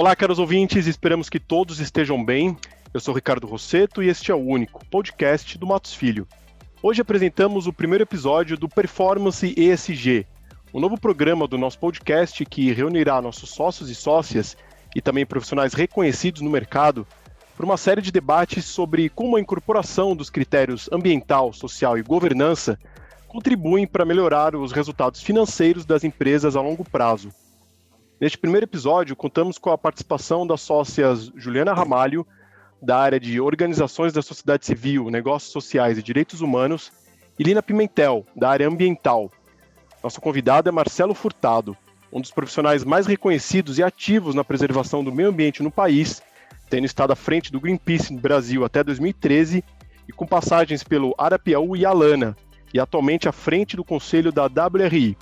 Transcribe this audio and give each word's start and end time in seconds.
Olá, 0.00 0.14
caros 0.14 0.38
ouvintes, 0.38 0.86
esperamos 0.86 1.28
que 1.28 1.40
todos 1.40 1.80
estejam 1.80 2.24
bem. 2.24 2.56
Eu 2.94 3.00
sou 3.00 3.12
Ricardo 3.12 3.48
Rosseto 3.48 4.00
e 4.00 4.08
este 4.08 4.30
é 4.30 4.34
o 4.34 4.38
único 4.38 4.86
podcast 4.86 5.58
do 5.58 5.66
Matos 5.66 5.92
Filho. 5.92 6.24
Hoje 6.80 7.02
apresentamos 7.02 7.66
o 7.66 7.72
primeiro 7.72 8.04
episódio 8.04 8.56
do 8.56 8.68
Performance 8.68 9.52
ESG, 9.56 10.24
um 10.72 10.78
novo 10.78 11.00
programa 11.00 11.48
do 11.48 11.58
nosso 11.58 11.80
podcast 11.80 12.44
que 12.44 12.72
reunirá 12.72 13.20
nossos 13.20 13.50
sócios 13.50 13.90
e 13.90 13.94
sócias 13.96 14.56
e 14.94 15.02
também 15.02 15.26
profissionais 15.26 15.74
reconhecidos 15.74 16.42
no 16.42 16.48
mercado 16.48 17.04
para 17.56 17.66
uma 17.66 17.76
série 17.76 18.00
de 18.00 18.12
debates 18.12 18.66
sobre 18.66 19.08
como 19.08 19.36
a 19.36 19.40
incorporação 19.40 20.14
dos 20.14 20.30
critérios 20.30 20.88
ambiental, 20.92 21.52
social 21.52 21.98
e 21.98 22.02
governança 22.02 22.78
contribuem 23.26 23.84
para 23.84 24.04
melhorar 24.04 24.54
os 24.54 24.70
resultados 24.70 25.20
financeiros 25.20 25.84
das 25.84 26.04
empresas 26.04 26.54
a 26.54 26.60
longo 26.60 26.88
prazo. 26.88 27.32
Neste 28.20 28.36
primeiro 28.36 28.64
episódio, 28.64 29.14
contamos 29.14 29.58
com 29.58 29.70
a 29.70 29.78
participação 29.78 30.44
das 30.44 30.60
sócias 30.60 31.30
Juliana 31.36 31.72
Ramalho, 31.72 32.26
da 32.82 32.98
área 32.98 33.20
de 33.20 33.40
Organizações 33.40 34.12
da 34.12 34.22
Sociedade 34.22 34.66
Civil, 34.66 35.08
Negócios 35.08 35.52
Sociais 35.52 35.98
e 35.98 36.02
Direitos 36.02 36.40
Humanos, 36.40 36.90
e 37.38 37.44
Lina 37.44 37.62
Pimentel, 37.62 38.26
da 38.34 38.50
área 38.50 38.66
Ambiental. 38.66 39.30
Nosso 40.02 40.20
convidado 40.20 40.68
é 40.68 40.72
Marcelo 40.72 41.14
Furtado, 41.14 41.76
um 42.12 42.20
dos 42.20 42.32
profissionais 42.32 42.82
mais 42.82 43.06
reconhecidos 43.06 43.78
e 43.78 43.84
ativos 43.84 44.34
na 44.34 44.42
preservação 44.42 45.04
do 45.04 45.12
meio 45.12 45.28
ambiente 45.28 45.62
no 45.62 45.70
país, 45.70 46.20
tendo 46.68 46.86
estado 46.86 47.12
à 47.12 47.16
frente 47.16 47.52
do 47.52 47.60
Greenpeace 47.60 48.12
no 48.12 48.18
Brasil 48.18 48.64
até 48.64 48.82
2013 48.82 49.62
e 50.08 50.12
com 50.12 50.26
passagens 50.26 50.82
pelo 50.82 51.14
Arapiaú 51.16 51.76
e 51.76 51.86
Alana, 51.86 52.36
e 52.74 52.80
atualmente 52.80 53.28
à 53.28 53.32
frente 53.32 53.76
do 53.76 53.84
conselho 53.84 54.32
da 54.32 54.46
WRI. 54.46 55.16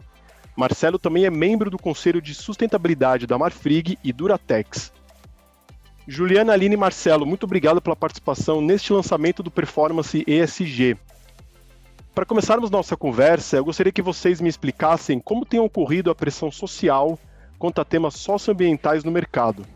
Marcelo 0.56 0.98
também 0.98 1.26
é 1.26 1.30
membro 1.30 1.70
do 1.70 1.78
Conselho 1.78 2.22
de 2.22 2.34
Sustentabilidade 2.34 3.26
da 3.26 3.36
Marfrig 3.36 3.98
e 4.02 4.12
Duratex. 4.12 4.90
Juliana, 6.08 6.52
Aline 6.52 6.74
e 6.74 6.78
Marcelo, 6.78 7.26
muito 7.26 7.44
obrigado 7.44 7.82
pela 7.82 7.94
participação 7.94 8.60
neste 8.62 8.92
lançamento 8.92 9.42
do 9.42 9.50
Performance 9.50 10.24
ESG. 10.26 10.96
Para 12.14 12.24
começarmos 12.24 12.70
nossa 12.70 12.96
conversa, 12.96 13.58
eu 13.58 13.64
gostaria 13.64 13.92
que 13.92 14.00
vocês 14.00 14.40
me 14.40 14.48
explicassem 14.48 15.20
como 15.20 15.44
tem 15.44 15.60
ocorrido 15.60 16.10
a 16.10 16.14
pressão 16.14 16.50
social 16.50 17.18
quanto 17.58 17.80
a 17.80 17.84
temas 17.84 18.14
socioambientais 18.14 19.04
no 19.04 19.10
mercado. 19.10 19.66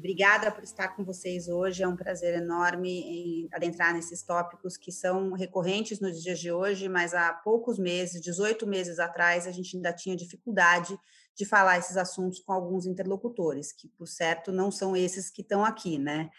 Obrigada 0.00 0.50
por 0.50 0.64
estar 0.64 0.96
com 0.96 1.04
vocês 1.04 1.46
hoje. 1.46 1.82
É 1.82 1.86
um 1.86 1.94
prazer 1.94 2.32
enorme 2.32 3.46
adentrar 3.52 3.92
nesses 3.92 4.22
tópicos 4.22 4.78
que 4.78 4.90
são 4.90 5.34
recorrentes 5.34 6.00
nos 6.00 6.22
dias 6.22 6.40
de 6.40 6.50
hoje, 6.50 6.88
mas 6.88 7.12
há 7.12 7.34
poucos 7.34 7.78
meses, 7.78 8.22
18 8.22 8.66
meses 8.66 8.98
atrás, 8.98 9.46
a 9.46 9.50
gente 9.50 9.76
ainda 9.76 9.92
tinha 9.92 10.16
dificuldade 10.16 10.98
de 11.36 11.44
falar 11.44 11.76
esses 11.76 11.98
assuntos 11.98 12.40
com 12.40 12.50
alguns 12.50 12.86
interlocutores, 12.86 13.72
que, 13.72 13.88
por 13.88 14.08
certo, 14.08 14.50
não 14.50 14.70
são 14.70 14.96
esses 14.96 15.28
que 15.28 15.42
estão 15.42 15.62
aqui, 15.62 15.98
né? 15.98 16.30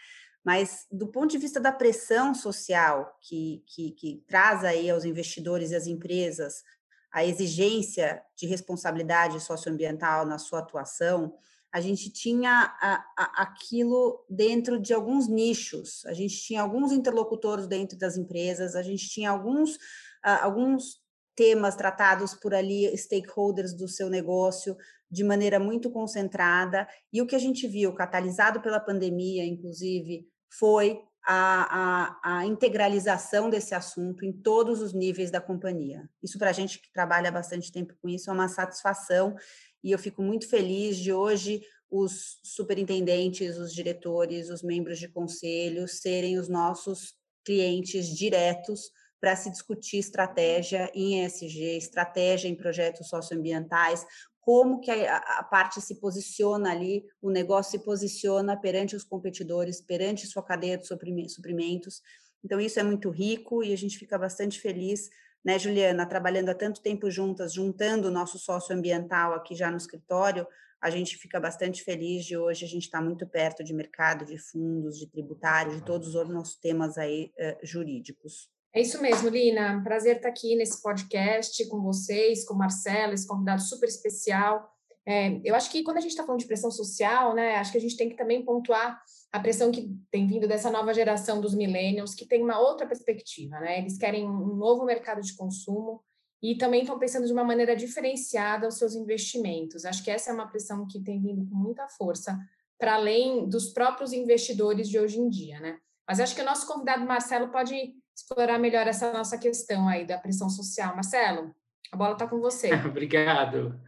Mas, 0.43 0.87
do 0.91 1.11
ponto 1.11 1.29
de 1.29 1.37
vista 1.37 1.59
da 1.59 1.71
pressão 1.71 2.33
social 2.33 3.15
que, 3.21 3.63
que, 3.67 3.91
que 3.91 4.23
traz 4.27 4.63
aí 4.63 4.89
aos 4.89 5.05
investidores 5.05 5.69
e 5.69 5.75
às 5.75 5.85
empresas 5.85 6.63
a 7.11 7.23
exigência 7.23 8.23
de 8.35 8.47
responsabilidade 8.47 9.39
socioambiental 9.39 10.25
na 10.25 10.39
sua 10.39 10.61
atuação, 10.61 11.37
a 11.73 11.79
gente 11.79 12.11
tinha 12.11 12.75
a, 12.81 13.05
a, 13.17 13.43
aquilo 13.43 14.25
dentro 14.29 14.79
de 14.79 14.93
alguns 14.93 15.27
nichos, 15.27 16.05
a 16.05 16.13
gente 16.13 16.35
tinha 16.41 16.61
alguns 16.61 16.91
interlocutores 16.91 17.65
dentro 17.65 17.97
das 17.97 18.17
empresas, 18.17 18.75
a 18.75 18.81
gente 18.81 19.07
tinha 19.09 19.29
alguns, 19.29 19.75
uh, 19.75 20.41
alguns 20.41 21.01
temas 21.35 21.75
tratados 21.75 22.33
por 22.33 22.53
ali, 22.53 22.95
stakeholders 22.97 23.73
do 23.73 23.87
seu 23.87 24.09
negócio, 24.09 24.75
de 25.09 25.23
maneira 25.23 25.59
muito 25.59 25.89
concentrada, 25.89 26.87
e 27.11 27.21
o 27.21 27.27
que 27.27 27.35
a 27.35 27.39
gente 27.39 27.67
viu, 27.67 27.93
catalisado 27.93 28.61
pela 28.61 28.79
pandemia, 28.79 29.45
inclusive, 29.45 30.27
foi 30.49 31.01
a, 31.25 32.15
a, 32.23 32.37
a, 32.37 32.45
integralização 32.45 33.49
desse 33.49 33.75
assunto 33.75 34.25
em 34.25 34.31
todos 34.33 34.81
os 34.81 34.93
níveis 34.93 35.29
da 35.29 35.39
companhia. 35.39 36.09
Isso, 36.21 36.37
para 36.37 36.49
a 36.49 36.53
gente 36.53 36.81
que 36.81 36.91
trabalha 36.91 37.31
bastante 37.31 37.71
tempo 37.71 37.93
com 38.01 38.09
isso, 38.09 38.29
é 38.29 38.33
uma 38.33 38.47
satisfação 38.47 39.35
e 39.83 39.91
eu 39.91 39.99
fico 39.99 40.21
muito 40.21 40.47
feliz 40.47 40.97
de 40.97 41.11
hoje 41.11 41.61
os 41.89 42.39
superintendentes, 42.41 43.57
os 43.57 43.73
diretores, 43.73 44.49
os 44.49 44.63
membros 44.63 44.97
de 44.97 45.09
conselho 45.09 45.87
serem 45.87 46.37
os 46.37 46.47
nossos 46.47 47.15
clientes 47.43 48.07
diretos 48.07 48.91
para 49.19 49.35
se 49.35 49.51
discutir 49.51 49.97
estratégia 49.97 50.89
em 50.95 51.23
ESG, 51.23 51.77
estratégia 51.77 52.47
em 52.47 52.55
projetos 52.55 53.07
socioambientais, 53.07 54.05
como 54.39 54.79
que 54.81 54.89
a, 54.89 55.17
a, 55.17 55.43
parte 55.43 55.79
se 55.79 55.99
posiciona 55.99 56.71
ali, 56.71 57.05
o 57.21 57.29
negócio 57.29 57.71
se 57.71 57.85
posiciona 57.85 58.59
perante 58.59 58.95
os 58.95 59.03
competidores, 59.03 59.79
perante 59.79 60.25
sua 60.25 60.41
cadeia 60.41 60.77
de 60.77 60.87
suprimentos. 60.87 62.01
Então, 62.43 62.59
isso 62.59 62.79
é 62.79 62.83
muito 62.83 63.11
rico 63.11 63.63
e 63.63 63.71
a 63.71 63.77
gente 63.77 63.99
fica 63.99 64.17
bastante 64.17 64.59
feliz 64.59 65.09
né, 65.43 65.57
Juliana, 65.57 66.05
trabalhando 66.05 66.49
há 66.49 66.55
tanto 66.55 66.81
tempo 66.81 67.09
juntas, 67.09 67.53
juntando 67.53 68.07
o 68.07 68.11
nosso 68.11 68.37
sócio 68.37 68.75
ambiental 68.75 69.33
aqui 69.33 69.55
já 69.55 69.71
no 69.71 69.77
escritório, 69.77 70.47
a 70.81 70.89
gente 70.89 71.15
fica 71.17 71.39
bastante 71.39 71.83
feliz 71.83 72.25
de 72.25 72.35
hoje 72.35 72.65
a 72.65 72.67
gente 72.67 72.85
estar 72.85 72.97
tá 72.97 73.03
muito 73.03 73.27
perto 73.27 73.63
de 73.63 73.73
mercado, 73.73 74.25
de 74.25 74.37
fundos, 74.37 74.97
de 74.97 75.07
tributário, 75.07 75.75
de 75.75 75.85
todos 75.85 76.15
os 76.15 76.29
nossos 76.29 76.55
temas 76.55 76.97
aí 76.97 77.31
uh, 77.37 77.65
jurídicos. 77.65 78.49
É 78.73 78.81
isso 78.81 79.01
mesmo, 79.01 79.29
Lina. 79.29 79.81
Prazer 79.83 80.15
estar 80.15 80.29
aqui 80.29 80.55
nesse 80.55 80.81
podcast 80.81 81.67
com 81.67 81.81
vocês, 81.81 82.45
com 82.45 82.55
Marcelo, 82.55 83.13
esse 83.13 83.27
convidado 83.27 83.61
super 83.61 83.87
especial. 83.87 84.71
É, 85.05 85.39
eu 85.43 85.53
acho 85.55 85.69
que 85.69 85.83
quando 85.83 85.97
a 85.97 86.01
gente 86.01 86.11
está 86.11 86.23
falando 86.23 86.39
de 86.39 86.47
pressão 86.47 86.71
social, 86.71 87.35
né, 87.35 87.55
acho 87.55 87.71
que 87.71 87.77
a 87.77 87.81
gente 87.81 87.97
tem 87.97 88.09
que 88.09 88.15
também 88.15 88.43
pontuar 88.43 88.99
a 89.31 89.39
pressão 89.39 89.71
que 89.71 89.89
tem 90.11 90.27
vindo 90.27 90.47
dessa 90.47 90.69
nova 90.69 90.93
geração 90.93 91.39
dos 91.39 91.55
millennials, 91.55 92.13
que 92.13 92.25
tem 92.25 92.43
uma 92.43 92.59
outra 92.59 92.85
perspectiva, 92.85 93.59
né? 93.59 93.79
Eles 93.79 93.97
querem 93.97 94.27
um 94.29 94.55
novo 94.55 94.83
mercado 94.83 95.21
de 95.21 95.33
consumo 95.35 96.03
e 96.43 96.55
também 96.57 96.81
estão 96.81 96.99
pensando 96.99 97.25
de 97.25 97.31
uma 97.31 97.43
maneira 97.43 97.75
diferenciada 97.75 98.67
os 98.67 98.77
seus 98.77 98.93
investimentos. 98.93 99.85
Acho 99.85 100.03
que 100.03 100.11
essa 100.11 100.31
é 100.31 100.33
uma 100.33 100.47
pressão 100.47 100.85
que 100.85 100.99
tem 100.99 101.21
vindo 101.21 101.47
com 101.47 101.55
muita 101.55 101.87
força 101.87 102.37
para 102.77 102.95
além 102.95 103.47
dos 103.47 103.69
próprios 103.69 104.11
investidores 104.11 104.89
de 104.89 104.99
hoje 104.99 105.19
em 105.19 105.29
dia, 105.29 105.59
né? 105.59 105.77
Mas 106.07 106.19
acho 106.19 106.35
que 106.35 106.41
o 106.41 106.45
nosso 106.45 106.67
convidado 106.67 107.05
Marcelo 107.05 107.49
pode 107.51 107.93
explorar 108.13 108.57
melhor 108.59 108.87
essa 108.87 109.13
nossa 109.13 109.37
questão 109.37 109.87
aí 109.87 110.05
da 110.05 110.17
pressão 110.17 110.49
social. 110.49 110.93
Marcelo, 110.93 111.55
a 111.91 111.97
bola 111.97 112.13
está 112.13 112.25
com 112.25 112.39
você. 112.39 112.69
Obrigado. 112.87 113.79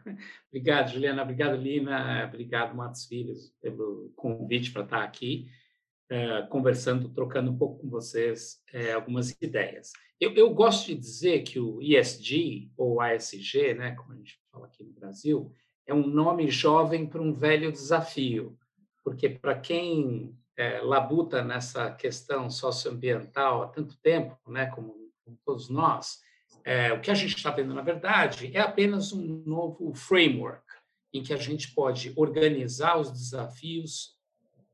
Obrigado, 0.50 0.91
Juliana. 0.91 1.24
Obrigado, 1.24 1.56
Lina. 1.56 2.25
Obrigado, 2.28 2.75
Matos 2.75 3.06
Filhos, 3.06 3.53
pelo 3.62 4.12
convite 4.16 4.72
para 4.72 4.84
estar 4.84 5.03
aqui, 5.03 5.47
uh, 6.12 6.47
conversando, 6.50 7.09
trocando 7.09 7.52
um 7.52 7.58
pouco 7.58 7.80
com 7.80 7.90
vocês 7.90 8.62
uh, 8.74 8.96
algumas 8.96 9.31
ideias. 9.41 9.91
Eu, 10.19 10.34
eu, 10.34 10.53
gosto 10.53 10.88
de 10.88 10.96
dizer 10.96 11.44
que 11.44 11.59
o 11.59 11.81
ESG, 11.81 12.72
ou 12.78 13.02
ASG, 13.02 13.74
né, 13.74 13.96
como 13.96 14.14
a 14.14 14.16
gente 14.18 14.40
fala 14.52 14.68
aqui 14.68 14.84
no 14.84 14.94
Brasil, 14.94 15.52
é 15.88 15.94
um 15.94 16.06
nome 16.06 16.50
jovem 16.50 17.06
para 17.06 17.22
um 17.22 17.34
velho 17.34 17.72
desafio, 17.72 18.58
porque 19.03 19.30
para 19.30 19.59
quem 19.59 20.38
é, 20.56 20.80
labuta 20.81 21.44
nessa 21.44 21.91
questão 21.91 22.50
socioambiental 22.50 23.64
há 23.64 23.68
tanto 23.68 23.97
tempo, 23.97 24.38
né, 24.47 24.68
como, 24.68 24.96
como 25.25 25.38
todos 25.44 25.70
nós, 25.70 26.22
é, 26.66 26.94
o 26.94 27.01
que 27.01 27.12
a 27.12 27.16
gente 27.16 27.35
está 27.35 27.51
vendo, 27.51 27.74
na 27.74 27.81
verdade, 27.81 28.51
é 28.56 28.59
apenas 28.59 29.12
um 29.12 29.44
novo 29.46 29.94
framework 29.94 30.63
em 31.13 31.22
que 31.22 31.34
a 31.34 31.38
gente 31.38 31.74
pode 31.74 32.13
organizar 32.16 32.97
os 33.00 33.12
desafios, 33.12 34.18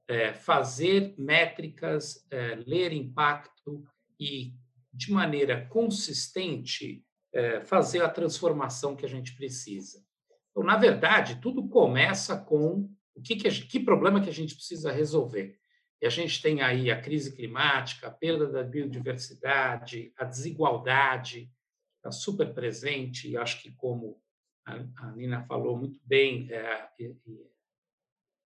é, 0.08 0.34
fazer 0.34 1.14
métricas, 1.18 2.26
é, 2.32 2.56
ler 2.66 2.94
impacto 2.94 3.84
e, 4.20 4.54
de 4.94 5.12
maneira 5.12 5.66
consistente, 5.68 7.04
é, 7.34 7.62
fazer 7.62 8.02
a 8.02 8.10
transformação 8.10 8.96
que 8.96 9.06
a 9.06 9.10
gente 9.10 9.36
precisa. 9.36 10.04
Então, 10.52 10.64
na 10.64 10.78
verdade, 10.78 11.40
tudo 11.42 11.68
começa 11.68 12.38
com 12.38 12.90
o 13.16 13.22
que, 13.22 13.36
que, 13.36 13.50
que 13.50 13.80
problema 13.80 14.22
que 14.22 14.30
a 14.30 14.34
gente 14.34 14.56
precisa 14.56 14.92
resolver. 14.92 15.58
E 16.02 16.08
a 16.08 16.10
gente 16.10 16.42
tem 16.42 16.62
aí 16.62 16.90
a 16.90 17.02
crise 17.02 17.36
climática, 17.36 18.08
a 18.08 18.12
perda 18.12 18.48
da 18.48 18.64
biodiversidade, 18.64 20.14
a 20.18 20.24
desigualdade, 20.24 21.52
está 22.00 22.12
super 22.12 22.54
presente, 22.54 23.30
e 23.30 23.38
acho 23.38 23.62
que, 23.62 23.72
como 23.72 24.22
a 24.66 25.12
Nina 25.12 25.44
falou 25.46 25.78
muito 25.78 26.00
bem, 26.06 26.48
é, 26.52 26.90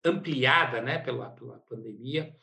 ampliada 0.04 0.82
né, 0.82 1.00
pela, 1.00 1.30
pela 1.30 1.60
pandemia, 1.60 2.36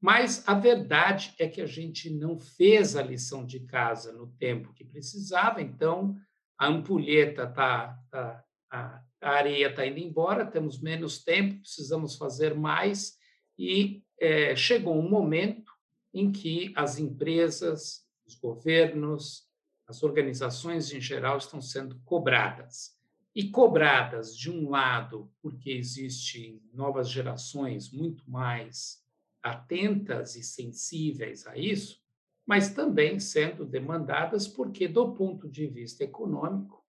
mas 0.00 0.46
a 0.48 0.54
verdade 0.54 1.34
é 1.38 1.48
que 1.48 1.60
a 1.60 1.66
gente 1.66 2.08
não 2.08 2.38
fez 2.38 2.96
a 2.96 3.02
lição 3.02 3.44
de 3.44 3.60
casa 3.60 4.12
no 4.12 4.28
tempo 4.38 4.72
que 4.72 4.84
precisava, 4.84 5.60
então 5.60 6.16
a 6.58 6.66
ampulheta 6.66 7.44
está. 7.44 7.98
Tá, 8.10 8.44
a, 8.70 9.02
a 9.20 9.30
areia 9.30 9.68
está 9.68 9.86
indo 9.86 9.98
embora, 9.98 10.46
temos 10.46 10.80
menos 10.80 11.22
tempo, 11.22 11.60
precisamos 11.60 12.16
fazer 12.16 12.54
mais, 12.54 13.18
e 13.58 14.02
é, 14.18 14.56
chegou 14.56 14.98
um 14.98 15.08
momento 15.08 15.70
em 16.12 16.32
que 16.32 16.72
as 16.74 16.98
empresas, 16.98 18.06
os 18.26 18.34
governos, 18.34 19.46
as 19.90 20.04
organizações 20.04 20.92
em 20.92 21.00
geral 21.00 21.36
estão 21.36 21.60
sendo 21.60 22.00
cobradas 22.04 22.96
e 23.34 23.48
cobradas, 23.48 24.36
de 24.36 24.48
um 24.48 24.70
lado, 24.70 25.30
porque 25.42 25.70
existem 25.72 26.62
novas 26.72 27.08
gerações 27.08 27.90
muito 27.90 28.28
mais 28.30 29.04
atentas 29.42 30.36
e 30.36 30.44
sensíveis 30.44 31.44
a 31.46 31.56
isso, 31.56 32.00
mas 32.46 32.72
também 32.72 33.18
sendo 33.18 33.64
demandadas 33.64 34.46
porque, 34.46 34.86
do 34.86 35.12
ponto 35.12 35.48
de 35.48 35.66
vista 35.66 36.04
econômico, 36.04 36.84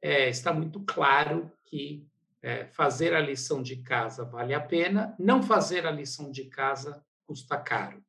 é, 0.00 0.28
está 0.28 0.52
muito 0.52 0.80
claro 0.80 1.52
que 1.64 2.06
é, 2.42 2.66
fazer 2.68 3.12
a 3.14 3.20
lição 3.20 3.62
de 3.62 3.76
casa 3.76 4.24
vale 4.24 4.54
a 4.54 4.60
pena, 4.60 5.14
não 5.18 5.42
fazer 5.42 5.86
a 5.86 5.90
lição 5.90 6.30
de 6.30 6.44
casa 6.44 7.04
custa 7.26 7.58
caro. 7.58 8.02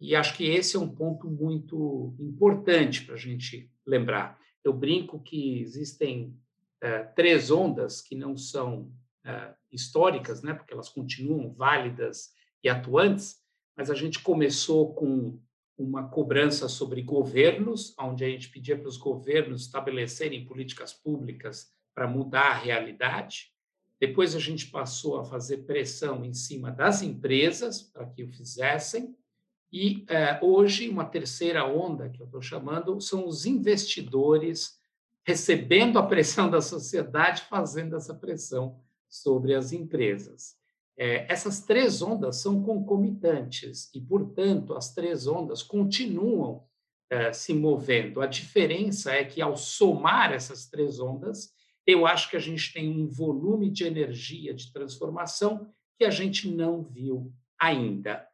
E 0.00 0.14
acho 0.14 0.36
que 0.36 0.44
esse 0.44 0.76
é 0.76 0.78
um 0.78 0.88
ponto 0.88 1.28
muito 1.28 2.14
importante 2.18 3.04
para 3.04 3.14
a 3.14 3.18
gente 3.18 3.70
lembrar. 3.86 4.38
Eu 4.62 4.72
brinco 4.72 5.20
que 5.20 5.60
existem 5.60 6.36
é, 6.80 7.02
três 7.02 7.50
ondas 7.50 8.00
que 8.00 8.14
não 8.14 8.36
são 8.36 8.92
é, 9.24 9.54
históricas, 9.70 10.42
né, 10.42 10.54
porque 10.54 10.72
elas 10.72 10.88
continuam 10.88 11.52
válidas 11.52 12.32
e 12.62 12.68
atuantes, 12.68 13.36
mas 13.76 13.90
a 13.90 13.94
gente 13.94 14.20
começou 14.20 14.94
com 14.94 15.38
uma 15.76 16.08
cobrança 16.08 16.68
sobre 16.68 17.02
governos, 17.02 17.94
onde 17.98 18.24
a 18.24 18.28
gente 18.28 18.50
pedia 18.50 18.76
para 18.76 18.88
os 18.88 18.96
governos 18.96 19.62
estabelecerem 19.62 20.44
políticas 20.44 20.92
públicas 20.92 21.72
para 21.94 22.08
mudar 22.08 22.50
a 22.50 22.54
realidade. 22.54 23.52
Depois 24.00 24.34
a 24.34 24.40
gente 24.40 24.66
passou 24.66 25.18
a 25.18 25.24
fazer 25.24 25.58
pressão 25.58 26.24
em 26.24 26.34
cima 26.34 26.70
das 26.70 27.02
empresas 27.02 27.82
para 27.82 28.06
que 28.06 28.24
o 28.24 28.32
fizessem. 28.32 29.14
E 29.72 30.04
é, 30.08 30.38
hoje, 30.42 30.88
uma 30.88 31.04
terceira 31.04 31.66
onda, 31.66 32.08
que 32.08 32.20
eu 32.20 32.26
estou 32.26 32.40
chamando, 32.40 33.00
são 33.00 33.26
os 33.26 33.44
investidores 33.44 34.78
recebendo 35.26 35.98
a 35.98 36.06
pressão 36.06 36.50
da 36.50 36.60
sociedade, 36.60 37.42
fazendo 37.42 37.94
essa 37.94 38.14
pressão 38.14 38.80
sobre 39.08 39.54
as 39.54 39.72
empresas. 39.72 40.56
É, 40.96 41.30
essas 41.30 41.60
três 41.60 42.02
ondas 42.02 42.40
são 42.40 42.62
concomitantes 42.62 43.90
e, 43.94 44.00
portanto, 44.00 44.74
as 44.74 44.94
três 44.94 45.26
ondas 45.26 45.62
continuam 45.62 46.64
é, 47.10 47.32
se 47.32 47.54
movendo. 47.54 48.20
A 48.20 48.26
diferença 48.26 49.12
é 49.12 49.24
que, 49.24 49.40
ao 49.40 49.56
somar 49.56 50.32
essas 50.32 50.66
três 50.66 50.98
ondas, 50.98 51.52
eu 51.86 52.06
acho 52.06 52.28
que 52.28 52.36
a 52.36 52.40
gente 52.40 52.72
tem 52.72 52.90
um 52.90 53.06
volume 53.06 53.70
de 53.70 53.84
energia 53.84 54.52
de 54.52 54.72
transformação 54.72 55.72
que 55.98 56.04
a 56.04 56.10
gente 56.10 56.50
não 56.50 56.82
viu 56.82 57.32
ainda. 57.58 58.26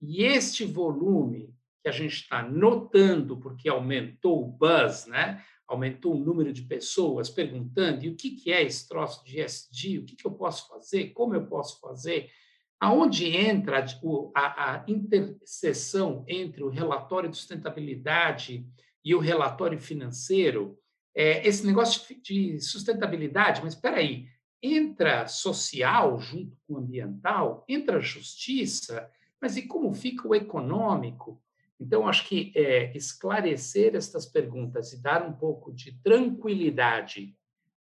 E 0.00 0.24
este 0.24 0.64
volume 0.64 1.54
que 1.82 1.88
a 1.88 1.92
gente 1.92 2.14
está 2.14 2.42
notando, 2.42 3.38
porque 3.38 3.68
aumentou 3.68 4.42
o 4.42 4.46
buzz, 4.46 5.06
né? 5.06 5.42
aumentou 5.70 6.14
o 6.14 6.18
número 6.18 6.52
de 6.52 6.62
pessoas 6.62 7.30
perguntando 7.30 8.04
e 8.04 8.08
o 8.08 8.16
que, 8.16 8.30
que 8.32 8.52
é 8.52 8.60
esse 8.62 8.88
troço 8.88 9.24
de 9.24 9.40
ESG, 9.40 9.98
o 9.98 10.04
que, 10.04 10.16
que 10.16 10.26
eu 10.26 10.32
posso 10.32 10.68
fazer, 10.68 11.10
como 11.12 11.34
eu 11.34 11.46
posso 11.46 11.78
fazer, 11.78 12.28
aonde 12.80 13.28
entra 13.28 13.84
a, 14.34 14.74
a 14.74 14.84
interseção 14.88 16.24
entre 16.26 16.64
o 16.64 16.68
relatório 16.68 17.30
de 17.30 17.36
sustentabilidade 17.36 18.66
e 19.04 19.14
o 19.14 19.20
relatório 19.20 19.78
financeiro, 19.78 20.76
é, 21.14 21.46
esse 21.46 21.64
negócio 21.64 22.20
de 22.20 22.60
sustentabilidade, 22.60 23.60
mas 23.62 23.74
espera 23.74 23.98
aí, 23.98 24.26
entra 24.60 25.28
social 25.28 26.18
junto 26.18 26.56
com 26.66 26.78
ambiental, 26.78 27.64
entra 27.68 28.00
justiça, 28.00 29.08
mas 29.40 29.56
e 29.56 29.62
como 29.66 29.92
fica 29.94 30.28
o 30.28 30.34
econômico? 30.34 31.42
Então, 31.78 32.06
acho 32.06 32.28
que 32.28 32.52
é, 32.54 32.94
esclarecer 32.94 33.94
estas 33.96 34.26
perguntas 34.26 34.92
e 34.92 35.00
dar 35.00 35.26
um 35.26 35.32
pouco 35.32 35.72
de 35.72 35.92
tranquilidade 36.02 37.34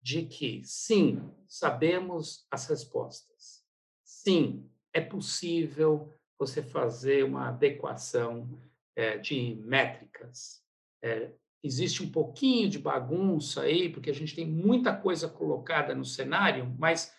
de 0.01 0.23
que, 0.23 0.61
sim, 0.63 1.21
sabemos 1.47 2.45
as 2.51 2.67
respostas. 2.67 3.65
Sim, 4.03 4.69
é 4.93 5.01
possível 5.01 6.13
você 6.37 6.61
fazer 6.61 7.25
uma 7.25 7.49
adequação 7.49 8.47
é, 8.95 9.17
de 9.17 9.55
métricas. 9.63 10.63
É, 11.01 11.31
existe 11.63 12.03
um 12.03 12.11
pouquinho 12.11 12.69
de 12.69 12.77
bagunça 12.77 13.61
aí, 13.61 13.89
porque 13.89 14.11
a 14.11 14.13
gente 14.13 14.35
tem 14.35 14.45
muita 14.45 14.95
coisa 14.95 15.27
colocada 15.27 15.95
no 15.95 16.05
cenário, 16.05 16.73
mas 16.77 17.16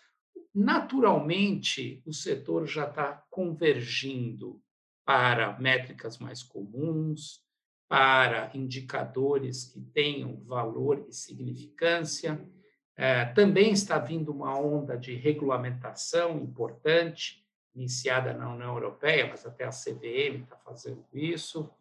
naturalmente 0.59 2.03
o 2.05 2.11
setor 2.11 2.67
já 2.67 2.85
está 2.85 3.23
convergindo 3.29 4.61
para 5.05 5.57
métricas 5.57 6.17
mais 6.17 6.43
comuns, 6.43 7.41
para 7.87 8.51
indicadores 8.53 9.63
que 9.63 9.79
tenham 9.79 10.43
valor 10.43 11.05
e 11.07 11.13
significância. 11.13 12.45
É, 12.93 13.23
também 13.27 13.71
está 13.71 13.97
vindo 13.97 14.33
uma 14.33 14.59
onda 14.59 14.97
de 14.97 15.15
regulamentação 15.15 16.37
importante, 16.37 17.41
iniciada 17.73 18.33
na 18.33 18.53
União 18.53 18.73
Europeia, 18.73 19.27
mas 19.29 19.45
até 19.45 19.63
a 19.63 19.69
CVM 19.69 20.43
está 20.43 20.57
fazendo 20.57 21.05
isso. 21.13 21.71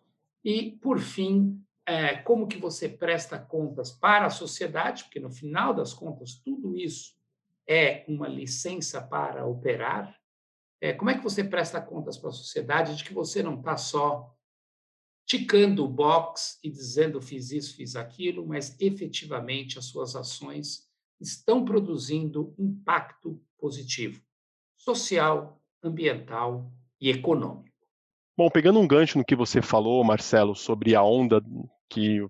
E, 0.44 0.70
por 0.80 1.00
fim, 1.00 1.60
é, 1.84 2.14
como 2.14 2.46
que 2.46 2.58
você 2.58 2.88
presta 2.88 3.40
contas 3.40 3.90
para 3.90 4.26
a 4.26 4.30
sociedade, 4.30 5.02
porque 5.02 5.18
no 5.18 5.32
final 5.32 5.74
das 5.74 5.92
contas 5.92 6.36
tudo 6.36 6.76
isso 6.76 7.17
é 7.68 8.04
uma 8.08 8.26
licença 8.26 9.00
para 9.00 9.44
operar. 9.44 10.18
É, 10.80 10.92
como 10.92 11.10
é 11.10 11.14
que 11.14 11.22
você 11.22 11.44
presta 11.44 11.80
contas 11.80 12.16
para 12.16 12.30
a 12.30 12.32
sociedade 12.32 12.96
de 12.96 13.04
que 13.04 13.12
você 13.12 13.42
não 13.42 13.58
está 13.58 13.76
só 13.76 14.34
ticando 15.26 15.84
o 15.84 15.88
box 15.88 16.58
e 16.64 16.70
dizendo 16.70 17.20
fiz 17.20 17.50
isso, 17.50 17.76
fiz 17.76 17.94
aquilo, 17.94 18.46
mas 18.46 18.74
efetivamente 18.80 19.78
as 19.78 19.84
suas 19.84 20.16
ações 20.16 20.88
estão 21.20 21.64
produzindo 21.64 22.54
impacto 22.58 23.38
positivo, 23.58 24.22
social, 24.76 25.60
ambiental 25.82 26.72
e 26.98 27.10
econômico. 27.10 27.68
Bom, 28.36 28.48
pegando 28.48 28.78
um 28.78 28.86
gancho 28.86 29.18
no 29.18 29.24
que 29.24 29.36
você 29.36 29.60
falou, 29.60 30.02
Marcelo, 30.02 30.54
sobre 30.54 30.94
a 30.94 31.02
onda 31.02 31.44
que 31.90 32.20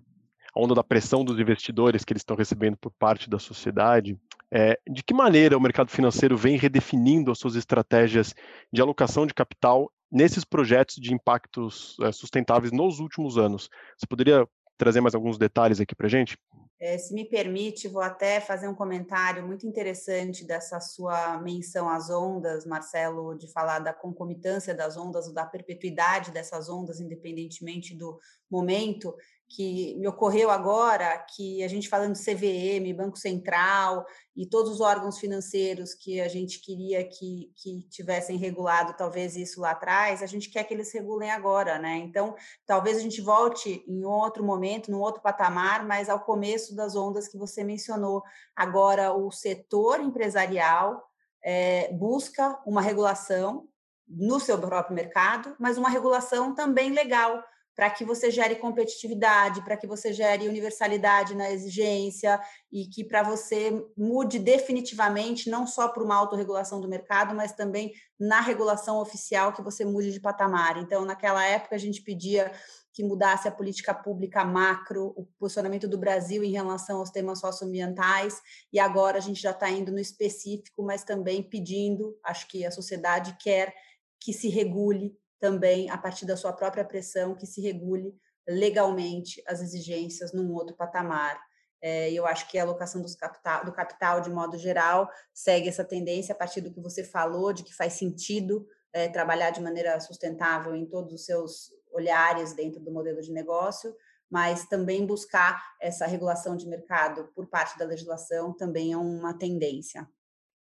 a 0.53 0.59
onda 0.59 0.73
da 0.73 0.83
pressão 0.83 1.23
dos 1.23 1.39
investidores 1.39 2.03
que 2.03 2.11
eles 2.11 2.21
estão 2.21 2.35
recebendo 2.35 2.75
por 2.75 2.91
parte 2.91 3.29
da 3.29 3.37
sociedade, 3.37 4.19
é, 4.51 4.79
de 4.89 5.03
que 5.03 5.13
maneira 5.13 5.57
o 5.57 5.61
mercado 5.61 5.91
financeiro 5.91 6.37
vem 6.37 6.57
redefinindo 6.57 7.31
as 7.31 7.37
suas 7.37 7.55
estratégias 7.55 8.33
de 8.71 8.81
alocação 8.81 9.25
de 9.25 9.33
capital 9.33 9.91
nesses 10.11 10.43
projetos 10.43 10.95
de 10.95 11.13
impactos 11.13 11.95
é, 12.01 12.11
sustentáveis 12.11 12.71
nos 12.71 12.99
últimos 12.99 13.37
anos? 13.37 13.69
Você 13.97 14.07
poderia 14.07 14.47
trazer 14.77 15.01
mais 15.01 15.13
alguns 15.13 15.37
detalhes 15.37 15.79
aqui 15.79 15.95
para 15.95 16.07
a 16.07 16.09
gente? 16.09 16.37
É, 16.81 16.97
se 16.97 17.13
me 17.13 17.25
permite, 17.25 17.89
vou 17.89 18.01
até 18.01 18.39
fazer 18.39 18.69
um 18.69 18.73
comentário 18.73 19.45
muito 19.45 19.67
interessante 19.67 20.45
dessa 20.45 20.79
sua 20.79 21.37
menção 21.39 21.89
às 21.89 22.09
ondas, 22.09 22.65
Marcelo, 22.65 23.37
de 23.37 23.51
falar 23.51 23.79
da 23.79 23.91
concomitância 23.91 24.73
das 24.73 24.95
ondas, 24.95 25.31
da 25.33 25.45
perpetuidade 25.45 26.31
dessas 26.31 26.69
ondas, 26.69 27.01
independentemente 27.01 27.93
do 27.93 28.17
momento 28.49 29.13
que 29.49 29.95
me 29.95 30.07
ocorreu 30.07 30.51
agora, 30.51 31.17
que 31.35 31.63
a 31.63 31.67
gente 31.67 31.89
falando 31.89 32.13
de 32.13 32.23
CVM, 32.23 32.95
Banco 32.95 33.17
Central 33.17 34.05
e 34.35 34.45
todos 34.45 34.71
os 34.71 34.79
órgãos 34.79 35.17
financeiros 35.17 35.95
que 35.95 36.21
a 36.21 36.27
gente 36.27 36.61
queria 36.61 37.03
que, 37.03 37.51
que 37.55 37.81
tivessem 37.89 38.37
regulado 38.37 38.95
talvez 38.95 39.35
isso 39.35 39.59
lá 39.59 39.71
atrás, 39.71 40.21
a 40.21 40.27
gente 40.27 40.49
quer 40.49 40.63
que 40.63 40.73
eles 40.73 40.93
regulem 40.93 41.31
agora, 41.31 41.79
né? 41.79 41.97
Então, 41.97 42.35
talvez 42.65 42.97
a 42.97 43.01
gente 43.01 43.21
volte 43.21 43.83
em 43.87 44.05
outro 44.05 44.43
momento, 44.43 44.91
num 44.91 45.01
outro 45.01 45.21
patamar, 45.21 45.83
mas 45.83 46.09
ao 46.09 46.19
começo 46.19 46.75
das 46.75 46.95
ondas 46.95 47.27
que 47.27 47.37
você 47.37 47.63
mencionou. 47.63 48.21
Agora, 48.55 49.11
o 49.13 49.31
setor 49.31 49.99
empresarial 49.99 51.03
é, 51.43 51.91
busca 51.93 52.59
uma 52.65 52.81
regulação 52.81 53.67
no 54.07 54.39
seu 54.39 54.57
próprio 54.59 54.95
mercado, 54.95 55.55
mas 55.59 55.77
uma 55.77 55.89
regulação 55.89 56.53
também 56.53 56.91
legal, 56.91 57.43
para 57.79 57.89
que 57.89 58.03
você 58.03 58.29
gere 58.29 58.57
competitividade, 58.57 59.63
para 59.63 59.77
que 59.77 59.87
você 59.87 60.11
gere 60.11 60.49
universalidade 60.49 61.33
na 61.33 61.49
exigência 61.49 62.37
e 62.69 62.85
que 62.85 63.05
para 63.05 63.23
você 63.23 63.71
mude 63.95 64.37
definitivamente, 64.37 65.49
não 65.49 65.65
só 65.65 65.87
para 65.87 66.03
uma 66.03 66.17
autorregulação 66.17 66.81
do 66.81 66.89
mercado, 66.89 67.33
mas 67.33 67.53
também 67.53 67.93
na 68.19 68.41
regulação 68.41 68.99
oficial 68.99 69.53
que 69.53 69.61
você 69.61 69.85
mude 69.85 70.11
de 70.11 70.19
patamar. 70.19 70.75
Então, 70.75 71.05
naquela 71.05 71.41
época, 71.45 71.73
a 71.73 71.79
gente 71.79 72.01
pedia 72.01 72.51
que 72.91 73.01
mudasse 73.01 73.47
a 73.47 73.51
política 73.51 73.93
pública 73.93 74.43
macro, 74.43 75.13
o 75.15 75.25
posicionamento 75.39 75.87
do 75.87 75.97
Brasil 75.97 76.43
em 76.43 76.51
relação 76.51 76.97
aos 76.97 77.11
temas 77.11 77.39
socioambientais, 77.39 78.41
e 78.73 78.77
agora 78.77 79.19
a 79.19 79.21
gente 79.21 79.41
já 79.41 79.51
está 79.51 79.69
indo 79.69 79.89
no 79.89 79.99
específico, 79.99 80.83
mas 80.83 81.05
também 81.05 81.41
pedindo, 81.41 82.19
acho 82.25 82.45
que 82.49 82.65
a 82.65 82.71
sociedade 82.71 83.37
quer 83.41 83.73
que 84.19 84.33
se 84.33 84.49
regule 84.49 85.17
também, 85.39 85.89
a 85.89 85.97
partir 85.97 86.25
da 86.25 86.37
sua 86.37 86.53
própria 86.53 86.85
pressão, 86.85 87.35
que 87.35 87.45
se 87.45 87.61
regule 87.61 88.13
legalmente 88.47 89.41
as 89.47 89.61
exigências 89.61 90.33
num 90.33 90.51
outro 90.53 90.75
patamar. 90.75 91.39
É, 91.81 92.11
eu 92.11 92.25
acho 92.25 92.49
que 92.49 92.57
a 92.57 92.63
alocação 92.63 93.03
capital, 93.17 93.63
do 93.63 93.71
capital, 93.71 94.21
de 94.21 94.29
modo 94.29 94.57
geral, 94.57 95.09
segue 95.33 95.69
essa 95.69 95.83
tendência 95.83 96.33
a 96.33 96.37
partir 96.37 96.61
do 96.61 96.71
que 96.71 96.81
você 96.81 97.03
falou, 97.03 97.53
de 97.53 97.63
que 97.63 97.73
faz 97.73 97.93
sentido 97.93 98.67
é, 98.91 99.07
trabalhar 99.07 99.51
de 99.51 99.61
maneira 99.61 99.99
sustentável 99.99 100.75
em 100.75 100.85
todos 100.85 101.13
os 101.13 101.25
seus 101.25 101.71
olhares 101.91 102.53
dentro 102.53 102.81
do 102.81 102.91
modelo 102.91 103.21
de 103.21 103.31
negócio, 103.31 103.95
mas 104.29 104.67
também 104.67 105.05
buscar 105.05 105.61
essa 105.81 106.05
regulação 106.05 106.55
de 106.55 106.67
mercado 106.67 107.31
por 107.33 107.47
parte 107.47 107.77
da 107.77 107.85
legislação 107.85 108.53
também 108.53 108.91
é 108.93 108.97
uma 108.97 109.37
tendência. 109.37 110.07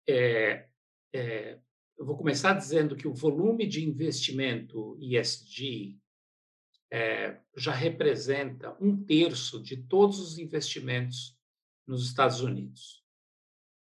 É, 0.07 0.65
é, 1.13 1.59
eu 1.97 2.05
vou 2.05 2.15
começar 2.15 2.53
dizendo 2.53 2.95
que 2.95 3.07
o 3.07 3.13
volume 3.13 3.65
de 3.65 3.83
investimento 3.83 4.97
ESG 5.01 5.99
é, 6.91 7.39
já 7.55 7.73
representa 7.73 8.77
um 8.79 9.03
terço 9.03 9.61
de 9.61 9.77
todos 9.77 10.19
os 10.19 10.37
investimentos 10.37 11.37
nos 11.85 12.05
Estados 12.05 12.41
Unidos. 12.41 13.03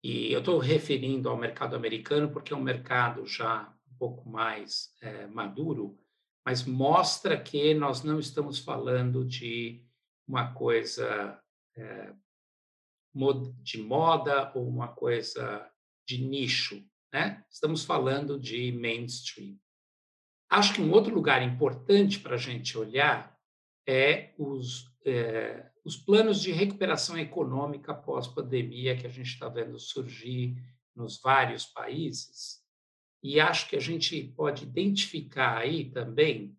E 0.03 0.33
eu 0.33 0.39
estou 0.39 0.59
referindo 0.59 1.29
ao 1.29 1.37
mercado 1.37 1.77
americano 1.77 2.31
porque 2.31 2.53
é 2.53 2.57
um 2.57 2.63
mercado 2.63 3.27
já 3.27 3.75
um 3.91 3.97
pouco 3.97 4.29
mais 4.29 4.95
é, 5.03 5.27
maduro, 5.27 5.99
mas 6.45 6.65
mostra 6.65 7.41
que 7.41 7.75
nós 7.75 8.03
não 8.03 8.19
estamos 8.19 8.59
falando 8.59 9.25
de 9.25 9.85
uma 10.27 10.53
coisa 10.55 11.41
é, 11.77 12.13
de 13.63 13.79
moda 13.79 14.53
ou 14.55 14.67
uma 14.67 14.89
coisa 14.89 15.71
de 16.07 16.19
nicho, 16.19 16.85
né? 17.17 17.43
Estamos 17.51 17.83
falando 17.83 18.39
de 18.39 18.71
mainstream. 18.73 19.59
Acho 20.51 20.75
que 20.75 20.83
um 20.83 20.93
outro 20.93 21.15
lugar 21.15 21.43
importante 21.43 22.21
para 22.21 22.35
a 22.35 22.39
gente 22.39 22.77
olhar 22.77 23.35
é 23.89 24.35
os, 24.37 24.95
é, 25.03 25.67
os 25.83 25.97
planos 25.97 26.43
de 26.43 26.53
recuperação 26.53 27.19
econômica 27.19 27.95
pós-pandemia 27.95 28.99
que 28.99 29.07
a 29.07 29.11
gente 29.11 29.29
está 29.29 29.49
vendo 29.49 29.79
surgir 29.79 30.63
nos 30.95 31.19
vários 31.19 31.65
países. 31.65 32.63
E 33.23 33.41
acho 33.41 33.67
que 33.71 33.77
a 33.77 33.81
gente 33.81 34.23
pode 34.37 34.65
identificar 34.65 35.57
aí 35.57 35.91
também 35.91 36.55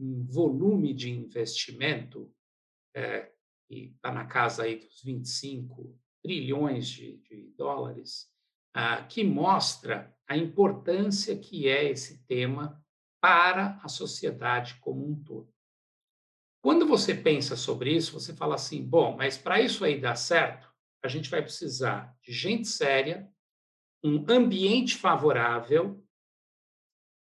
um 0.00 0.24
volume 0.24 0.94
de 0.94 1.10
investimento 1.10 2.32
é, 2.96 3.30
que 3.66 3.92
está 3.94 4.10
na 4.10 4.24
casa 4.24 4.62
aí 4.62 4.76
dos 4.76 5.02
25 5.02 5.94
trilhões 6.22 6.88
de, 6.88 7.18
de 7.18 7.52
dólares, 7.58 8.32
ah, 8.74 9.02
que 9.02 9.24
mostra 9.24 10.14
a 10.26 10.36
importância 10.36 11.36
que 11.36 11.68
é 11.68 11.90
esse 11.90 12.18
tema 12.26 12.82
para 13.20 13.80
a 13.82 13.88
sociedade 13.88 14.76
como 14.80 15.06
um 15.06 15.22
todo. 15.22 15.52
Quando 16.62 16.86
você 16.86 17.14
pensa 17.14 17.56
sobre 17.56 17.92
isso, 17.92 18.12
você 18.12 18.34
fala 18.34 18.56
assim: 18.56 18.84
bom, 18.84 19.16
mas 19.16 19.38
para 19.38 19.60
isso 19.60 19.84
aí 19.84 20.00
dar 20.00 20.16
certo, 20.16 20.68
a 21.02 21.08
gente 21.08 21.30
vai 21.30 21.42
precisar 21.42 22.16
de 22.22 22.32
gente 22.32 22.68
séria, 22.68 23.30
um 24.04 24.24
ambiente 24.28 24.96
favorável 24.96 26.04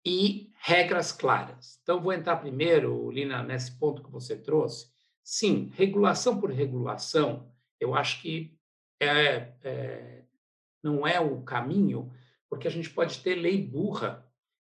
e 0.05 0.53
regras 0.57 1.13
claras. 1.13 1.79
Então, 1.83 2.01
vou 2.01 2.13
entrar 2.13 2.37
primeiro, 2.37 3.11
Lina, 3.11 3.43
nesse 3.43 3.79
ponto 3.79 4.03
que 4.03 4.11
você 4.11 4.37
trouxe. 4.37 4.93
Sim, 5.23 5.71
regulação 5.75 6.39
por 6.39 6.51
regulação, 6.51 7.51
eu 7.81 7.95
acho 7.95 8.21
que 8.21 8.59
é, 9.01 9.55
é, 9.63 10.24
não 10.85 11.07
é 11.07 11.19
o 11.19 11.43
caminho, 11.43 12.13
porque 12.49 12.69
a 12.69 12.71
gente 12.71 12.91
pode 12.91 13.19
ter 13.21 13.35
lei 13.35 13.61
burra 13.61 14.25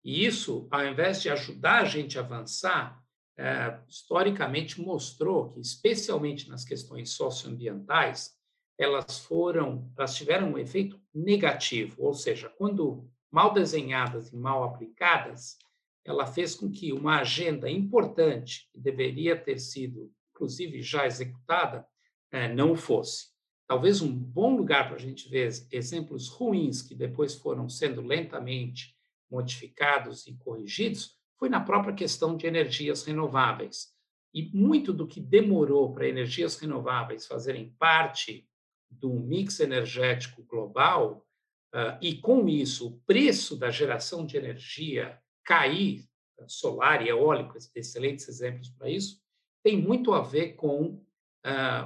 e 0.04 0.26
isso, 0.26 0.68
ao 0.70 0.86
invés 0.86 1.22
de 1.22 1.30
ajudar 1.30 1.80
a 1.80 1.84
gente 1.86 2.18
a 2.18 2.20
avançar, 2.20 3.02
é, 3.38 3.80
historicamente 3.88 4.80
mostrou 4.80 5.50
que, 5.50 5.60
especialmente 5.60 6.48
nas 6.48 6.64
questões 6.64 7.10
socioambientais, 7.10 8.36
elas 8.78 9.18
foram, 9.18 9.90
elas 9.96 10.14
tiveram 10.14 10.52
um 10.52 10.58
efeito 10.58 11.00
negativo, 11.12 12.02
ou 12.04 12.12
seja, 12.12 12.50
quando 12.50 13.08
mal 13.30 13.52
desenhadas 13.52 14.30
e 14.30 14.36
mal 14.36 14.62
aplicadas, 14.64 15.56
ela 16.04 16.26
fez 16.26 16.54
com 16.54 16.70
que 16.70 16.92
uma 16.92 17.20
agenda 17.20 17.70
importante, 17.70 18.68
que 18.70 18.78
deveria 18.78 19.34
ter 19.34 19.58
sido, 19.58 20.12
inclusive, 20.34 20.82
já 20.82 21.06
executada, 21.06 21.86
é, 22.30 22.52
não 22.52 22.76
fosse. 22.76 23.33
Talvez 23.66 24.02
um 24.02 24.12
bom 24.12 24.56
lugar 24.56 24.88
para 24.88 24.96
a 24.96 25.00
gente 25.00 25.28
ver 25.28 25.50
exemplos 25.72 26.28
ruins 26.28 26.82
que 26.82 26.94
depois 26.94 27.34
foram 27.34 27.68
sendo 27.68 28.02
lentamente 28.02 28.94
modificados 29.30 30.26
e 30.26 30.34
corrigidos 30.34 31.18
foi 31.38 31.48
na 31.48 31.60
própria 31.60 31.94
questão 31.94 32.36
de 32.36 32.46
energias 32.46 33.04
renováveis. 33.04 33.92
E 34.32 34.50
muito 34.56 34.92
do 34.92 35.06
que 35.06 35.20
demorou 35.20 35.92
para 35.92 36.08
energias 36.08 36.58
renováveis 36.58 37.26
fazerem 37.26 37.74
parte 37.78 38.48
do 38.90 39.12
mix 39.14 39.60
energético 39.60 40.42
global, 40.44 41.26
uh, 41.74 41.98
e 42.00 42.16
com 42.16 42.48
isso 42.48 42.88
o 42.88 43.00
preço 43.00 43.56
da 43.56 43.70
geração 43.70 44.24
de 44.24 44.36
energia 44.36 45.18
cair, 45.44 46.04
solar 46.46 47.04
e 47.04 47.08
eólico, 47.08 47.56
excelentes 47.74 48.28
exemplos 48.28 48.68
para 48.70 48.88
isso, 48.88 49.20
tem 49.62 49.80
muito 49.80 50.12
a 50.12 50.22
ver 50.22 50.54
com 50.54 50.82
uh, 50.84 51.04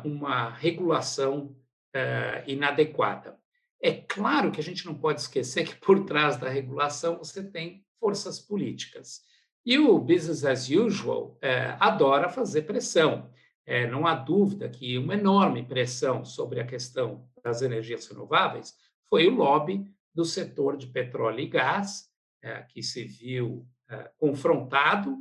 uma 0.04 0.50
regulação 0.50 1.56
uh, 1.94 2.50
inadequada. 2.50 3.38
É 3.80 3.92
claro 3.92 4.50
que 4.50 4.60
a 4.60 4.64
gente 4.64 4.84
não 4.86 4.94
pode 4.94 5.20
esquecer 5.20 5.64
que 5.64 5.76
por 5.76 6.04
trás 6.04 6.36
da 6.36 6.48
regulação 6.48 7.18
você 7.18 7.42
tem 7.42 7.84
forças 8.00 8.40
políticas. 8.40 9.22
E 9.64 9.78
o 9.78 9.98
business 9.98 10.44
as 10.44 10.68
usual 10.68 11.38
é, 11.42 11.76
adora 11.78 12.28
fazer 12.28 12.62
pressão. 12.62 13.30
É, 13.66 13.86
não 13.86 14.06
há 14.06 14.14
dúvida 14.14 14.68
que 14.68 14.96
uma 14.96 15.14
enorme 15.14 15.62
pressão 15.62 16.24
sobre 16.24 16.58
a 16.58 16.66
questão 16.66 17.28
das 17.44 17.60
energias 17.60 18.06
renováveis 18.08 18.74
foi 19.08 19.28
o 19.28 19.34
lobby 19.34 19.86
do 20.14 20.24
setor 20.24 20.76
de 20.76 20.86
petróleo 20.86 21.40
e 21.40 21.48
gás, 21.48 22.08
que 22.70 22.82
se 22.82 23.04
viu 23.04 23.66
confrontado 24.16 25.16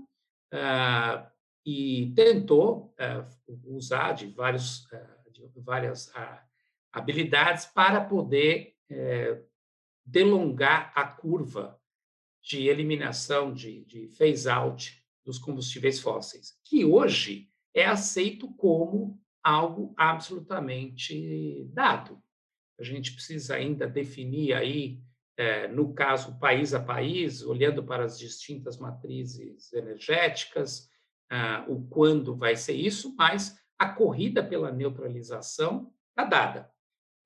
e 1.66 2.14
tentou 2.16 2.94
usar 3.66 4.14
de, 4.14 4.28
vários, 4.28 4.88
de 5.32 5.62
várias 5.62 6.10
habilidades 6.92 7.66
para 7.66 8.02
poder 8.02 8.76
é, 8.90 9.42
delongar 10.06 10.92
a 10.96 11.06
curva 11.06 11.80
de 12.42 12.68
eliminação, 12.68 13.54
de, 13.54 13.84
de 13.86 14.08
phase-out 14.08 15.04
dos 15.26 15.38
combustíveis 15.38 16.00
fósseis, 16.00 16.58
que 16.64 16.86
hoje 16.86 17.50
é 17.74 17.86
aceito 17.86 18.50
como 18.54 19.22
algo 19.44 19.94
absolutamente 19.98 21.66
dado. 21.74 22.22
A 22.80 22.84
gente 22.84 23.14
precisa 23.14 23.56
ainda 23.56 23.88
definir 23.88 24.54
aí, 24.54 25.02
é, 25.36 25.68
no 25.68 25.94
caso, 25.94 26.40
país 26.40 26.74
a 26.74 26.80
país, 26.80 27.42
olhando 27.42 27.84
para 27.84 28.06
as 28.06 28.18
distintas 28.18 28.78
matrizes 28.78 29.72
energéticas, 29.74 30.90
ah, 31.30 31.66
o 31.68 31.86
quando 31.88 32.36
vai 32.36 32.56
ser 32.56 32.74
isso, 32.74 33.14
mas 33.18 33.60
a 33.78 33.90
corrida 33.90 34.44
pela 34.44 34.72
neutralização 34.72 35.94
está 36.10 36.24
dada. 36.24 36.72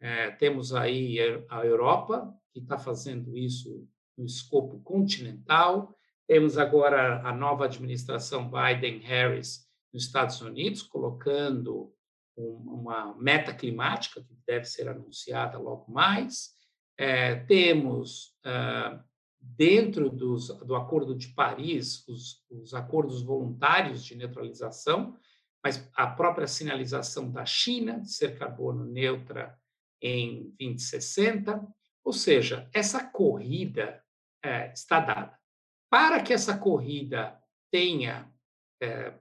É, 0.02 0.32
temos 0.32 0.74
aí 0.74 1.20
a 1.48 1.64
Europa, 1.64 2.34
que 2.52 2.60
está 2.60 2.78
fazendo 2.78 3.38
isso 3.38 3.88
no 4.18 4.26
escopo 4.26 4.80
continental. 4.82 5.96
Temos 6.28 6.58
agora 6.58 7.22
a 7.22 7.32
nova 7.32 7.66
administração 7.66 8.50
Biden-Harris 8.50 9.68
nos 9.94 10.06
Estados 10.06 10.42
Unidos, 10.42 10.82
colocando 10.82 11.94
uma 12.36 13.16
meta 13.18 13.54
climática 13.54 14.24
que 14.24 14.36
deve 14.48 14.66
ser 14.66 14.88
anunciada 14.90 15.60
logo 15.60 15.92
mais. 15.92 16.52
É, 16.98 17.36
temos, 17.36 18.36
ah, 18.44 19.04
dentro 19.40 20.10
dos, 20.10 20.48
do 20.60 20.76
Acordo 20.76 21.16
de 21.16 21.28
Paris, 21.30 22.08
os, 22.08 22.44
os 22.50 22.74
acordos 22.74 23.22
voluntários 23.22 24.04
de 24.04 24.16
neutralização, 24.16 25.16
mas 25.64 25.88
a 25.96 26.08
própria 26.08 26.48
sinalização 26.48 27.30
da 27.30 27.46
China 27.46 28.00
de 28.00 28.12
ser 28.12 28.38
carbono 28.38 28.86
neutra 28.86 29.60
em 30.02 30.54
2060, 30.60 31.66
ou 32.04 32.14
seja, 32.14 32.70
essa 32.74 33.04
corrida 33.04 34.04
é, 34.44 34.72
está 34.74 35.00
dada. 35.00 35.40
Para 35.90 36.22
que 36.22 36.34
essa 36.34 36.58
corrida 36.58 37.40
tenha 37.70 38.34
é, 38.82 39.14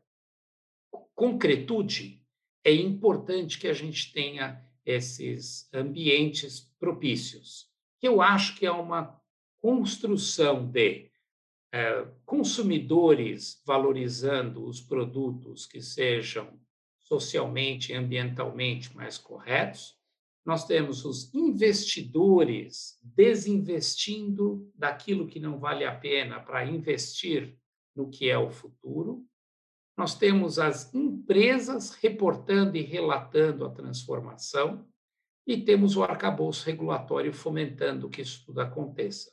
concretude, 1.15 2.25
é 2.65 2.73
importante 2.73 3.59
que 3.59 3.69
a 3.69 3.73
gente 3.73 4.13
tenha 4.13 4.65
esses 4.85 5.69
ambientes 5.73 6.61
propícios, 6.79 7.71
eu 8.03 8.23
acho 8.23 8.57
que 8.57 8.65
é 8.65 8.73
uma 8.73 9.21
construção 9.61 10.67
de 10.67 11.11
é, 11.73 12.07
consumidores 12.25 13.63
valorizando 13.67 14.65
os 14.65 14.81
produtos 14.81 15.67
que 15.67 15.81
sejam 15.83 16.59
socialmente 16.99 17.93
e 17.93 17.95
ambientalmente 17.95 18.95
mais 18.97 19.19
corretos, 19.19 20.00
nós 20.45 20.67
temos 20.67 21.05
os 21.05 21.33
investidores 21.35 22.99
desinvestindo 23.03 24.71
daquilo 24.75 25.27
que 25.27 25.39
não 25.39 25.59
vale 25.59 25.85
a 25.85 25.95
pena 25.95 26.41
para 26.41 26.65
investir 26.65 27.59
no 27.95 28.09
que 28.09 28.31
é 28.31 28.39
o 28.39 28.51
futuro. 28.51 29.27
Nós 29.97 30.17
temos 30.17 30.59
as 30.59 30.95
empresas 30.95 31.91
reportando 31.91 32.77
e 32.77 32.83
relatando 32.83 33.67
a 33.67 33.71
transformação. 33.71 34.87
E 35.47 35.63
temos 35.63 35.97
o 35.97 36.03
arcabouço 36.03 36.65
regulatório 36.65 37.33
fomentando 37.33 38.09
que 38.09 38.23
isso 38.23 38.45
tudo 38.47 38.61
aconteça. 38.61 39.33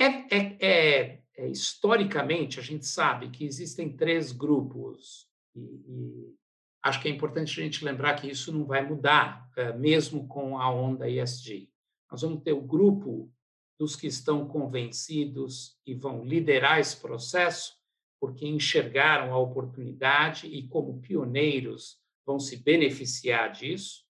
É, 0.00 0.36
é, 0.36 0.56
é, 0.60 1.22
é 1.36 1.48
historicamente, 1.48 2.58
a 2.58 2.62
gente 2.62 2.86
sabe 2.86 3.28
que 3.28 3.44
existem 3.44 3.94
três 3.94 4.32
grupos, 4.32 5.28
e, 5.54 5.60
e 5.60 6.34
acho 6.82 7.00
que 7.00 7.08
é 7.08 7.10
importante 7.10 7.60
a 7.60 7.64
gente 7.64 7.84
lembrar 7.84 8.14
que 8.14 8.30
isso 8.30 8.52
não 8.52 8.64
vai 8.64 8.86
mudar, 8.86 9.48
é, 9.56 9.72
mesmo 9.72 10.26
com 10.26 10.58
a 10.58 10.70
onda 10.70 11.08
ESG. 11.08 11.68
Nós 12.10 12.22
vamos 12.22 12.42
ter 12.42 12.52
o 12.52 12.60
grupo 12.60 13.30
dos 13.78 13.96
que 13.96 14.06
estão 14.06 14.46
convencidos 14.46 15.78
e 15.86 15.94
vão 15.94 16.24
liderar 16.24 16.78
esse 16.78 16.96
processo, 16.96 17.74
porque 18.20 18.46
enxergaram 18.46 19.32
a 19.32 19.38
oportunidade 19.38 20.46
e, 20.46 20.66
como 20.68 21.00
pioneiros, 21.00 21.98
vão 22.26 22.38
se 22.38 22.56
beneficiar 22.56 23.50
disso. 23.52 24.04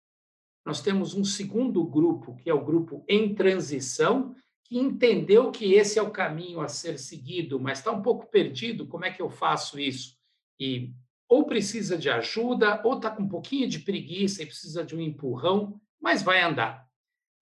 Nós 0.65 0.81
temos 0.81 1.15
um 1.15 1.25
segundo 1.25 1.85
grupo, 1.85 2.37
que 2.37 2.49
é 2.49 2.55
o 2.55 2.65
grupo 2.65 3.05
em 3.09 3.35
transição, 3.35 4.35
que 4.65 4.79
entendeu 4.79 5.51
que 5.51 5.75
esse 5.75 5.99
é 5.99 6.03
o 6.03 6.11
caminho 6.11 6.61
a 6.61 6.69
ser 6.69 6.99
seguido, 6.99 7.59
mas 7.59 7.79
está 7.79 7.93
um 7.93 8.03
pouco 8.03 8.27
perdido, 8.27 8.87
como 8.87 9.05
é 9.05 9.13
que 9.13 9.23
eu 9.23 9.31
faço 9.31 9.79
isso? 9.79 10.17
E 10.59 10.93
ou 11.29 11.45
precisa 11.45 11.99
de 11.99 12.09
ajuda, 12.09 12.81
ou 12.85 12.97
está 12.97 13.11
com 13.11 13.23
um 13.23 13.29
pouquinho 13.29 13.69
de 13.69 13.81
preguiça 13.81 14.43
e 14.43 14.47
precisa 14.47 14.85
de 14.85 14.95
um 14.95 15.01
empurrão, 15.01 15.81
mas 16.01 16.23
vai 16.23 16.41
andar. 16.41 16.87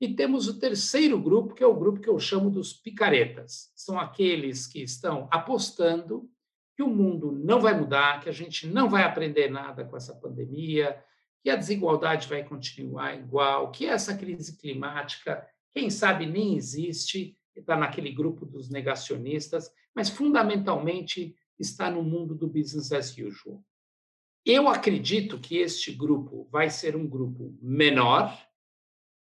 E 0.01 0.15
temos 0.15 0.49
o 0.49 0.59
terceiro 0.59 1.19
grupo, 1.21 1.55
que 1.55 1.63
é 1.63 1.67
o 1.67 1.77
grupo 1.77 2.01
que 2.01 2.09
eu 2.09 2.19
chamo 2.19 2.51
dos 2.51 2.73
picaretas. 2.73 3.71
São 3.75 3.99
aqueles 3.99 4.67
que 4.67 4.83
estão 4.83 5.29
apostando 5.31 6.29
que 6.77 6.83
o 6.83 6.89
mundo 6.89 7.33
não 7.33 7.61
vai 7.61 7.79
mudar, 7.79 8.21
que 8.21 8.29
a 8.29 8.33
gente 8.33 8.67
não 8.67 8.89
vai 8.89 9.05
aprender 9.05 9.49
nada 9.49 9.85
com 9.85 9.97
essa 9.97 10.15
pandemia, 10.15 11.03
que 11.43 11.51
a 11.51 11.57
desigualdade 11.57 12.27
vai 12.27 12.43
continuar 12.43 13.15
igual, 13.15 13.71
que 13.71 13.87
essa 13.87 14.17
crise 14.17 14.57
climática, 14.57 15.47
quem 15.73 15.91
sabe, 15.91 16.27
nem 16.27 16.57
existe, 16.57 17.39
está 17.55 17.77
naquele 17.77 18.11
grupo 18.11 18.45
dos 18.45 18.69
negacionistas, 18.69 19.71
mas 19.95 20.09
fundamentalmente 20.09 21.37
está 21.59 21.91
no 21.91 22.03
mundo 22.03 22.35
do 22.35 22.49
business 22.49 22.91
as 22.93 23.17
usual. 23.17 23.63
Eu 24.45 24.69
acredito 24.69 25.39
que 25.39 25.57
este 25.57 25.91
grupo 25.91 26.47
vai 26.51 26.69
ser 26.69 26.95
um 26.95 27.07
grupo 27.07 27.57
menor. 27.63 28.39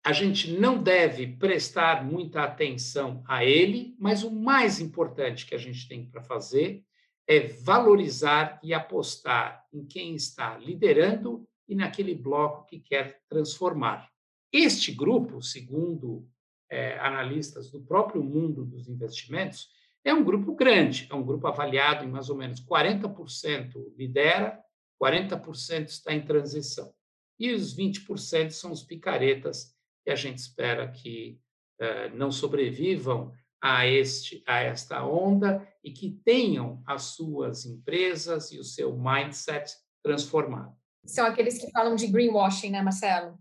A 0.04 0.12
gente 0.12 0.52
não 0.52 0.82
deve 0.82 1.28
prestar 1.38 2.04
muita 2.04 2.44
atenção 2.44 3.24
a 3.28 3.46
ele, 3.46 3.96
mas 4.00 4.24
o 4.24 4.32
mais 4.32 4.80
importante 4.80 5.46
que 5.46 5.54
a 5.54 5.58
gente 5.58 5.88
tem 5.88 6.10
para 6.10 6.24
fazer 6.24 6.84
é 7.28 7.42
valorizar 7.42 8.60
e 8.64 8.74
apostar 8.74 9.64
em 9.72 9.86
quem 9.86 10.16
está 10.16 10.58
liderando 10.58 11.48
e 11.68 11.76
naquele 11.76 12.16
bloco 12.16 12.66
que 12.66 12.80
quer 12.80 13.22
transformar. 13.30 14.10
Este 14.52 14.92
grupo, 14.92 15.44
segundo 15.44 16.28
é, 16.70 16.98
analistas 17.00 17.70
do 17.70 17.82
próprio 17.82 18.24
mundo 18.24 18.66
dos 18.66 18.90
investimentos, 18.90 19.70
é 20.04 20.14
um 20.14 20.24
grupo 20.24 20.54
grande, 20.54 21.08
é 21.10 21.16
um 21.16 21.24
grupo 21.24 21.48
avaliado 21.48 22.04
em 22.04 22.10
mais 22.10 22.30
ou 22.30 22.36
menos 22.36 22.60
40% 22.60 23.94
lidera, 23.96 24.60
40% 25.02 25.88
está 25.88 26.14
em 26.14 26.24
transição. 26.26 26.94
E 27.40 27.52
os 27.52 27.76
20% 27.76 28.52
são 28.52 28.72
os 28.72 28.84
picaretas 28.84 29.74
que 30.04 30.12
a 30.12 30.16
gente 30.16 30.38
espera 30.38 30.92
que 30.92 31.40
uh, 31.82 32.16
não 32.16 32.32
sobrevivam 32.32 33.34
a, 33.62 33.88
este, 33.88 34.44
a 34.46 34.60
esta 34.60 35.06
onda 35.06 35.66
e 35.84 35.92
que 35.92 36.20
tenham 36.26 36.84
as 36.86 37.04
suas 37.04 37.66
empresas 37.66 38.52
e 38.52 38.60
o 38.60 38.64
seu 38.64 38.98
mindset 38.98 39.74
transformado. 40.04 40.76
São 41.06 41.26
aqueles 41.26 41.58
que 41.58 41.72
falam 41.72 41.96
de 41.96 42.08
greenwashing, 42.08 42.70
né, 42.70 42.82
Marcelo? 42.82 43.38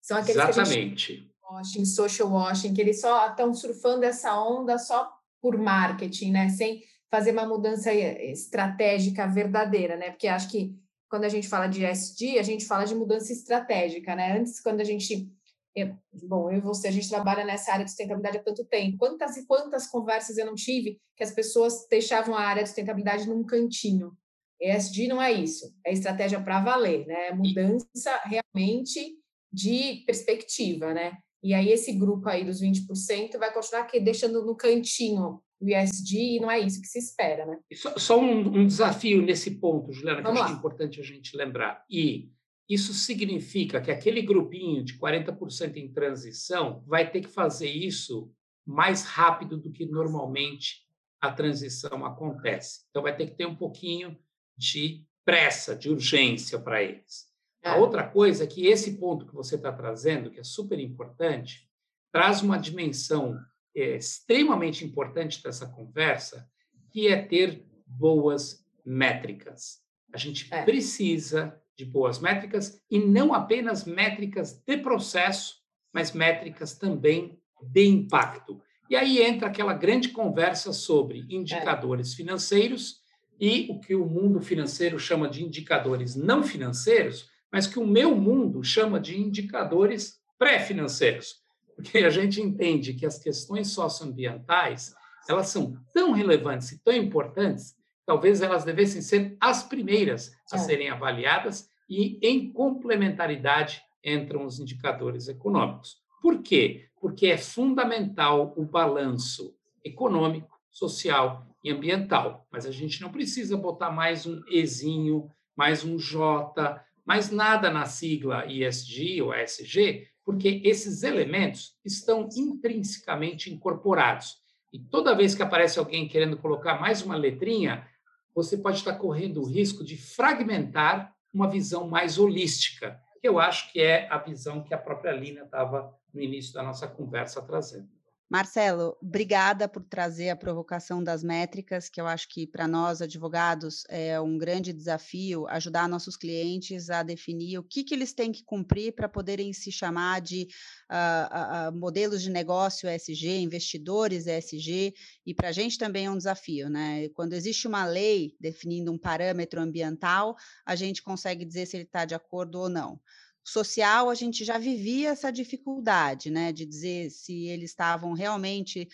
São 0.00 0.16
aqueles 0.16 0.42
Exatamente. 0.42 1.16
que. 1.16 1.32
Washing, 1.50 1.84
social 1.84 2.30
washing, 2.30 2.72
que 2.72 2.80
eles 2.80 3.00
só 3.00 3.28
estão 3.28 3.52
surfando 3.52 4.04
essa 4.04 4.40
onda 4.40 4.78
só 4.78 5.12
por 5.40 5.58
marketing, 5.58 6.30
né? 6.30 6.48
Sem 6.48 6.82
fazer 7.12 7.32
uma 7.32 7.46
mudança 7.46 7.92
estratégica 7.92 9.26
verdadeira, 9.26 9.96
né? 9.96 10.10
Porque 10.10 10.26
acho 10.26 10.50
que 10.50 10.74
quando 11.10 11.24
a 11.24 11.28
gente 11.28 11.46
fala 11.46 11.66
de 11.66 11.84
SD, 11.84 12.38
a 12.38 12.42
gente 12.42 12.64
fala 12.64 12.84
de 12.84 12.94
mudança 12.94 13.30
estratégica, 13.30 14.16
né? 14.16 14.38
Antes, 14.38 14.62
quando 14.62 14.80
a 14.80 14.84
gente 14.84 15.30
eu, 15.74 15.96
bom, 16.24 16.50
eu 16.50 16.58
e 16.58 16.60
você, 16.60 16.88
a 16.88 16.90
gente 16.90 17.08
trabalha 17.08 17.44
nessa 17.44 17.72
área 17.72 17.84
de 17.84 17.90
sustentabilidade 17.90 18.38
há 18.38 18.42
tanto 18.42 18.64
tempo. 18.64 18.98
Quantas 18.98 19.36
e 19.36 19.46
quantas 19.46 19.86
conversas 19.86 20.36
eu 20.36 20.46
não 20.46 20.54
tive 20.54 21.00
que 21.16 21.24
as 21.24 21.30
pessoas 21.30 21.86
deixavam 21.88 22.34
a 22.34 22.42
área 22.42 22.62
de 22.62 22.68
sustentabilidade 22.68 23.28
num 23.28 23.44
cantinho? 23.44 24.12
ESG 24.60 25.08
não 25.08 25.20
é 25.20 25.32
isso, 25.32 25.74
é 25.84 25.92
estratégia 25.92 26.40
para 26.40 26.62
valer, 26.62 27.06
né? 27.06 27.28
É 27.28 27.34
mudança 27.34 28.20
realmente 28.24 29.18
de 29.52 30.02
perspectiva, 30.06 30.94
né? 30.94 31.18
E 31.42 31.52
aí 31.52 31.70
esse 31.70 31.92
grupo 31.92 32.28
aí 32.28 32.44
dos 32.44 32.62
20% 32.62 33.38
vai 33.38 33.52
continuar 33.52 33.82
aqui 33.82 33.98
deixando 33.98 34.44
no 34.46 34.54
cantinho 34.54 35.42
o 35.62 35.68
ESG 35.68 36.36
e 36.36 36.40
não 36.40 36.50
é 36.50 36.58
isso 36.58 36.80
que 36.80 36.88
se 36.88 36.98
espera, 36.98 37.46
né? 37.46 37.58
Só, 37.74 37.98
só 37.98 38.20
um, 38.20 38.60
um, 38.60 38.66
desafio 38.66 39.22
nesse 39.22 39.52
ponto, 39.52 39.92
Juliana, 39.92 40.22
que 40.22 40.28
eu 40.28 40.42
acho 40.42 40.54
importante 40.54 41.00
a 41.00 41.04
gente 41.04 41.36
lembrar. 41.36 41.84
E 41.88 42.30
isso 42.68 42.92
significa 42.92 43.80
que 43.80 43.90
aquele 43.90 44.22
grupinho 44.22 44.82
de 44.82 44.98
40% 44.98 45.76
em 45.76 45.92
transição 45.92 46.82
vai 46.86 47.10
ter 47.10 47.20
que 47.20 47.28
fazer 47.28 47.68
isso 47.68 48.32
mais 48.66 49.04
rápido 49.04 49.56
do 49.56 49.70
que 49.70 49.86
normalmente 49.86 50.82
a 51.20 51.30
transição 51.30 52.04
acontece. 52.04 52.84
Então, 52.90 53.02
vai 53.02 53.16
ter 53.16 53.26
que 53.26 53.36
ter 53.36 53.46
um 53.46 53.54
pouquinho 53.54 54.18
de 54.56 55.04
pressa, 55.24 55.76
de 55.76 55.88
urgência 55.88 56.58
para 56.58 56.82
eles. 56.82 57.30
É. 57.62 57.70
A 57.70 57.76
outra 57.76 58.06
coisa 58.06 58.44
é 58.44 58.46
que 58.46 58.66
esse 58.66 58.98
ponto 58.98 59.26
que 59.26 59.34
você 59.34 59.54
está 59.54 59.72
trazendo, 59.72 60.30
que 60.30 60.40
é 60.40 60.44
super 60.44 60.80
importante, 60.80 61.68
traz 62.12 62.42
uma 62.42 62.58
dimensão 62.58 63.38
é, 63.74 63.96
extremamente 63.96 64.84
importante 64.84 65.42
dessa 65.42 65.66
conversa, 65.66 66.48
que 66.90 67.08
é 67.08 67.20
ter 67.20 67.64
boas 67.86 68.64
métricas. 68.84 69.80
A 70.12 70.18
gente 70.18 70.48
é. 70.52 70.62
precisa 70.62 71.58
de 71.76 71.84
boas 71.84 72.18
métricas 72.18 72.80
e 72.90 72.98
não 72.98 73.32
apenas 73.32 73.84
métricas 73.84 74.62
de 74.66 74.76
processo, 74.76 75.56
mas 75.92 76.12
métricas 76.12 76.76
também 76.76 77.38
de 77.62 77.86
impacto. 77.86 78.60
E 78.90 78.96
aí 78.96 79.22
entra 79.22 79.48
aquela 79.48 79.72
grande 79.72 80.10
conversa 80.10 80.72
sobre 80.72 81.24
indicadores 81.30 82.12
é. 82.12 82.16
financeiros 82.16 83.00
e 83.40 83.66
o 83.70 83.80
que 83.80 83.94
o 83.94 84.04
mundo 84.04 84.40
financeiro 84.40 84.98
chama 84.98 85.28
de 85.28 85.42
indicadores 85.42 86.14
não 86.14 86.42
financeiros, 86.42 87.30
mas 87.50 87.66
que 87.66 87.78
o 87.78 87.86
meu 87.86 88.14
mundo 88.14 88.62
chama 88.62 89.00
de 89.00 89.18
indicadores 89.18 90.20
pré-financeiros. 90.38 91.41
Porque 91.74 91.98
a 91.98 92.10
gente 92.10 92.40
entende 92.40 92.94
que 92.94 93.06
as 93.06 93.18
questões 93.18 93.68
socioambientais, 93.68 94.94
elas 95.28 95.48
são 95.48 95.76
tão 95.92 96.12
relevantes 96.12 96.72
e 96.72 96.78
tão 96.78 96.94
importantes 96.94 97.76
talvez 98.04 98.42
elas 98.42 98.64
devessem 98.64 99.00
ser 99.00 99.36
as 99.40 99.62
primeiras 99.62 100.36
a 100.52 100.56
é. 100.56 100.58
serem 100.58 100.90
avaliadas 100.90 101.68
e, 101.88 102.18
em 102.22 102.52
complementaridade, 102.52 103.82
entram 104.04 104.44
os 104.44 104.58
indicadores 104.58 105.28
econômicos. 105.28 105.98
Por 106.20 106.42
quê? 106.42 106.88
Porque 107.00 107.26
é 107.26 107.38
fundamental 107.38 108.52
o 108.56 108.64
balanço 108.64 109.54
econômico, 109.84 110.60
social 110.70 111.46
e 111.62 111.70
ambiental. 111.70 112.46
Mas 112.50 112.66
a 112.66 112.70
gente 112.70 113.00
não 113.00 113.10
precisa 113.10 113.56
botar 113.56 113.90
mais 113.90 114.26
um 114.26 114.42
Ezinho, 114.48 115.30
mais 115.56 115.84
um 115.84 115.98
J, 115.98 116.82
mais 117.04 117.30
nada 117.30 117.70
na 117.70 117.84
sigla 117.84 118.46
ESG 118.46 119.22
ou 119.22 119.34
ESG, 119.34 120.08
porque 120.24 120.60
esses 120.64 121.02
elementos 121.02 121.76
estão 121.84 122.28
intrinsecamente 122.36 123.52
incorporados. 123.52 124.36
E 124.72 124.78
toda 124.78 125.14
vez 125.14 125.34
que 125.34 125.42
aparece 125.42 125.78
alguém 125.78 126.08
querendo 126.08 126.36
colocar 126.36 126.80
mais 126.80 127.02
uma 127.02 127.16
letrinha, 127.16 127.86
você 128.34 128.56
pode 128.56 128.78
estar 128.78 128.94
correndo 128.94 129.40
o 129.40 129.46
risco 129.46 129.84
de 129.84 129.96
fragmentar 129.96 131.14
uma 131.32 131.48
visão 131.48 131.88
mais 131.88 132.18
holística, 132.18 133.00
que 133.20 133.28
eu 133.28 133.38
acho 133.38 133.72
que 133.72 133.80
é 133.80 134.08
a 134.10 134.18
visão 134.18 134.62
que 134.62 134.74
a 134.74 134.78
própria 134.78 135.12
Lina 135.12 135.42
estava 135.42 135.94
no 136.12 136.20
início 136.20 136.52
da 136.52 136.62
nossa 136.62 136.86
conversa 136.86 137.42
trazendo. 137.42 137.88
Marcelo, 138.32 138.96
obrigada 139.02 139.68
por 139.68 139.84
trazer 139.84 140.30
a 140.30 140.36
provocação 140.36 141.04
das 141.04 141.22
métricas, 141.22 141.90
que 141.90 142.00
eu 142.00 142.06
acho 142.06 142.26
que 142.30 142.46
para 142.46 142.66
nós, 142.66 143.02
advogados, 143.02 143.84
é 143.90 144.18
um 144.18 144.38
grande 144.38 144.72
desafio 144.72 145.46
ajudar 145.48 145.86
nossos 145.86 146.16
clientes 146.16 146.88
a 146.88 147.02
definir 147.02 147.58
o 147.58 147.62
que, 147.62 147.84
que 147.84 147.92
eles 147.92 148.14
têm 148.14 148.32
que 148.32 148.42
cumprir 148.42 148.94
para 148.94 149.06
poderem 149.06 149.52
se 149.52 149.70
chamar 149.70 150.22
de 150.22 150.48
uh, 150.90 151.68
uh, 151.68 151.78
modelos 151.78 152.22
de 152.22 152.30
negócio 152.30 152.88
ESG, 152.88 153.42
investidores 153.42 154.26
ESG, 154.26 154.94
e 155.26 155.34
para 155.34 155.50
a 155.50 155.52
gente 155.52 155.76
também 155.76 156.06
é 156.06 156.10
um 156.10 156.16
desafio, 156.16 156.70
né? 156.70 157.10
Quando 157.10 157.34
existe 157.34 157.68
uma 157.68 157.84
lei 157.84 158.34
definindo 158.40 158.90
um 158.90 158.96
parâmetro 158.96 159.60
ambiental, 159.60 160.34
a 160.64 160.74
gente 160.74 161.02
consegue 161.02 161.44
dizer 161.44 161.66
se 161.66 161.76
ele 161.76 161.84
está 161.84 162.06
de 162.06 162.14
acordo 162.14 162.60
ou 162.60 162.70
não 162.70 162.98
social, 163.44 164.08
a 164.08 164.14
gente 164.14 164.44
já 164.44 164.58
vivia 164.58 165.10
essa 165.10 165.30
dificuldade, 165.30 166.30
né, 166.30 166.52
de 166.52 166.64
dizer 166.64 167.10
se 167.10 167.48
eles 167.48 167.70
estavam 167.70 168.12
realmente 168.12 168.88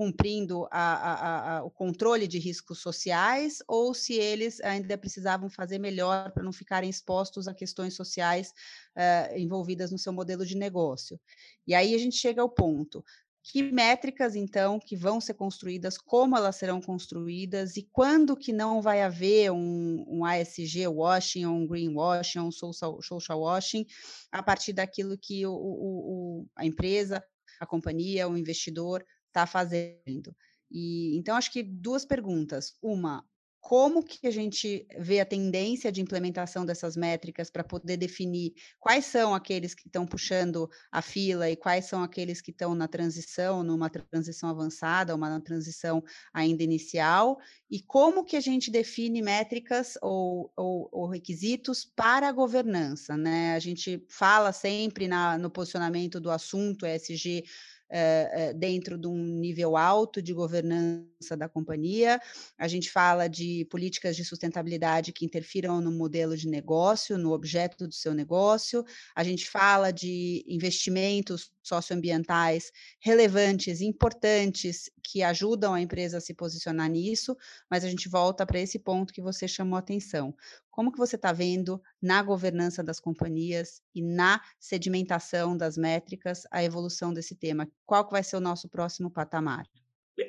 cumprindo 0.00 0.66
a, 0.70 0.94
a, 0.94 1.58
a, 1.58 1.64
o 1.64 1.70
controle 1.70 2.26
de 2.26 2.38
riscos 2.38 2.78
sociais 2.78 3.58
ou 3.68 3.92
se 3.92 4.14
eles 4.14 4.58
ainda 4.62 4.96
precisavam 4.96 5.50
fazer 5.50 5.78
melhor 5.78 6.32
para 6.32 6.42
não 6.42 6.54
ficarem 6.54 6.88
expostos 6.88 7.46
a 7.46 7.52
questões 7.52 7.92
sociais 7.92 8.54
uh, 8.96 9.36
envolvidas 9.36 9.90
no 9.90 9.98
seu 9.98 10.10
modelo 10.10 10.46
de 10.46 10.56
negócio. 10.56 11.20
E 11.66 11.74
aí 11.74 11.94
a 11.94 11.98
gente 11.98 12.16
chega 12.16 12.40
ao 12.40 12.48
ponto 12.48 13.04
que 13.50 13.62
métricas, 13.62 14.36
então, 14.36 14.78
que 14.78 14.94
vão 14.94 15.20
ser 15.20 15.34
construídas, 15.34 15.98
como 15.98 16.36
elas 16.36 16.54
serão 16.54 16.80
construídas 16.80 17.76
e 17.76 17.82
quando 17.90 18.36
que 18.36 18.52
não 18.52 18.80
vai 18.80 19.02
haver 19.02 19.50
um, 19.50 20.04
um 20.06 20.24
ASG 20.24 20.86
washing, 20.86 21.46
um 21.46 21.66
greenwashing, 21.66 22.38
um 22.38 22.52
social, 22.52 23.02
social 23.02 23.40
washing, 23.40 23.84
a 24.30 24.40
partir 24.40 24.72
daquilo 24.72 25.18
que 25.18 25.44
o, 25.44 25.52
o, 25.52 26.42
o, 26.42 26.46
a 26.54 26.64
empresa, 26.64 27.24
a 27.58 27.66
companhia, 27.66 28.28
o 28.28 28.38
investidor 28.38 29.04
está 29.26 29.46
fazendo. 29.46 30.34
E 30.70 31.16
então 31.18 31.36
acho 31.36 31.50
que 31.50 31.64
duas 31.64 32.04
perguntas. 32.04 32.74
Uma, 32.80 33.24
como 33.60 34.02
que 34.02 34.26
a 34.26 34.30
gente 34.30 34.86
vê 34.98 35.20
a 35.20 35.26
tendência 35.26 35.92
de 35.92 36.00
implementação 36.00 36.64
dessas 36.64 36.96
métricas 36.96 37.50
para 37.50 37.62
poder 37.62 37.98
definir 37.98 38.54
quais 38.78 39.04
são 39.04 39.34
aqueles 39.34 39.74
que 39.74 39.86
estão 39.86 40.06
puxando 40.06 40.68
a 40.90 41.02
fila 41.02 41.48
e 41.48 41.56
quais 41.56 41.84
são 41.84 42.02
aqueles 42.02 42.40
que 42.40 42.50
estão 42.50 42.74
na 42.74 42.88
transição, 42.88 43.62
numa 43.62 43.90
transição 43.90 44.48
avançada, 44.48 45.14
uma 45.14 45.40
transição 45.40 46.02
ainda 46.32 46.62
inicial, 46.62 47.38
e 47.70 47.80
como 47.82 48.24
que 48.24 48.36
a 48.36 48.40
gente 48.40 48.70
define 48.70 49.20
métricas 49.20 49.98
ou, 50.02 50.50
ou, 50.56 50.88
ou 50.90 51.06
requisitos 51.06 51.84
para 51.84 52.28
a 52.28 52.32
governança, 52.32 53.16
né? 53.16 53.54
A 53.54 53.58
gente 53.58 54.04
fala 54.08 54.52
sempre 54.52 55.06
na, 55.06 55.36
no 55.36 55.50
posicionamento 55.50 56.18
do 56.18 56.30
assunto 56.30 56.86
ESG 56.86 57.44
uh, 57.90 58.54
dentro 58.54 58.96
de 58.96 59.06
um 59.06 59.16
nível 59.16 59.76
alto 59.76 60.22
de 60.22 60.32
governança 60.32 61.36
da 61.36 61.48
companhia. 61.48 62.20
A 62.58 62.68
gente 62.68 62.90
fala 62.90 63.28
de 63.28 63.66
políticas 63.70 64.16
de 64.16 64.24
sustentabilidade 64.24 65.12
que 65.12 65.24
interfiram 65.24 65.80
no 65.80 65.90
modelo 65.92 66.36
de 66.36 66.48
negócio, 66.48 67.18
no 67.18 67.32
objeto 67.32 67.86
do 67.86 67.94
seu 67.94 68.14
negócio. 68.14 68.84
A 69.14 69.24
gente 69.24 69.48
fala 69.48 69.90
de 69.90 70.44
investimentos 70.46 71.50
socioambientais 71.62 72.72
relevantes, 73.00 73.80
importantes, 73.80 74.90
que 75.02 75.22
ajudam 75.22 75.74
a 75.74 75.80
empresa 75.80 76.18
a 76.18 76.20
se 76.20 76.32
posicionar 76.32 76.88
nisso, 76.88 77.36
mas 77.68 77.84
a 77.84 77.88
gente 77.88 78.08
volta 78.08 78.46
para 78.46 78.60
esse 78.60 78.78
ponto 78.78 79.12
que 79.12 79.20
você 79.20 79.48
chamou 79.48 79.76
atenção. 79.76 80.34
Como 80.70 80.92
que 80.92 80.98
você 80.98 81.16
está 81.16 81.32
vendo 81.32 81.82
na 82.00 82.22
governança 82.22 82.82
das 82.82 83.00
companhias 83.00 83.82
e 83.94 84.02
na 84.02 84.40
sedimentação 84.58 85.56
das 85.56 85.76
métricas 85.76 86.44
a 86.50 86.62
evolução 86.62 87.12
desse 87.12 87.34
tema? 87.34 87.68
Qual 87.84 88.04
que 88.04 88.12
vai 88.12 88.22
ser 88.22 88.36
o 88.36 88.40
nosso 88.40 88.68
próximo 88.68 89.10
patamar? 89.10 89.66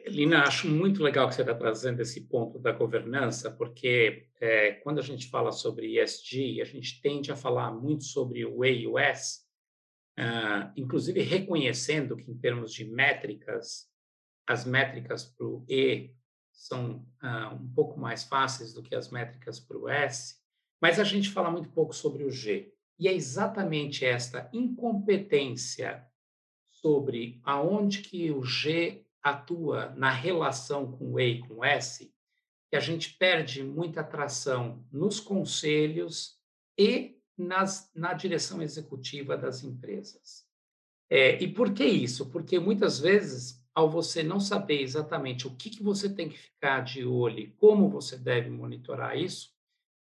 Lina, 0.07 0.43
acho 0.43 0.67
muito 0.67 1.03
legal 1.03 1.27
que 1.27 1.35
você 1.35 1.41
está 1.41 1.53
trazendo 1.53 2.01
esse 2.01 2.21
ponto 2.21 2.57
da 2.59 2.71
governança, 2.71 3.51
porque 3.51 4.27
é, 4.39 4.73
quando 4.73 4.99
a 4.99 5.03
gente 5.03 5.29
fala 5.29 5.51
sobre 5.51 5.99
ESG, 6.01 6.61
a 6.61 6.65
gente 6.65 7.01
tende 7.01 7.31
a 7.31 7.35
falar 7.35 7.71
muito 7.71 8.03
sobre 8.03 8.45
o 8.45 8.63
E 8.63 8.81
e 8.81 8.87
o 8.87 8.97
S, 8.97 9.41
uh, 10.17 10.71
inclusive 10.75 11.21
reconhecendo 11.21 12.15
que, 12.15 12.31
em 12.31 12.37
termos 12.37 12.73
de 12.73 12.85
métricas, 12.85 13.89
as 14.47 14.65
métricas 14.65 15.25
para 15.25 15.45
o 15.45 15.65
E 15.67 16.11
são 16.61 17.03
uh, 17.23 17.55
um 17.55 17.73
pouco 17.73 17.99
mais 17.99 18.23
fáceis 18.23 18.71
do 18.71 18.83
que 18.83 18.93
as 18.93 19.09
métricas 19.09 19.59
para 19.59 19.77
o 19.77 19.89
S, 19.89 20.35
mas 20.79 20.99
a 20.99 21.03
gente 21.03 21.31
fala 21.31 21.49
muito 21.49 21.69
pouco 21.69 21.91
sobre 21.91 22.23
o 22.23 22.29
G. 22.29 22.71
E 22.99 23.07
é 23.07 23.13
exatamente 23.13 24.05
esta 24.05 24.47
incompetência 24.53 26.05
sobre 26.69 27.41
aonde 27.43 28.03
que 28.03 28.31
o 28.31 28.43
G 28.43 29.03
atua 29.23 29.89
na 29.97 30.11
relação 30.11 30.91
com 30.91 31.13
o 31.13 31.19
E 31.19 31.31
e 31.31 31.39
com 31.39 31.55
o 31.55 31.65
S 31.65 32.13
que 32.69 32.75
a 32.75 32.79
gente 32.79 33.15
perde 33.17 33.63
muita 33.63 34.01
atração 34.01 34.85
nos 34.91 35.19
conselhos 35.19 36.39
e 36.77 37.19
nas, 37.35 37.91
na 37.93 38.13
direção 38.13 38.61
executiva 38.61 39.35
das 39.35 39.63
empresas. 39.63 40.45
É, 41.09 41.41
e 41.41 41.51
por 41.51 41.73
que 41.73 41.83
isso? 41.83 42.29
Porque 42.29 42.59
muitas 42.59 42.99
vezes 42.99 43.60
ao 43.73 43.89
você 43.89 44.21
não 44.21 44.39
saber 44.39 44.81
exatamente 44.81 45.47
o 45.47 45.55
que, 45.55 45.69
que 45.69 45.83
você 45.83 46.13
tem 46.13 46.29
que 46.29 46.37
ficar 46.37 46.81
de 46.81 47.05
olho 47.05 47.39
e 47.39 47.51
como 47.51 47.89
você 47.89 48.17
deve 48.17 48.49
monitorar 48.49 49.17
isso, 49.17 49.51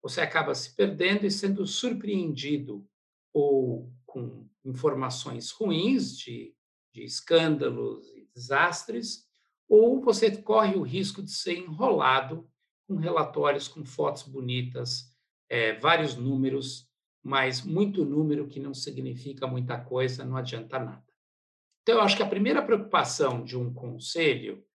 você 0.02 0.20
acaba 0.20 0.54
se 0.54 0.74
perdendo 0.74 1.26
e 1.26 1.30
sendo 1.30 1.66
surpreendido 1.66 2.86
ou 3.32 3.92
com 4.06 4.48
informações 4.64 5.50
ruins 5.50 6.16
de, 6.16 6.54
de 6.92 7.04
escândalos 7.04 8.08
e 8.14 8.28
desastres, 8.34 9.26
ou 9.68 10.00
você 10.00 10.36
corre 10.36 10.76
o 10.76 10.82
risco 10.82 11.22
de 11.22 11.30
ser 11.30 11.58
enrolado 11.58 12.48
com 12.86 12.96
relatórios 12.96 13.66
com 13.66 13.84
fotos 13.84 14.22
bonitas, 14.22 15.12
é, 15.48 15.74
vários 15.74 16.14
números, 16.14 16.88
mas 17.22 17.62
muito 17.62 18.04
número 18.04 18.46
que 18.46 18.60
não 18.60 18.72
significa 18.72 19.46
muita 19.46 19.78
coisa, 19.78 20.24
não 20.24 20.36
adianta 20.36 20.78
nada. 20.78 21.05
Então, 21.86 21.98
eu 21.98 22.02
acho 22.02 22.16
que 22.16 22.22
a 22.24 22.28
primeira 22.28 22.60
preocupação 22.60 23.44
de 23.44 23.56
um 23.56 23.72
conselho 23.72 24.66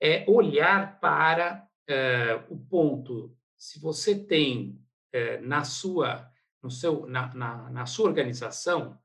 é 0.00 0.24
olhar 0.28 1.00
para 1.00 1.68
uh, 1.90 2.54
o 2.54 2.56
ponto, 2.56 3.36
se 3.58 3.80
você 3.80 4.16
tem 4.16 4.80
uh, 5.12 5.44
na, 5.44 5.64
sua, 5.64 6.30
no 6.62 6.70
seu, 6.70 7.08
na, 7.08 7.34
na, 7.34 7.70
na 7.70 7.86
sua 7.86 8.06
organização, 8.06 8.96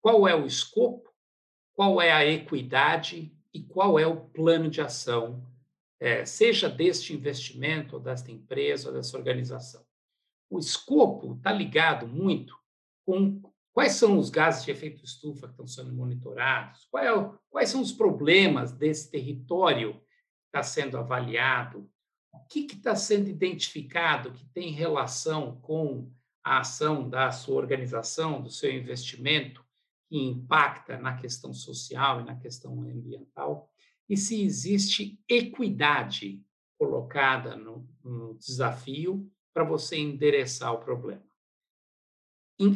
qual 0.00 0.26
é 0.26 0.34
o 0.34 0.46
escopo, 0.46 1.08
qual 1.74 2.02
é 2.02 2.10
a 2.10 2.26
equidade 2.26 3.32
e 3.54 3.62
qual 3.62 4.00
é 4.00 4.06
o 4.08 4.22
plano 4.22 4.68
de 4.68 4.80
ação, 4.80 5.46
uh, 6.02 6.26
seja 6.26 6.68
deste 6.68 7.14
investimento, 7.14 7.94
ou 7.94 8.02
desta 8.02 8.32
empresa, 8.32 8.88
ou 8.88 8.94
dessa 8.94 9.16
organização. 9.16 9.86
O 10.50 10.58
escopo 10.58 11.34
está 11.34 11.52
ligado 11.52 12.08
muito 12.08 12.58
com 13.04 13.45
Quais 13.76 13.92
são 13.92 14.18
os 14.18 14.30
gases 14.30 14.64
de 14.64 14.70
efeito 14.70 15.04
estufa 15.04 15.48
que 15.48 15.52
estão 15.52 15.66
sendo 15.66 15.92
monitorados? 15.92 16.88
É 16.96 17.12
o, 17.12 17.38
quais 17.50 17.68
são 17.68 17.82
os 17.82 17.92
problemas 17.92 18.72
desse 18.72 19.10
território 19.10 20.00
que 20.00 20.46
está 20.46 20.62
sendo 20.62 20.96
avaliado? 20.96 21.86
O 22.32 22.38
que 22.46 22.60
está 22.60 22.96
sendo 22.96 23.28
identificado 23.28 24.32
que 24.32 24.46
tem 24.46 24.72
relação 24.72 25.60
com 25.60 26.10
a 26.42 26.60
ação 26.60 27.06
da 27.06 27.30
sua 27.30 27.56
organização, 27.56 28.40
do 28.40 28.48
seu 28.48 28.72
investimento, 28.72 29.62
que 30.08 30.16
impacta 30.16 30.96
na 30.96 31.14
questão 31.18 31.52
social 31.52 32.22
e 32.22 32.24
na 32.24 32.34
questão 32.34 32.80
ambiental? 32.80 33.70
E 34.08 34.16
se 34.16 34.42
existe 34.42 35.22
equidade 35.28 36.42
colocada 36.78 37.54
no, 37.54 37.86
no 38.02 38.38
desafio 38.38 39.30
para 39.52 39.64
você 39.64 39.98
endereçar 39.98 40.72
o 40.72 40.78
problema 40.78 41.26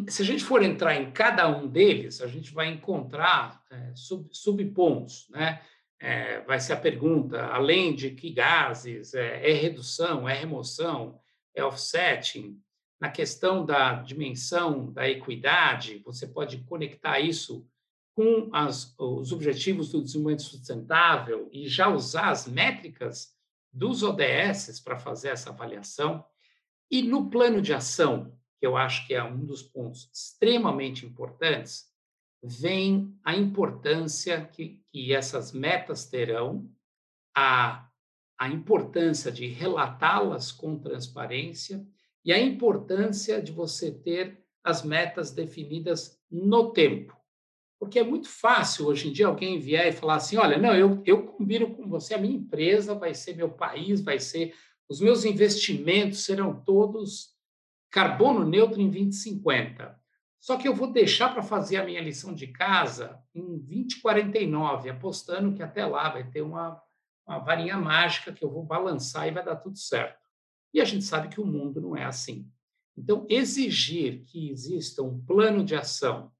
se 0.09 0.23
a 0.23 0.25
gente 0.25 0.45
for 0.45 0.63
entrar 0.63 0.95
em 0.97 1.11
cada 1.11 1.49
um 1.49 1.67
deles, 1.67 2.21
a 2.21 2.27
gente 2.27 2.53
vai 2.53 2.69
encontrar 2.69 3.63
é, 3.71 3.93
sub, 3.95 4.29
subpontos, 4.31 5.29
né? 5.31 5.63
É, 6.03 6.41
vai 6.43 6.59
ser 6.59 6.73
a 6.73 6.79
pergunta, 6.79 7.45
além 7.47 7.95
de 7.95 8.11
que 8.11 8.31
gases, 8.31 9.13
é, 9.13 9.51
é, 9.51 9.53
redução, 9.53 10.27
é 10.27 10.33
remoção, 10.33 11.21
é 11.55 11.63
offsetting, 11.63 12.59
na 13.01 13.11
questão 13.11 13.65
da 13.65 13.95
dimensão 13.95 14.93
da 14.93 15.09
equidade, 15.09 16.03
você 16.05 16.27
pode 16.27 16.59
conectar 16.65 17.19
isso 17.19 17.67
com 18.15 18.51
as, 18.53 18.95
os 18.99 19.33
objetivos 19.33 19.91
do 19.91 20.03
desenvolvimento 20.03 20.43
sustentável 20.43 21.49
e 21.51 21.67
já 21.67 21.89
usar 21.89 22.31
as 22.31 22.47
métricas 22.47 23.35
dos 23.73 24.03
ODS 24.03 24.81
para 24.81 24.99
fazer 24.99 25.29
essa 25.29 25.51
avaliação. 25.51 26.25
E 26.91 27.03
no 27.03 27.31
plano 27.31 27.63
de 27.63 27.73
ação, 27.73 28.39
que 28.61 28.67
eu 28.67 28.77
acho 28.77 29.07
que 29.07 29.15
é 29.15 29.25
um 29.25 29.45
dos 29.45 29.63
pontos 29.63 30.11
extremamente 30.13 31.07
importantes, 31.07 31.87
vem 32.43 33.19
a 33.25 33.35
importância 33.35 34.45
que, 34.45 34.83
que 34.87 35.15
essas 35.15 35.51
metas 35.51 36.05
terão, 36.05 36.71
a, 37.35 37.89
a 38.39 38.49
importância 38.49 39.33
de 39.33 39.47
relatá-las 39.47 40.53
com 40.53 40.79
transparência 40.79 41.87
e 42.23 42.33
a 42.33 42.39
importância 42.39 43.41
de 43.41 43.51
você 43.51 43.91
ter 43.91 44.45
as 44.63 44.83
metas 44.83 45.31
definidas 45.31 46.21
no 46.31 46.71
tempo. 46.71 47.17
Porque 47.79 47.99
é 47.99 48.05
muito 48.05 48.29
fácil 48.29 48.87
hoje 48.87 49.09
em 49.09 49.13
dia 49.13 49.27
alguém 49.27 49.59
vier 49.59 49.89
e 49.89 49.93
falar 49.93 50.17
assim: 50.17 50.37
olha, 50.37 50.59
não, 50.59 50.77
eu, 50.77 51.03
eu 51.07 51.23
combino 51.25 51.75
com 51.75 51.89
você, 51.89 52.13
a 52.13 52.19
minha 52.19 52.37
empresa 52.37 52.95
vai 52.95 53.15
ser 53.15 53.37
meu 53.37 53.49
país, 53.49 54.03
vai 54.03 54.19
ser, 54.19 54.55
os 54.87 55.01
meus 55.01 55.25
investimentos 55.25 56.25
serão 56.25 56.63
todos 56.63 57.40
carbono 57.91 58.45
neutro 58.45 58.81
em 58.81 58.91
2050. 58.91 59.99
Só 60.41 60.57
que 60.57 60.67
eu 60.67 60.75
vou 60.75 60.91
deixar 60.91 61.33
para 61.33 61.43
fazer 61.43 61.77
a 61.77 61.85
minha 61.85 62.01
lição 62.01 62.35
de 62.35 62.47
casa 62.47 63.23
em 63.35 63.59
2049, 63.59 64.89
apostando 64.89 65.55
que 65.55 65.63
até 65.63 65.85
lá 65.85 66.09
vai 66.09 66.29
ter 66.29 66.41
uma, 66.41 66.81
uma 67.27 67.39
varinha 67.39 67.77
mágica 67.77 68.33
que 68.33 68.43
eu 68.43 68.51
vou 68.51 68.65
balançar 68.65 69.29
e 69.29 69.33
vai 69.33 69.45
dar 69.45 69.57
tudo 69.57 69.77
certo. 69.77 70.19
E 70.73 70.81
a 70.81 70.85
gente 70.85 71.05
sabe 71.05 71.29
que 71.29 71.41
o 71.41 71.47
mundo 71.47 71.81
não 71.81 71.97
é 71.97 72.05
assim. 72.05 72.51
Então, 72.97 73.27
exigir 73.29 74.25
que 74.25 74.51
exista 74.51 75.03
um 75.03 75.21
plano 75.25 75.65
de 75.65 75.75
ação 75.75 76.33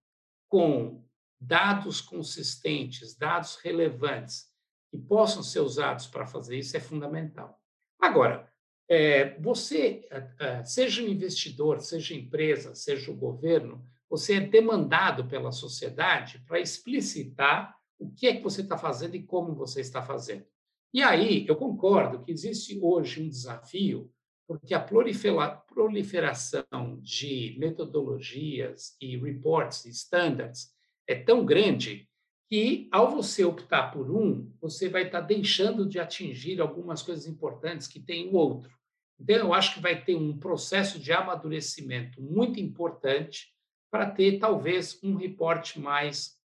com 0.49 1.05
dados 1.41 2.01
consistentes, 2.01 3.17
dados 3.17 3.57
relevantes, 3.57 4.51
que 4.91 4.99
possam 4.99 5.43
ser 5.43 5.61
usados 5.61 6.07
para 6.07 6.27
fazer 6.27 6.59
isso 6.59 6.77
é 6.77 6.81
fundamental. 6.81 7.59
Agora, 8.01 8.50
é, 8.91 9.39
você, 9.39 10.05
é, 10.11 10.31
é, 10.41 10.65
seja 10.65 11.01
um 11.01 11.07
investidor, 11.07 11.81
seja 11.81 12.13
empresa, 12.13 12.75
seja 12.75 13.13
o 13.13 13.17
governo, 13.17 13.87
você 14.09 14.35
é 14.35 14.41
demandado 14.41 15.29
pela 15.29 15.53
sociedade 15.53 16.43
para 16.45 16.59
explicitar 16.59 17.77
o 17.97 18.11
que 18.11 18.27
é 18.27 18.35
que 18.35 18.43
você 18.43 18.63
está 18.63 18.77
fazendo 18.77 19.15
e 19.15 19.23
como 19.23 19.55
você 19.55 19.81
está 19.81 20.03
fazendo. 20.03 20.45
E 20.93 21.05
aí, 21.05 21.47
eu 21.47 21.55
concordo 21.55 22.25
que 22.25 22.33
existe 22.33 22.81
hoje 22.83 23.23
um 23.23 23.29
desafio, 23.29 24.11
porque 24.49 24.75
a 24.75 24.81
proliferação 24.81 26.99
de 27.01 27.55
metodologias 27.61 28.97
e 29.01 29.17
reports 29.17 29.85
e 29.85 29.91
standards 29.91 30.73
é 31.07 31.15
tão 31.15 31.45
grande 31.45 32.10
que, 32.51 32.89
ao 32.91 33.09
você 33.13 33.45
optar 33.45 33.93
por 33.93 34.11
um, 34.11 34.53
você 34.61 34.89
vai 34.89 35.05
estar 35.05 35.21
deixando 35.21 35.89
de 35.89 36.01
atingir 36.01 36.61
algumas 36.61 37.01
coisas 37.01 37.29
importantes 37.29 37.87
que 37.87 38.01
tem 38.01 38.29
o 38.29 38.35
outro. 38.35 38.77
Então, 39.21 39.37
eu 39.37 39.55
acho 39.55 39.75
que 39.75 39.81
vai 39.81 40.03
ter 40.03 40.17
um 40.17 40.37
processo 40.37 40.99
de 40.99 41.13
amadurecimento 41.13 42.21
muito 42.21 42.59
importante 42.59 43.55
para 43.89 44.11
ter, 44.11 44.41
talvez, 44.41 44.99
um 45.01 45.15
reporte 45.15 45.79
mais 45.79 46.37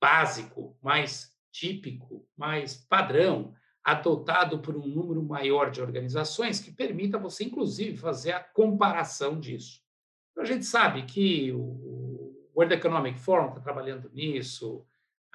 básico, 0.00 0.78
mais 0.80 1.34
típico, 1.50 2.24
mais 2.36 2.76
padrão, 2.76 3.52
adotado 3.82 4.60
por 4.60 4.76
um 4.76 4.86
número 4.86 5.22
maior 5.24 5.72
de 5.72 5.80
organizações 5.80 6.60
que 6.60 6.70
permita 6.70 7.18
você, 7.18 7.44
inclusive, 7.44 7.96
fazer 7.96 8.30
a 8.30 8.44
comparação 8.44 9.40
disso. 9.40 9.80
Então, 10.30 10.44
a 10.44 10.46
gente 10.46 10.66
sabe 10.66 11.02
que 11.02 11.50
o 11.50 12.32
World 12.54 12.74
Economic 12.74 13.18
Forum 13.18 13.48
está 13.48 13.60
trabalhando 13.60 14.08
nisso, 14.12 14.86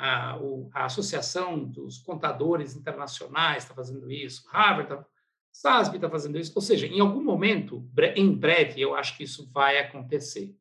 a, 0.04 0.38
a 0.74 0.86
Associação 0.86 1.64
dos 1.64 1.98
Contadores 1.98 2.76
Internacionais 2.76 3.64
está 3.64 3.74
fazendo 3.74 4.12
isso, 4.12 4.46
Harvard, 4.50 4.90
tá, 4.90 5.06
SASB 5.50 5.96
está 5.96 6.10
fazendo 6.10 6.38
isso. 6.38 6.52
Ou 6.54 6.62
seja, 6.62 6.88
em 6.88 7.00
algum 7.00 7.24
momento, 7.24 7.88
em 8.16 8.34
breve, 8.36 8.82
eu 8.82 8.94
acho 8.96 9.16
que 9.16 9.24
isso 9.24 9.50
vai 9.54 9.78
acontecer. 9.78 10.54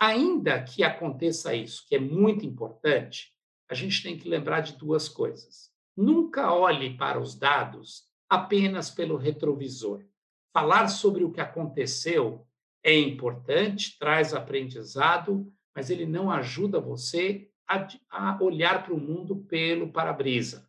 Ainda 0.00 0.60
que 0.62 0.82
aconteça 0.82 1.54
isso, 1.54 1.86
que 1.86 1.94
é 1.94 2.00
muito 2.00 2.44
importante, 2.44 3.32
a 3.70 3.74
gente 3.74 4.02
tem 4.02 4.18
que 4.18 4.28
lembrar 4.28 4.62
de 4.62 4.76
duas 4.76 5.08
coisas. 5.08 5.70
Nunca 5.96 6.52
olhe 6.52 6.96
para 6.96 7.20
os 7.20 7.38
dados 7.38 8.04
apenas 8.28 8.90
pelo 8.90 9.16
retrovisor. 9.16 10.04
Falar 10.52 10.88
sobre 10.88 11.22
o 11.22 11.30
que 11.30 11.40
aconteceu 11.40 12.44
é 12.82 12.98
importante, 12.98 13.96
traz 13.98 14.34
aprendizado, 14.34 15.52
mas 15.74 15.88
ele 15.88 16.06
não 16.06 16.30
ajuda 16.30 16.80
você 16.80 17.48
a, 17.68 17.86
a 18.10 18.42
olhar 18.42 18.82
para 18.82 18.94
o 18.94 19.00
mundo 19.00 19.36
pelo 19.36 19.92
para-brisa. 19.92 20.68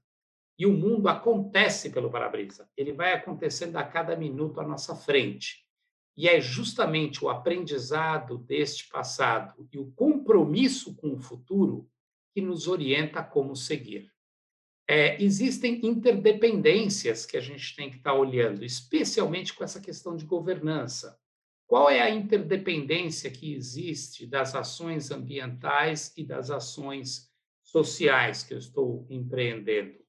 E 0.57 0.65
o 0.65 0.73
mundo 0.73 1.07
acontece 1.07 1.89
pelo 1.89 2.09
para-brisa. 2.09 2.69
Ele 2.75 2.91
vai 2.91 3.13
acontecendo 3.13 3.77
a 3.77 3.83
cada 3.83 4.15
minuto 4.15 4.59
à 4.59 4.67
nossa 4.67 4.93
frente. 4.93 5.65
E 6.17 6.27
é 6.27 6.41
justamente 6.41 7.23
o 7.23 7.29
aprendizado 7.29 8.37
deste 8.39 8.89
passado 8.89 9.67
e 9.71 9.77
o 9.77 9.89
compromisso 9.91 10.95
com 10.95 11.13
o 11.13 11.19
futuro 11.19 11.89
que 12.33 12.41
nos 12.41 12.67
orienta 12.67 13.23
como 13.23 13.55
seguir. 13.55 14.11
É, 14.87 15.21
existem 15.23 15.85
interdependências 15.85 17.25
que 17.25 17.37
a 17.37 17.41
gente 17.41 17.75
tem 17.75 17.89
que 17.89 17.97
estar 17.97 18.13
olhando, 18.13 18.65
especialmente 18.65 19.53
com 19.53 19.63
essa 19.63 19.79
questão 19.79 20.15
de 20.15 20.25
governança. 20.25 21.18
Qual 21.69 21.87
é 21.87 22.01
a 22.01 22.09
interdependência 22.09 23.29
que 23.29 23.53
existe 23.53 24.25
das 24.25 24.55
ações 24.55 25.11
ambientais 25.11 26.11
e 26.17 26.25
das 26.25 26.49
ações 26.49 27.31
sociais 27.61 28.41
que 28.41 28.55
eu 28.55 28.57
estou 28.57 29.05
empreendendo? 29.07 29.99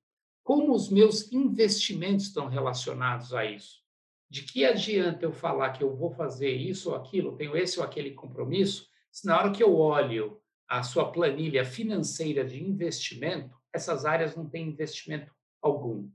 Como 0.42 0.73
os 0.73 0.88
meus 0.88 1.31
investimentos 1.31 2.29
estão 2.29 2.49
relacionados 2.49 3.35
a 3.35 3.44
isso? 3.44 3.83
De 4.31 4.42
que 4.42 4.64
adianta 4.64 5.27
eu 5.27 5.35
falar 5.35 5.73
que 5.73 5.85
eu 5.85 5.94
vou 5.94 6.11
fazer 6.11 6.51
isso 6.51 6.92
ou 6.92 6.96
aquilo, 6.96 7.37
tenho 7.37 7.55
esse 7.55 7.79
ou 7.79 7.85
aquele 7.85 8.12
compromisso, 8.12 8.88
se 9.12 9.27
na 9.27 9.38
hora 9.38 9.53
que 9.53 9.62
eu 9.62 9.77
olho 9.77 10.40
a 10.66 10.83
sua 10.83 11.12
planilha 11.12 11.62
financeira 11.62 12.42
de 12.42 12.64
investimento, 12.64 13.55
essas 13.70 14.07
áreas 14.07 14.35
não 14.35 14.49
têm 14.49 14.68
investimento 14.68 15.31
algum? 15.61 16.09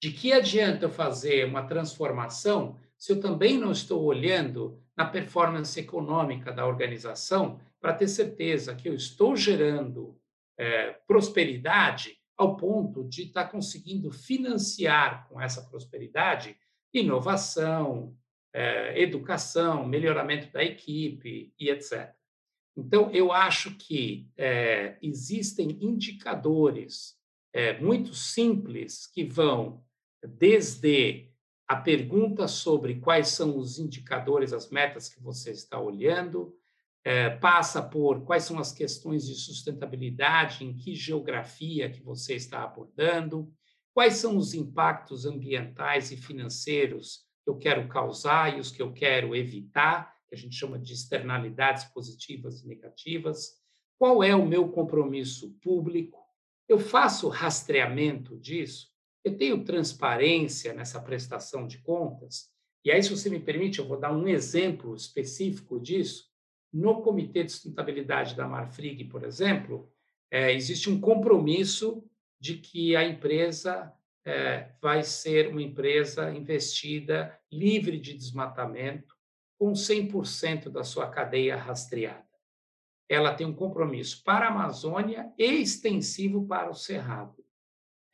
De 0.00 0.10
que 0.10 0.32
adianta 0.32 0.86
eu 0.86 0.90
fazer 0.90 1.44
uma 1.44 1.66
transformação 1.66 2.80
se 3.04 3.12
eu 3.12 3.20
também 3.20 3.58
não 3.58 3.70
estou 3.70 4.02
olhando 4.02 4.82
na 4.96 5.04
performance 5.04 5.78
econômica 5.78 6.50
da 6.50 6.66
organização 6.66 7.60
para 7.78 7.92
ter 7.92 8.08
certeza 8.08 8.74
que 8.74 8.88
eu 8.88 8.94
estou 8.94 9.36
gerando 9.36 10.18
é, 10.58 10.92
prosperidade 11.06 12.16
ao 12.34 12.56
ponto 12.56 13.06
de 13.06 13.24
estar 13.24 13.44
conseguindo 13.48 14.10
financiar 14.10 15.28
com 15.28 15.38
essa 15.38 15.60
prosperidade 15.60 16.56
inovação, 16.94 18.16
é, 18.54 18.98
educação, 18.98 19.86
melhoramento 19.86 20.50
da 20.50 20.64
equipe 20.64 21.52
e 21.60 21.68
etc. 21.68 22.10
Então, 22.74 23.10
eu 23.10 23.32
acho 23.32 23.76
que 23.76 24.30
é, 24.34 24.96
existem 25.02 25.76
indicadores 25.78 27.18
é, 27.52 27.78
muito 27.78 28.14
simples 28.14 29.06
que 29.06 29.24
vão 29.24 29.84
desde 30.26 31.33
a 31.66 31.76
pergunta 31.76 32.46
sobre 32.46 32.96
quais 32.96 33.28
são 33.28 33.56
os 33.56 33.78
indicadores, 33.78 34.52
as 34.52 34.70
metas 34.70 35.08
que 35.08 35.20
você 35.20 35.50
está 35.50 35.80
olhando, 35.80 36.54
é, 37.02 37.30
passa 37.30 37.82
por 37.82 38.24
quais 38.24 38.44
são 38.44 38.58
as 38.58 38.72
questões 38.72 39.26
de 39.26 39.34
sustentabilidade, 39.34 40.64
em 40.64 40.74
que 40.74 40.94
geografia 40.94 41.90
que 41.90 42.02
você 42.02 42.34
está 42.34 42.62
abordando, 42.62 43.52
quais 43.92 44.14
são 44.14 44.36
os 44.36 44.54
impactos 44.54 45.26
ambientais 45.26 46.10
e 46.10 46.16
financeiros 46.16 47.24
que 47.42 47.50
eu 47.50 47.56
quero 47.56 47.86
causar 47.88 48.56
e 48.56 48.60
os 48.60 48.70
que 48.70 48.80
eu 48.80 48.92
quero 48.92 49.36
evitar, 49.36 50.14
que 50.28 50.34
a 50.34 50.38
gente 50.38 50.56
chama 50.56 50.78
de 50.78 50.92
externalidades 50.92 51.84
positivas 51.84 52.62
e 52.62 52.66
negativas, 52.66 53.62
qual 53.98 54.24
é 54.24 54.34
o 54.34 54.46
meu 54.46 54.68
compromisso 54.70 55.50
público, 55.62 56.18
eu 56.66 56.78
faço 56.78 57.28
rastreamento 57.28 58.38
disso, 58.38 58.88
eu 59.24 59.36
tenho 59.36 59.64
transparência 59.64 60.74
nessa 60.74 61.00
prestação 61.00 61.66
de 61.66 61.78
contas? 61.78 62.52
E 62.84 62.90
aí, 62.90 63.02
se 63.02 63.10
você 63.10 63.30
me 63.30 63.40
permite, 63.40 63.78
eu 63.78 63.88
vou 63.88 63.98
dar 63.98 64.12
um 64.12 64.28
exemplo 64.28 64.94
específico 64.94 65.80
disso. 65.80 66.30
No 66.70 67.00
Comitê 67.00 67.42
de 67.42 67.52
Sustentabilidade 67.52 68.36
da 68.36 68.46
Marfrig, 68.46 69.04
por 69.04 69.24
exemplo, 69.24 69.90
é, 70.30 70.52
existe 70.52 70.90
um 70.90 71.00
compromisso 71.00 72.04
de 72.38 72.58
que 72.58 72.94
a 72.94 73.02
empresa 73.02 73.90
é, 74.26 74.70
vai 74.82 75.02
ser 75.02 75.48
uma 75.48 75.62
empresa 75.62 76.30
investida, 76.30 77.38
livre 77.50 77.98
de 77.98 78.12
desmatamento, 78.12 79.14
com 79.58 79.72
100% 79.72 80.68
da 80.68 80.84
sua 80.84 81.08
cadeia 81.08 81.56
rastreada. 81.56 82.24
Ela 83.08 83.34
tem 83.34 83.46
um 83.46 83.54
compromisso 83.54 84.22
para 84.24 84.46
a 84.46 84.50
Amazônia 84.50 85.32
e 85.38 85.44
extensivo 85.44 86.46
para 86.46 86.70
o 86.70 86.74
Cerrado. 86.74 87.43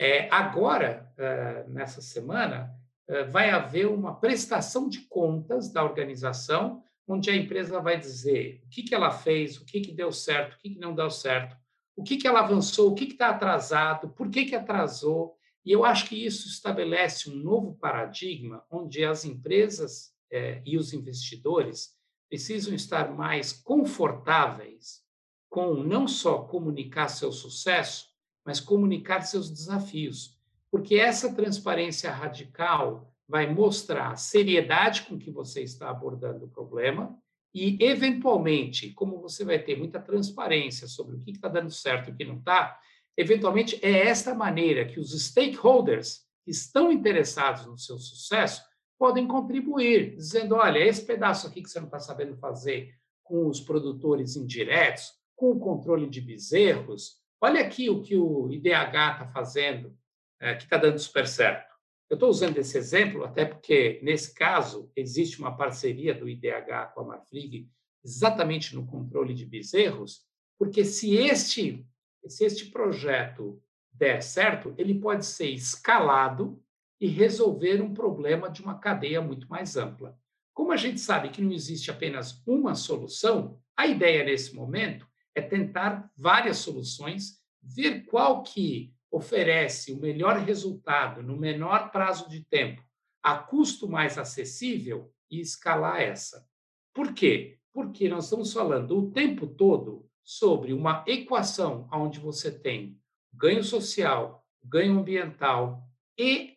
É, 0.02 0.30
agora, 0.30 1.12
é, 1.18 1.64
nessa 1.68 2.00
semana, 2.00 2.74
é, 3.06 3.22
vai 3.24 3.50
haver 3.50 3.86
uma 3.86 4.18
prestação 4.18 4.88
de 4.88 5.00
contas 5.00 5.70
da 5.70 5.84
organização, 5.84 6.82
onde 7.06 7.28
a 7.28 7.36
empresa 7.36 7.78
vai 7.80 8.00
dizer 8.00 8.62
o 8.64 8.70
que, 8.70 8.82
que 8.82 8.94
ela 8.94 9.10
fez, 9.10 9.58
o 9.58 9.64
que, 9.66 9.78
que 9.82 9.92
deu 9.92 10.10
certo, 10.10 10.54
o 10.54 10.58
que, 10.58 10.70
que 10.70 10.78
não 10.78 10.94
deu 10.94 11.10
certo, 11.10 11.54
o 11.94 12.02
que, 12.02 12.16
que 12.16 12.26
ela 12.26 12.40
avançou, 12.40 12.90
o 12.90 12.94
que 12.94 13.04
está 13.04 13.28
atrasado, 13.28 14.08
por 14.08 14.30
que, 14.30 14.46
que 14.46 14.54
atrasou. 14.54 15.36
E 15.66 15.70
eu 15.70 15.84
acho 15.84 16.08
que 16.08 16.24
isso 16.24 16.48
estabelece 16.48 17.28
um 17.28 17.34
novo 17.34 17.74
paradigma 17.74 18.64
onde 18.70 19.04
as 19.04 19.26
empresas 19.26 20.14
é, 20.32 20.62
e 20.64 20.78
os 20.78 20.94
investidores 20.94 21.90
precisam 22.30 22.72
estar 22.72 23.12
mais 23.14 23.52
confortáveis 23.52 25.02
com 25.50 25.74
não 25.74 26.08
só 26.08 26.38
comunicar 26.38 27.08
seu 27.08 27.30
sucesso, 27.30 28.09
mas 28.44 28.60
comunicar 28.60 29.22
seus 29.22 29.50
desafios, 29.50 30.38
porque 30.70 30.96
essa 30.96 31.32
transparência 31.34 32.10
radical 32.10 33.12
vai 33.28 33.52
mostrar 33.52 34.10
a 34.10 34.16
seriedade 34.16 35.02
com 35.02 35.18
que 35.18 35.30
você 35.30 35.62
está 35.62 35.88
abordando 35.88 36.46
o 36.46 36.48
problema 36.48 37.16
e, 37.54 37.76
eventualmente, 37.80 38.90
como 38.90 39.20
você 39.20 39.44
vai 39.44 39.58
ter 39.58 39.76
muita 39.76 40.00
transparência 40.00 40.86
sobre 40.86 41.16
o 41.16 41.18
que 41.18 41.32
está 41.32 41.48
dando 41.48 41.70
certo 41.70 42.08
e 42.08 42.12
o 42.12 42.16
que 42.16 42.24
não 42.24 42.38
está, 42.38 42.78
eventualmente 43.16 43.78
é 43.82 44.06
esta 44.06 44.34
maneira 44.34 44.84
que 44.84 44.98
os 44.98 45.12
stakeholders 45.12 46.24
que 46.44 46.50
estão 46.50 46.90
interessados 46.90 47.66
no 47.66 47.78
seu 47.78 47.98
sucesso 47.98 48.62
podem 48.98 49.26
contribuir, 49.26 50.16
dizendo: 50.16 50.54
olha, 50.54 50.78
esse 50.78 51.04
pedaço 51.04 51.46
aqui 51.46 51.62
que 51.62 51.70
você 51.70 51.80
não 51.80 51.86
está 51.86 51.98
sabendo 51.98 52.36
fazer 52.36 52.94
com 53.22 53.46
os 53.46 53.60
produtores 53.60 54.36
indiretos, 54.36 55.12
com 55.36 55.52
o 55.52 55.58
controle 55.58 56.08
de 56.08 56.20
bezerros, 56.20 57.19
Olha 57.42 57.62
aqui 57.62 57.88
o 57.88 58.02
que 58.02 58.16
o 58.16 58.50
IDH 58.50 59.12
está 59.12 59.30
fazendo, 59.32 59.96
é, 60.38 60.54
que 60.54 60.64
está 60.64 60.76
dando 60.76 60.98
super 60.98 61.26
certo. 61.26 61.74
Eu 62.10 62.14
estou 62.14 62.28
usando 62.28 62.58
esse 62.58 62.76
exemplo 62.76 63.24
até 63.24 63.46
porque, 63.46 63.98
nesse 64.02 64.34
caso, 64.34 64.90
existe 64.94 65.38
uma 65.38 65.56
parceria 65.56 66.12
do 66.12 66.28
IDH 66.28 66.92
com 66.94 67.00
a 67.00 67.04
Marfrig 67.04 67.70
exatamente 68.04 68.74
no 68.74 68.86
controle 68.86 69.32
de 69.32 69.46
bezerros, 69.46 70.26
porque 70.58 70.84
se 70.84 71.16
este, 71.16 71.86
se 72.26 72.44
este 72.44 72.66
projeto 72.66 73.62
der 73.90 74.22
certo, 74.22 74.74
ele 74.76 74.94
pode 74.98 75.24
ser 75.24 75.48
escalado 75.48 76.62
e 77.00 77.06
resolver 77.06 77.80
um 77.80 77.94
problema 77.94 78.50
de 78.50 78.60
uma 78.62 78.78
cadeia 78.78 79.22
muito 79.22 79.48
mais 79.48 79.76
ampla. 79.76 80.18
Como 80.52 80.72
a 80.72 80.76
gente 80.76 81.00
sabe 81.00 81.30
que 81.30 81.40
não 81.40 81.52
existe 81.52 81.90
apenas 81.90 82.42
uma 82.46 82.74
solução, 82.74 83.58
a 83.74 83.86
ideia 83.86 84.24
nesse 84.24 84.54
momento 84.54 85.09
é 85.34 85.40
tentar 85.40 86.10
várias 86.16 86.58
soluções 86.58 87.40
ver 87.62 88.06
qual 88.06 88.42
que 88.42 88.92
oferece 89.10 89.92
o 89.92 90.00
melhor 90.00 90.38
resultado 90.38 91.22
no 91.22 91.36
menor 91.36 91.90
prazo 91.90 92.28
de 92.28 92.44
tempo, 92.44 92.82
a 93.22 93.36
custo 93.36 93.88
mais 93.88 94.16
acessível 94.16 95.12
e 95.30 95.40
escalar 95.40 96.00
essa. 96.00 96.46
Por 96.94 97.12
quê? 97.12 97.58
Porque 97.72 98.08
nós 98.08 98.24
estamos 98.24 98.52
falando 98.52 98.98
o 98.98 99.10
tempo 99.10 99.46
todo 99.46 100.08
sobre 100.22 100.72
uma 100.72 101.04
equação 101.06 101.88
onde 101.92 102.20
você 102.20 102.50
tem 102.50 102.98
ganho 103.32 103.62
social, 103.62 104.44
ganho 104.62 104.98
ambiental 104.98 105.82
e 106.18 106.56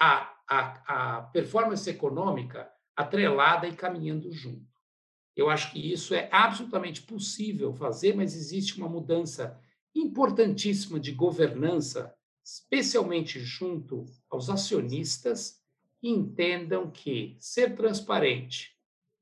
a, 0.00 0.34
a, 0.48 1.18
a 1.18 1.22
performance 1.22 1.88
econômica 1.88 2.70
atrelada 2.96 3.66
e 3.66 3.74
caminhando 3.74 4.30
junto. 4.32 4.71
Eu 5.36 5.48
acho 5.48 5.72
que 5.72 5.92
isso 5.92 6.14
é 6.14 6.28
absolutamente 6.30 7.02
possível 7.02 7.72
fazer, 7.72 8.14
mas 8.14 8.36
existe 8.36 8.78
uma 8.78 8.88
mudança 8.88 9.58
importantíssima 9.94 11.00
de 11.00 11.12
governança, 11.12 12.14
especialmente 12.44 13.40
junto 13.40 14.04
aos 14.30 14.50
acionistas, 14.50 15.60
que 16.00 16.08
entendam 16.08 16.90
que 16.90 17.36
ser 17.38 17.74
transparente, 17.74 18.76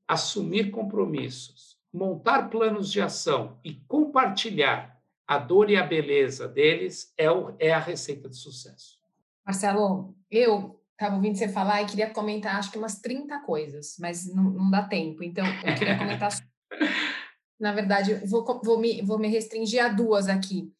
assumir 0.07 0.71
compromissos, 0.71 1.77
montar 1.93 2.49
planos 2.49 2.91
de 2.91 2.99
ação 2.99 3.59
e 3.63 3.75
compartilhar 3.87 4.99
a 5.27 5.37
dor 5.37 5.69
e 5.69 5.77
a 5.77 5.85
beleza 5.85 6.47
deles 6.47 7.13
é, 7.17 7.27
é 7.59 7.71
a 7.71 7.79
receita 7.79 8.27
de 8.27 8.35
sucesso. 8.35 8.99
Marcelo, 9.45 10.15
eu 10.29 10.80
estava 11.01 11.15
ouvindo 11.15 11.35
você 11.35 11.47
falar 11.47 11.81
e 11.81 11.87
queria 11.87 12.11
comentar, 12.11 12.57
acho 12.57 12.71
que 12.71 12.77
umas 12.77 12.99
30 12.99 13.39
coisas, 13.39 13.95
mas 13.99 14.31
não, 14.33 14.43
não 14.43 14.69
dá 14.69 14.83
tempo. 14.83 15.23
Então, 15.23 15.43
eu 15.45 15.75
queria 15.75 15.97
comentar. 15.97 16.29
Na 17.59 17.73
verdade, 17.73 18.13
vou, 18.25 18.45
vou, 18.63 18.79
me, 18.79 19.01
vou 19.01 19.17
me 19.17 19.27
restringir 19.27 19.83
a 19.83 19.87
duas 19.87 20.27
aqui, 20.27 20.71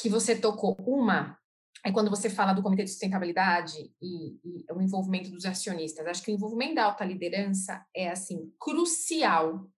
que 0.00 0.08
você 0.08 0.36
tocou. 0.36 0.76
Uma 0.86 1.36
é 1.84 1.92
quando 1.92 2.10
você 2.10 2.30
fala 2.30 2.52
do 2.52 2.62
Comitê 2.62 2.84
de 2.84 2.90
Sustentabilidade 2.90 3.92
e, 4.00 4.38
e 4.44 4.64
o 4.72 4.80
envolvimento 4.80 5.30
dos 5.30 5.44
acionistas. 5.44 6.06
Acho 6.06 6.22
que 6.22 6.30
o 6.30 6.34
envolvimento 6.34 6.76
da 6.76 6.84
alta 6.84 7.04
liderança 7.04 7.84
é, 7.94 8.08
assim, 8.10 8.52
crucial 8.58 9.68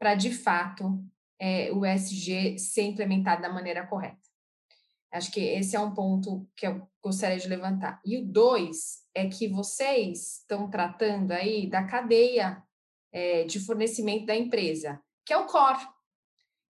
para, 0.00 0.14
de 0.14 0.32
fato, 0.32 1.04
é, 1.40 1.72
o 1.72 1.84
ESG 1.86 2.58
ser 2.58 2.82
implementado 2.82 3.42
da 3.42 3.52
maneira 3.52 3.86
correta. 3.86 4.27
Acho 5.10 5.32
que 5.32 5.40
esse 5.40 5.74
é 5.74 5.80
um 5.80 5.94
ponto 5.94 6.46
que 6.54 6.66
eu 6.66 6.86
gostaria 7.02 7.38
de 7.38 7.48
levantar. 7.48 8.00
E 8.04 8.18
o 8.18 8.24
dois 8.26 9.04
é 9.14 9.26
que 9.26 9.48
vocês 9.48 10.40
estão 10.40 10.68
tratando 10.68 11.32
aí 11.32 11.66
da 11.68 11.84
cadeia 11.84 12.62
é, 13.12 13.44
de 13.44 13.58
fornecimento 13.58 14.26
da 14.26 14.36
empresa, 14.36 15.00
que 15.24 15.32
é 15.32 15.36
o 15.36 15.46
core, 15.46 15.86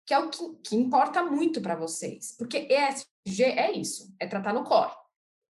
que 0.06 0.14
é 0.14 0.18
o 0.18 0.30
que, 0.30 0.54
que 0.64 0.76
importa 0.76 1.22
muito 1.24 1.60
para 1.60 1.74
vocês. 1.74 2.34
Porque 2.38 2.68
ESG 2.70 3.42
é 3.42 3.72
isso, 3.72 4.14
é 4.20 4.26
tratar 4.26 4.54
no 4.54 4.64
core. 4.64 4.92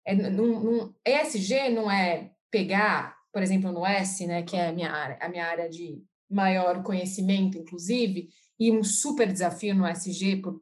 É, 0.05 0.15
num, 0.15 0.59
num, 0.59 0.93
ESG 1.05 1.69
não 1.69 1.89
é 1.91 2.31
pegar, 2.49 3.15
por 3.31 3.43
exemplo, 3.43 3.71
no 3.71 3.85
S, 3.85 4.25
né, 4.25 4.41
que 4.41 4.55
é 4.55 4.69
a 4.69 4.73
minha 4.73 4.91
área, 4.91 5.17
a 5.21 5.29
minha 5.29 5.45
área 5.45 5.69
de 5.69 6.03
maior 6.29 6.81
conhecimento, 6.83 7.57
inclusive, 7.57 8.29
e 8.59 8.71
um 8.71 8.83
super 8.83 9.31
desafio 9.31 9.75
no 9.75 9.87
ESG 9.87 10.37
por 10.37 10.61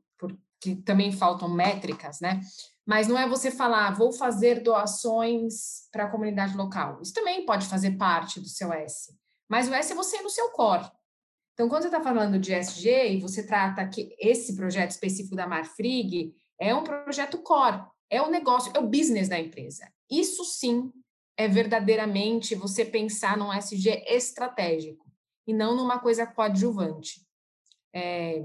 que 0.60 0.76
também 0.76 1.12
faltam 1.12 1.50
métricas, 1.50 2.20
né? 2.20 2.42
Mas 2.86 3.08
não 3.08 3.18
é 3.18 3.28
você 3.28 3.52
falar, 3.52 3.92
vou 3.92 4.12
fazer 4.12 4.62
doações 4.62 5.88
para 5.92 6.06
a 6.06 6.10
comunidade 6.10 6.56
local. 6.56 7.02
Isso 7.02 7.14
também 7.14 7.46
pode 7.46 7.66
fazer 7.68 7.92
parte 7.92 8.40
do 8.40 8.48
seu 8.48 8.72
S. 8.72 9.14
Mas 9.50 9.68
o 9.68 9.74
S 9.74 9.92
é 9.92 9.96
você 9.96 10.22
no 10.22 10.30
seu 10.30 10.50
core. 10.52 10.90
Então, 11.54 11.68
quando 11.68 11.82
você 11.82 11.88
está 11.88 12.02
falando 12.02 12.40
de 12.40 12.54
SG 12.54 13.10
e 13.10 13.20
você 13.20 13.46
trata 13.46 13.88
que 13.88 14.16
esse 14.20 14.56
projeto 14.56 14.92
específico 14.92 15.36
da 15.36 15.48
Marfrig 15.48 16.34
é 16.60 16.74
um 16.74 16.84
projeto 16.84 17.40
core, 17.40 17.84
é 18.10 18.22
o 18.22 18.30
negócio, 18.30 18.72
é 18.76 18.80
o 18.80 18.88
business 18.88 19.28
da 19.28 19.40
empresa. 19.40 19.92
Isso 20.10 20.46
sim 20.46 20.92
é 21.36 21.48
verdadeiramente 21.48 22.56
você 22.56 22.86
pensar 22.86 23.38
num 23.38 23.52
SG 23.54 24.04
estratégico 24.08 25.06
e 25.46 25.54
não 25.54 25.76
numa 25.76 26.00
coisa 26.00 26.26
coadjuvante. 26.26 27.26
É, 27.94 28.44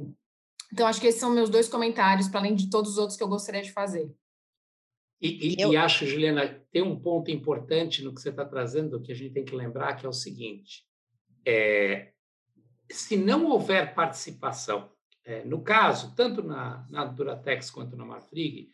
então, 0.72 0.86
acho 0.86 1.00
que 1.00 1.06
esses 1.06 1.20
são 1.20 1.30
meus 1.30 1.50
dois 1.50 1.68
comentários, 1.68 2.28
para 2.28 2.40
além 2.40 2.54
de 2.54 2.70
todos 2.70 2.92
os 2.92 2.98
outros 2.98 3.16
que 3.16 3.22
eu 3.22 3.28
gostaria 3.28 3.62
de 3.62 3.72
fazer. 3.72 4.10
E, 5.20 5.52
e, 5.52 5.60
eu... 5.60 5.72
e 5.72 5.76
acho, 5.76 6.06
Juliana, 6.06 6.48
tem 6.72 6.82
um 6.82 6.98
ponto 6.98 7.30
importante 7.30 8.02
no 8.02 8.14
que 8.14 8.20
você 8.22 8.30
está 8.30 8.44
trazendo 8.44 9.00
que 9.00 9.12
a 9.12 9.14
gente 9.14 9.34
tem 9.34 9.44
que 9.44 9.54
lembrar, 9.54 9.94
que 9.96 10.06
é 10.06 10.08
o 10.08 10.12
seguinte: 10.14 10.84
é, 11.46 12.12
se 12.90 13.18
não 13.18 13.46
houver 13.46 13.94
participação, 13.94 14.90
é, 15.24 15.44
no 15.44 15.62
caso, 15.62 16.14
tanto 16.16 16.42
na, 16.42 16.86
na 16.90 17.04
Duratex 17.04 17.70
quanto 17.70 17.94
na 17.94 18.06
Marfrig, 18.06 18.70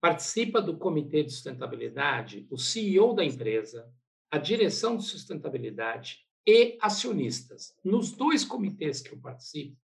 participa 0.00 0.60
do 0.60 0.78
comitê 0.78 1.22
de 1.22 1.30
sustentabilidade 1.30 2.46
o 2.50 2.56
CEO 2.56 3.14
da 3.14 3.24
empresa, 3.24 3.88
a 4.30 4.38
direção 4.38 4.96
de 4.96 5.04
sustentabilidade 5.04 6.20
e 6.46 6.78
acionistas. 6.80 7.74
Nos 7.84 8.10
dois 8.10 8.42
comitês 8.42 9.02
que 9.02 9.12
eu 9.12 9.20
participo, 9.20 9.76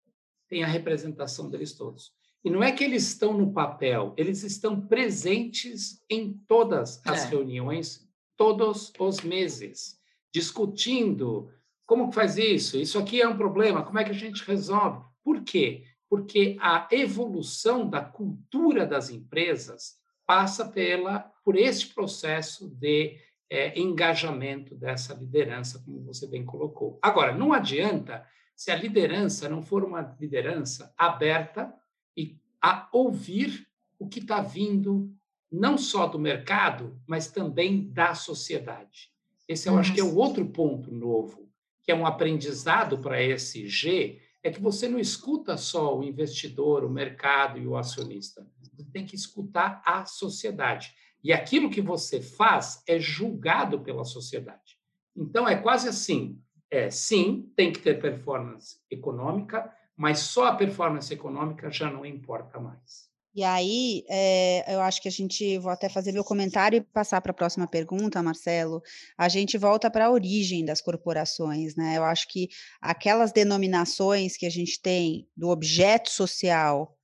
tem 0.48 0.64
a 0.64 0.68
representação 0.68 1.50
deles 1.50 1.74
todos. 1.74 2.12
E 2.44 2.50
não 2.50 2.64
é 2.64 2.72
que 2.72 2.84
eles 2.84 3.08
estão 3.08 3.34
no 3.34 3.52
papel, 3.52 4.14
eles 4.18 4.44
estão 4.44 4.80
presentes 4.80 6.02
em 6.10 6.34
todas 6.48 7.02
as 7.06 7.26
é. 7.26 7.30
reuniões, 7.30 8.08
todos 8.38 8.94
os 9.00 9.22
meses, 9.22 10.00
discutindo 10.34 11.52
como 11.86 12.12
faz 12.12 12.38
isso, 12.38 12.78
isso 12.78 13.00
aqui 13.00 13.22
é 13.22 13.28
um 13.28 13.38
problema, 13.38 13.82
como 13.82 13.98
é 13.98 14.04
que 14.04 14.12
a 14.12 14.14
gente 14.14 14.44
resolve. 14.44 15.06
Por 15.24 15.42
quê? 15.42 15.86
Porque 16.10 16.58
a 16.60 16.86
evolução 16.92 17.90
da 17.90 18.02
cultura 18.02 18.86
das 18.86 19.10
empresas 19.10 19.96
passa 20.26 20.68
pela 20.68 21.20
por 21.46 21.58
este 21.58 21.94
processo 21.94 22.70
de 22.70 23.18
é, 23.50 23.80
engajamento 23.80 24.76
dessa 24.76 25.14
liderança, 25.14 25.82
como 25.86 26.04
você 26.04 26.28
bem 26.28 26.44
colocou. 26.44 27.00
Agora, 27.02 27.34
não 27.34 27.54
adianta 27.54 28.26
se 28.58 28.72
a 28.72 28.76
liderança 28.76 29.48
não 29.48 29.62
for 29.62 29.84
uma 29.84 30.18
liderança 30.20 30.92
aberta 30.98 31.72
e 32.18 32.42
a 32.60 32.90
ouvir 32.92 33.68
o 34.00 34.08
que 34.08 34.20
está 34.20 34.42
vindo 34.42 35.16
não 35.50 35.78
só 35.78 36.08
do 36.08 36.18
mercado, 36.18 37.00
mas 37.06 37.28
também 37.32 37.88
da 37.92 38.16
sociedade. 38.16 39.12
Esse 39.48 39.70
eu 39.70 39.78
acho 39.78 39.94
que 39.94 40.02
é 40.02 40.04
o 40.04 40.16
outro 40.16 40.44
ponto 40.48 40.92
novo, 40.92 41.48
que 41.84 41.92
é 41.92 41.96
um 41.96 42.06
aprendizado 42.06 42.98
para 42.98 43.22
esse 43.22 43.68
G, 43.68 44.20
é 44.44 44.50
que 44.50 44.60
você 44.60 44.90
não 44.90 45.00
escuta 45.00 45.56
só 45.56 45.96
o 45.96 46.04
investidor, 46.04 46.84
o 46.84 46.90
mercado 46.90 47.60
e 47.60 47.68
o 47.68 47.78
acionista. 47.78 48.46
Você 48.60 48.84
tem 48.92 49.06
que 49.06 49.16
escutar 49.16 49.84
a 49.86 50.04
sociedade. 50.06 50.94
E 51.24 51.32
aquilo 51.32 51.70
que 51.70 51.82
você 51.82 52.22
faz 52.22 52.82
é 52.88 53.00
julgado 53.00 53.82
pela 53.82 54.04
sociedade. 54.04 54.78
Então, 55.16 55.48
é 55.48 55.56
quase 55.56 55.88
assim: 55.88 56.42
é, 56.70 56.90
sim, 56.90 57.52
tem 57.56 57.72
que 57.72 57.80
ter 57.80 58.02
performance 58.02 58.78
econômica, 58.90 59.74
mas 59.96 60.20
só 60.20 60.48
a 60.48 60.56
performance 60.56 61.14
econômica 61.14 61.72
já 61.72 61.90
não 61.90 62.06
importa 62.06 62.60
mais. 62.60 63.08
E 63.38 63.44
aí, 63.44 64.04
é, 64.10 64.74
eu 64.74 64.82
acho 64.82 65.00
que 65.00 65.08
a 65.08 65.12
gente, 65.12 65.60
vou 65.60 65.72
até 65.72 65.88
fazer 65.88 66.12
meu 66.12 66.24
comentário 66.24 66.78
e 66.78 66.82
passar 66.82 67.22
para 67.22 67.30
a 67.30 67.36
próxima 67.36 67.68
pergunta, 67.68 68.24
Marcelo. 68.24 68.82
A 69.16 69.30
gente 69.30 69.60
volta 69.60 69.92
para 69.92 70.08
a 70.08 70.12
origem 70.12 70.66
das 70.66 70.82
corporações, 70.82 71.76
né? 71.76 71.98
Eu 71.98 72.04
acho 72.04 72.28
que 72.30 72.50
aquelas 72.82 73.32
denominações 73.32 74.36
que 74.36 74.48
a 74.48 74.50
gente 74.50 74.82
tem 74.82 75.28
do 75.38 75.50
objeto 75.50 76.10
social 76.10 76.97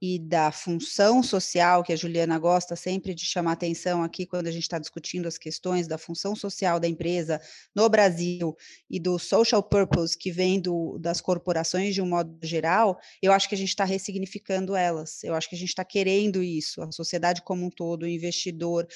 e 0.00 0.18
da 0.18 0.52
função 0.52 1.22
social, 1.22 1.82
que 1.82 1.92
a 1.92 1.96
Juliana 1.96 2.38
gosta 2.38 2.76
sempre 2.76 3.14
de 3.14 3.24
chamar 3.24 3.52
atenção 3.52 4.02
aqui 4.02 4.24
quando 4.24 4.46
a 4.46 4.50
gente 4.50 4.62
está 4.62 4.78
discutindo 4.78 5.26
as 5.26 5.36
questões 5.36 5.88
da 5.88 5.98
função 5.98 6.36
social 6.36 6.78
da 6.78 6.86
empresa 6.86 7.40
no 7.74 7.88
Brasil 7.88 8.56
e 8.88 9.00
do 9.00 9.18
social 9.18 9.62
purpose 9.62 10.16
que 10.16 10.30
vem 10.30 10.60
do, 10.60 10.98
das 10.98 11.20
corporações 11.20 11.94
de 11.94 12.00
um 12.00 12.08
modo 12.08 12.38
geral, 12.42 12.98
eu 13.20 13.32
acho 13.32 13.48
que 13.48 13.56
a 13.56 13.58
gente 13.58 13.70
está 13.70 13.84
ressignificando 13.84 14.76
elas. 14.76 15.24
Eu 15.24 15.34
acho 15.34 15.48
que 15.48 15.56
a 15.56 15.58
gente 15.58 15.70
está 15.70 15.84
querendo 15.84 16.42
isso, 16.42 16.80
a 16.80 16.92
sociedade 16.92 17.42
como 17.42 17.66
um 17.66 17.70
todo, 17.70 18.04
o 18.04 18.08
investidor. 18.08 18.86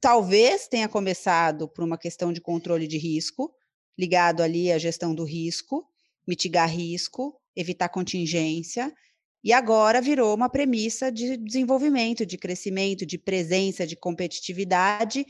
Talvez 0.00 0.68
tenha 0.68 0.88
começado 0.88 1.68
por 1.68 1.82
uma 1.82 1.98
questão 1.98 2.32
de 2.32 2.40
controle 2.40 2.86
de 2.86 2.96
risco, 2.96 3.52
ligado 3.98 4.40
ali 4.40 4.70
à 4.70 4.78
gestão 4.78 5.12
do 5.12 5.24
risco, 5.24 5.84
mitigar 6.26 6.70
risco, 6.70 7.40
evitar 7.56 7.88
contingência 7.88 8.94
e 9.42 9.52
agora 9.52 10.00
virou 10.00 10.34
uma 10.34 10.48
premissa 10.48 11.10
de 11.10 11.36
desenvolvimento, 11.36 12.26
de 12.26 12.36
crescimento, 12.36 13.06
de 13.06 13.18
presença, 13.18 13.86
de 13.86 13.96
competitividade, 13.96 15.24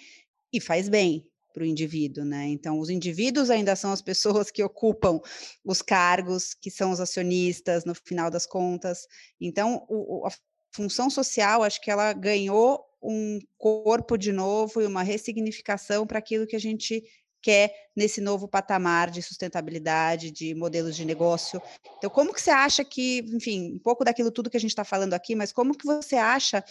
e 0.53 0.61
faz 0.61 0.89
bem 0.89 1.27
para 1.53 1.63
o 1.63 1.67
indivíduo, 1.67 2.25
né? 2.25 2.47
Então, 2.47 2.79
os 2.79 2.89
indivíduos 2.89 3.51
ainda 3.51 3.75
são 3.75 3.93
as 3.93 4.01
pessoas 4.01 4.51
que 4.51 4.63
ocupam 4.63 5.21
os 5.65 5.83
cargos, 5.83 6.55
que 6.55 6.71
são 6.71 6.91
os 6.91 7.01
acionistas, 7.01 7.85
no 7.85 7.95
final 7.95 8.31
das 8.31 8.47
contas. 8.47 9.07
Então, 9.41 9.85
o, 9.89 10.27
a 10.27 10.31
função 10.75 11.11
social, 11.11 11.63
acho 11.63 11.81
que 11.81 11.91
ela 11.91 12.13
ganhou 12.13 12.85
um 13.03 13.39
corpo 13.57 14.17
de 14.17 14.33
novo 14.33 14.81
e 14.81 14.87
uma 14.87 15.03
ressignificação 15.03 16.07
para 16.07 16.19
aquilo 16.19 16.47
que 16.47 16.57
a 16.57 16.61
gente 16.61 17.03
quer 17.43 17.73
nesse 17.97 18.21
novo 18.21 18.49
patamar 18.49 19.11
de 19.11 19.23
sustentabilidade, 19.23 20.31
de 20.31 20.55
modelos 20.55 20.97
de 20.97 21.05
negócio. 21.05 21.61
Então, 21.97 22.11
como 22.11 22.33
que 22.33 22.41
você 22.41 22.51
acha 22.51 22.85
que, 22.85 23.21
enfim, 23.33 23.75
um 23.75 23.79
pouco 23.79 24.05
daquilo 24.05 24.31
tudo 24.31 24.51
que 24.51 24.57
a 24.57 24.61
gente 24.61 24.71
está 24.71 24.85
falando 24.85 25.15
aqui, 25.15 25.35
mas 25.35 25.53
como 25.53 25.77
que 25.77 25.87
você 25.87 26.17
acha 26.17 26.65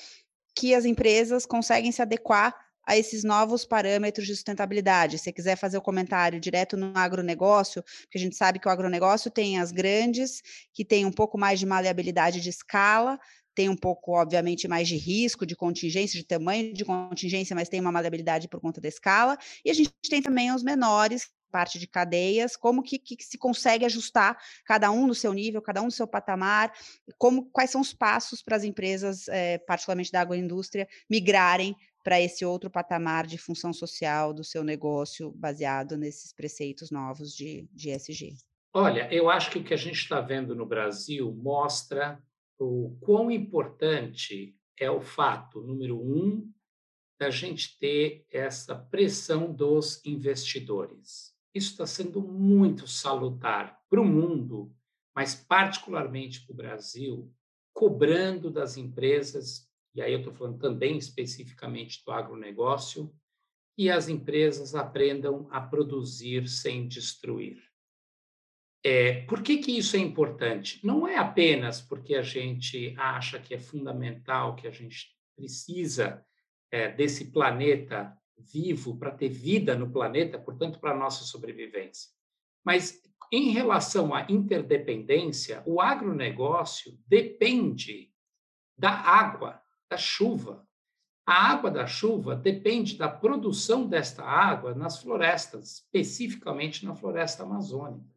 que 0.56 0.74
as 0.74 0.86
empresas 0.86 1.46
conseguem 1.46 1.92
se 1.92 2.02
adequar 2.02 2.56
a 2.88 2.98
esses 2.98 3.22
novos 3.26 3.66
parâmetros 3.66 4.26
de 4.26 4.34
sustentabilidade. 4.34 5.20
Se 5.20 5.34
quiser 5.34 5.58
fazer 5.58 5.78
o 5.78 5.82
comentário 5.82 6.40
direto 6.40 6.78
no 6.78 6.94
agronegócio, 6.96 7.84
porque 7.84 8.18
a 8.18 8.22
gente 8.22 8.38
sabe 8.38 8.60
que 8.60 8.68
o 8.68 8.72
agronegócio 8.72 9.30
tem 9.30 9.60
as 9.60 9.74
grandes, 9.74 10.42
que 10.74 10.86
tem 10.86 11.06
um 11.06 11.12
pouco 11.12 11.38
mais 11.38 11.60
de 11.60 11.66
maleabilidade 11.66 12.40
de 12.40 12.50
escala, 12.50 13.20
tem 13.58 13.70
um 13.70 13.76
pouco, 13.76 14.12
obviamente, 14.12 14.68
mais 14.68 14.88
de 14.88 14.96
risco, 14.98 15.44
de 15.44 15.56
contingência, 15.56 16.20
de 16.20 16.24
tamanho 16.24 16.72
de 16.72 16.86
contingência, 16.86 17.56
mas 17.56 17.68
tem 17.68 17.82
uma 17.82 17.92
maleabilidade 17.92 18.48
por 18.48 18.62
conta 18.62 18.80
da 18.80 18.88
escala. 18.88 19.36
E 19.66 19.72
a 19.72 19.74
gente 19.74 19.92
tem 20.08 20.22
também 20.22 20.54
os 20.54 20.62
menores, 20.62 21.28
parte 21.52 21.80
de 21.80 21.88
cadeias, 21.88 22.56
como 22.56 22.84
que, 22.84 23.00
que, 23.00 23.18
se 23.20 23.36
consegue 23.36 23.84
ajustar 23.84 24.38
cada 24.64 24.92
um 24.92 25.08
no 25.08 25.16
seu 25.16 25.34
nível, 25.34 25.60
cada 25.60 25.82
um 25.82 25.86
no 25.86 25.92
seu 25.92 26.06
patamar, 26.06 26.72
como 27.18 27.50
quais 27.50 27.72
são 27.72 27.82
os 27.82 27.96
passos 27.96 28.44
para 28.44 28.56
as 28.56 28.64
empresas, 28.64 29.28
é, 29.28 29.58
particularmente 29.58 30.12
da 30.12 30.22
agroindústria, 30.22 30.88
migrarem 31.10 31.76
para 32.04 32.22
esse 32.22 32.46
outro 32.46 32.70
patamar 32.70 33.26
de 33.26 33.40
função 33.40 33.74
social 33.74 34.36
do 34.36 34.44
seu 34.44 34.64
negócio 34.64 35.32
baseado 35.32 35.98
nesses 35.98 36.32
preceitos 36.32 36.92
novos 36.92 37.34
de, 37.34 37.68
de 37.74 37.90
ESG? 37.90 38.36
Olha, 38.72 39.12
eu 39.12 39.32
acho 39.32 39.50
que 39.50 39.58
o 39.58 39.64
que 39.64 39.74
a 39.74 39.78
gente 39.78 39.98
está 39.98 40.22
vendo 40.22 40.54
no 40.54 40.66
Brasil 40.66 41.34
mostra 41.34 42.22
o 42.60 42.98
quão 43.02 43.30
importante 43.32 44.56
é 44.80 44.90
o 44.90 45.02
fato, 45.02 45.62
número 45.62 46.00
um, 46.00 46.52
da 47.20 47.30
gente 47.30 47.78
ter 47.80 48.26
essa 48.32 48.76
pressão 48.76 49.52
dos 49.52 50.04
investidores. 50.06 51.36
Isso 51.54 51.72
está 51.72 51.88
sendo 51.88 52.22
muito 52.22 52.88
salutar 52.88 53.82
para 53.90 54.02
o 54.02 54.06
mundo, 54.06 54.72
mas 55.16 55.34
particularmente 55.34 56.46
para 56.46 56.54
o 56.54 56.58
Brasil, 56.58 57.34
cobrando 57.74 58.52
das 58.52 58.78
empresas 58.78 59.68
e 59.98 60.02
aí 60.02 60.14
eu 60.14 60.20
estou 60.20 60.32
falando 60.32 60.60
também 60.60 60.96
especificamente 60.96 62.06
do 62.06 62.12
agronegócio, 62.12 63.12
e 63.76 63.90
as 63.90 64.08
empresas 64.08 64.76
aprendam 64.76 65.48
a 65.50 65.60
produzir 65.60 66.48
sem 66.48 66.88
destruir. 66.88 67.60
É, 68.84 69.22
por 69.24 69.42
que, 69.42 69.58
que 69.58 69.78
isso 69.78 69.96
é 69.96 70.00
importante? 70.00 70.80
Não 70.86 71.08
é 71.08 71.18
apenas 71.18 71.82
porque 71.82 72.16
a 72.16 72.22
gente 72.22 72.96
acha 72.98 73.40
que 73.40 73.54
é 73.54 73.60
fundamental, 73.60 74.56
que 74.56 74.68
a 74.68 74.72
gente 74.72 75.08
precisa 75.36 76.24
é, 76.72 76.92
desse 76.92 77.32
planeta 77.32 78.18
vivo 78.38 78.98
para 78.98 79.12
ter 79.12 79.30
vida 79.30 79.76
no 79.76 79.90
planeta, 79.90 80.38
portanto, 80.38 80.80
para 80.80 80.92
a 80.92 80.98
nossa 80.98 81.24
sobrevivência. 81.24 82.12
Mas, 82.64 83.02
em 83.32 83.50
relação 83.52 84.14
à 84.14 84.26
interdependência, 84.30 85.64
o 85.66 85.82
agronegócio 85.82 86.98
depende 87.08 88.12
da 88.78 88.92
água 88.92 89.62
da 89.90 89.98
chuva. 89.98 90.68
A 91.26 91.52
água 91.52 91.70
da 91.70 91.86
chuva 91.86 92.36
depende 92.36 92.98
da 92.98 93.10
produção 93.10 93.88
desta 93.88 94.24
água 94.24 94.74
nas 94.74 95.02
florestas, 95.02 95.76
especificamente 95.76 96.86
na 96.86 96.96
floresta 96.96 97.44
amazônica. 97.44 98.17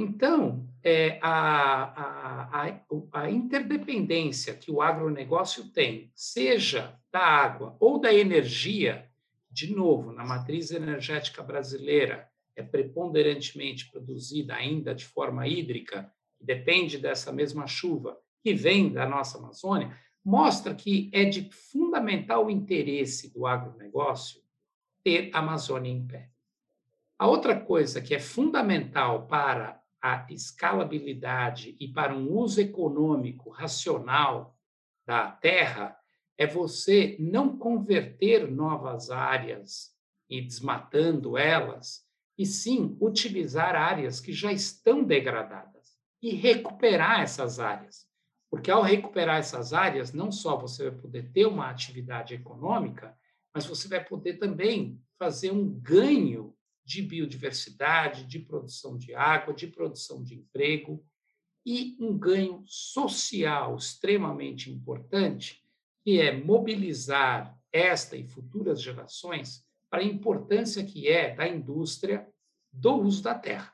Então, 0.00 0.66
é, 0.82 1.18
a, 1.20 2.54
a, 2.62 2.80
a, 3.12 3.30
interdependência 3.30 4.54
que 4.54 4.70
o 4.70 4.80
agronegócio 4.80 5.64
tem, 5.64 6.10
seja 6.14 6.98
da 7.12 7.20
água 7.20 7.76
ou 7.78 8.00
da 8.00 8.10
energia, 8.10 9.06
de 9.50 9.76
novo, 9.76 10.10
na 10.10 10.24
matriz 10.24 10.70
energética 10.70 11.42
brasileira, 11.42 12.26
é 12.56 12.62
preponderantemente 12.62 13.90
produzida 13.90 14.54
ainda 14.54 14.94
de 14.94 15.04
forma 15.04 15.46
hídrica, 15.46 16.10
depende 16.40 16.96
dessa 16.96 17.30
mesma 17.30 17.66
chuva, 17.66 18.18
que 18.42 18.54
vem 18.54 18.90
da 18.90 19.06
nossa 19.06 19.36
Amazônia, 19.36 19.94
mostra 20.24 20.74
que 20.74 21.10
é 21.12 21.26
de 21.26 21.50
fundamental 21.50 22.50
interesse 22.50 23.30
do 23.34 23.46
agronegócio 23.46 24.40
ter 25.04 25.28
a 25.34 25.40
Amazônia 25.40 25.90
em 25.90 26.06
pé. 26.06 26.30
A 27.18 27.26
outra 27.26 27.54
coisa 27.54 28.00
que 28.00 28.14
é 28.14 28.18
fundamental 28.18 29.26
para 29.26 29.79
a 30.02 30.26
escalabilidade 30.30 31.76
e 31.78 31.88
para 31.88 32.14
um 32.14 32.32
uso 32.32 32.60
econômico 32.60 33.50
racional 33.50 34.56
da 35.06 35.30
terra 35.30 35.96
é 36.38 36.46
você 36.46 37.16
não 37.18 37.58
converter 37.58 38.50
novas 38.50 39.10
áreas 39.10 39.94
e 40.28 40.40
desmatando 40.40 41.36
elas, 41.36 42.06
e 42.38 42.46
sim 42.46 42.96
utilizar 43.00 43.74
áreas 43.74 44.20
que 44.20 44.32
já 44.32 44.50
estão 44.50 45.04
degradadas 45.04 45.98
e 46.22 46.30
recuperar 46.30 47.20
essas 47.20 47.60
áreas. 47.60 48.06
Porque 48.50 48.70
ao 48.70 48.82
recuperar 48.82 49.38
essas 49.38 49.72
áreas, 49.72 50.12
não 50.12 50.32
só 50.32 50.56
você 50.56 50.90
vai 50.90 50.98
poder 50.98 51.30
ter 51.30 51.46
uma 51.46 51.68
atividade 51.68 52.34
econômica, 52.34 53.14
mas 53.54 53.66
você 53.66 53.86
vai 53.88 54.02
poder 54.02 54.38
também 54.38 54.98
fazer 55.18 55.50
um 55.50 55.68
ganho 55.68 56.56
de 56.90 57.02
biodiversidade, 57.02 58.24
de 58.24 58.40
produção 58.40 58.98
de 58.98 59.14
água, 59.14 59.54
de 59.54 59.68
produção 59.68 60.24
de 60.24 60.34
emprego 60.34 61.06
e 61.64 61.96
um 62.00 62.18
ganho 62.18 62.64
social 62.66 63.76
extremamente 63.76 64.72
importante, 64.72 65.62
que 66.02 66.20
é 66.20 66.36
mobilizar 66.36 67.56
esta 67.72 68.16
e 68.16 68.26
futuras 68.26 68.82
gerações 68.82 69.64
para 69.88 70.00
a 70.00 70.04
importância 70.04 70.82
que 70.82 71.06
é 71.06 71.32
da 71.32 71.46
indústria 71.46 72.26
do 72.72 72.96
uso 72.96 73.22
da 73.22 73.36
terra. 73.36 73.72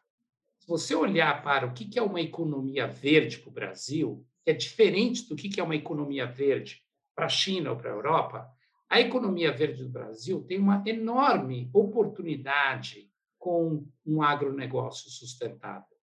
Se 0.59 0.69
você 0.69 0.95
olhar 0.95 1.43
para 1.43 1.67
o 1.67 1.73
que 1.73 1.99
é 1.99 2.03
uma 2.03 2.21
economia 2.21 2.87
verde 2.87 3.39
para 3.39 3.49
o 3.49 3.55
Brasil, 3.55 4.27
que 4.45 4.51
é 4.51 4.53
diferente 4.53 5.27
do 5.27 5.37
que 5.37 5.59
é 5.59 5.65
uma 5.65 5.77
economia 5.77 6.27
verde 6.27 6.83
para 7.15 7.25
a 7.25 7.31
China 7.31 7.71
ou 7.71 7.79
para 7.79 7.91
a 7.91 7.95
Europa, 7.95 8.57
a 8.89 9.01
economia 9.01 9.53
verde 9.53 9.83
do 9.83 9.89
Brasil 9.89 10.43
tem 10.43 10.61
uma 10.61 10.83
enorme 10.87 11.69
oportunidade 11.73 13.06
com 13.47 13.87
um 14.05 14.23
agronegócio 14.23 15.09
sustentável. 15.09 15.97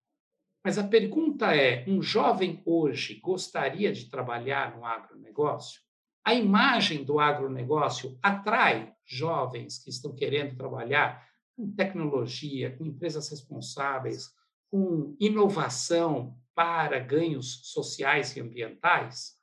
Mas 0.65 0.79
a 0.79 0.85
pergunta 0.85 1.53
é: 1.53 1.85
um 1.89 2.01
jovem 2.01 2.63
hoje 2.65 3.17
gostaria 3.17 3.93
de 3.93 4.09
trabalhar 4.09 4.77
no 4.77 4.85
agronegócio? 4.85 5.81
A 6.25 6.35
imagem 6.35 7.03
do 7.03 7.19
agronegócio 7.19 8.17
atrai 8.23 8.95
jovens 9.05 9.83
que 9.83 9.91
estão 9.91 10.15
querendo 10.15 10.57
trabalhar 10.57 11.27
com 11.57 11.69
tecnologia, 11.75 12.77
com 12.77 12.87
empresas 12.87 13.29
responsáveis, 13.29 14.31
com 14.71 15.17
inovação, 15.19 16.39
para 16.55 17.01
ganhos 17.01 17.73
sociais 17.73 18.37
e 18.37 18.41
ambientais? 18.41 19.37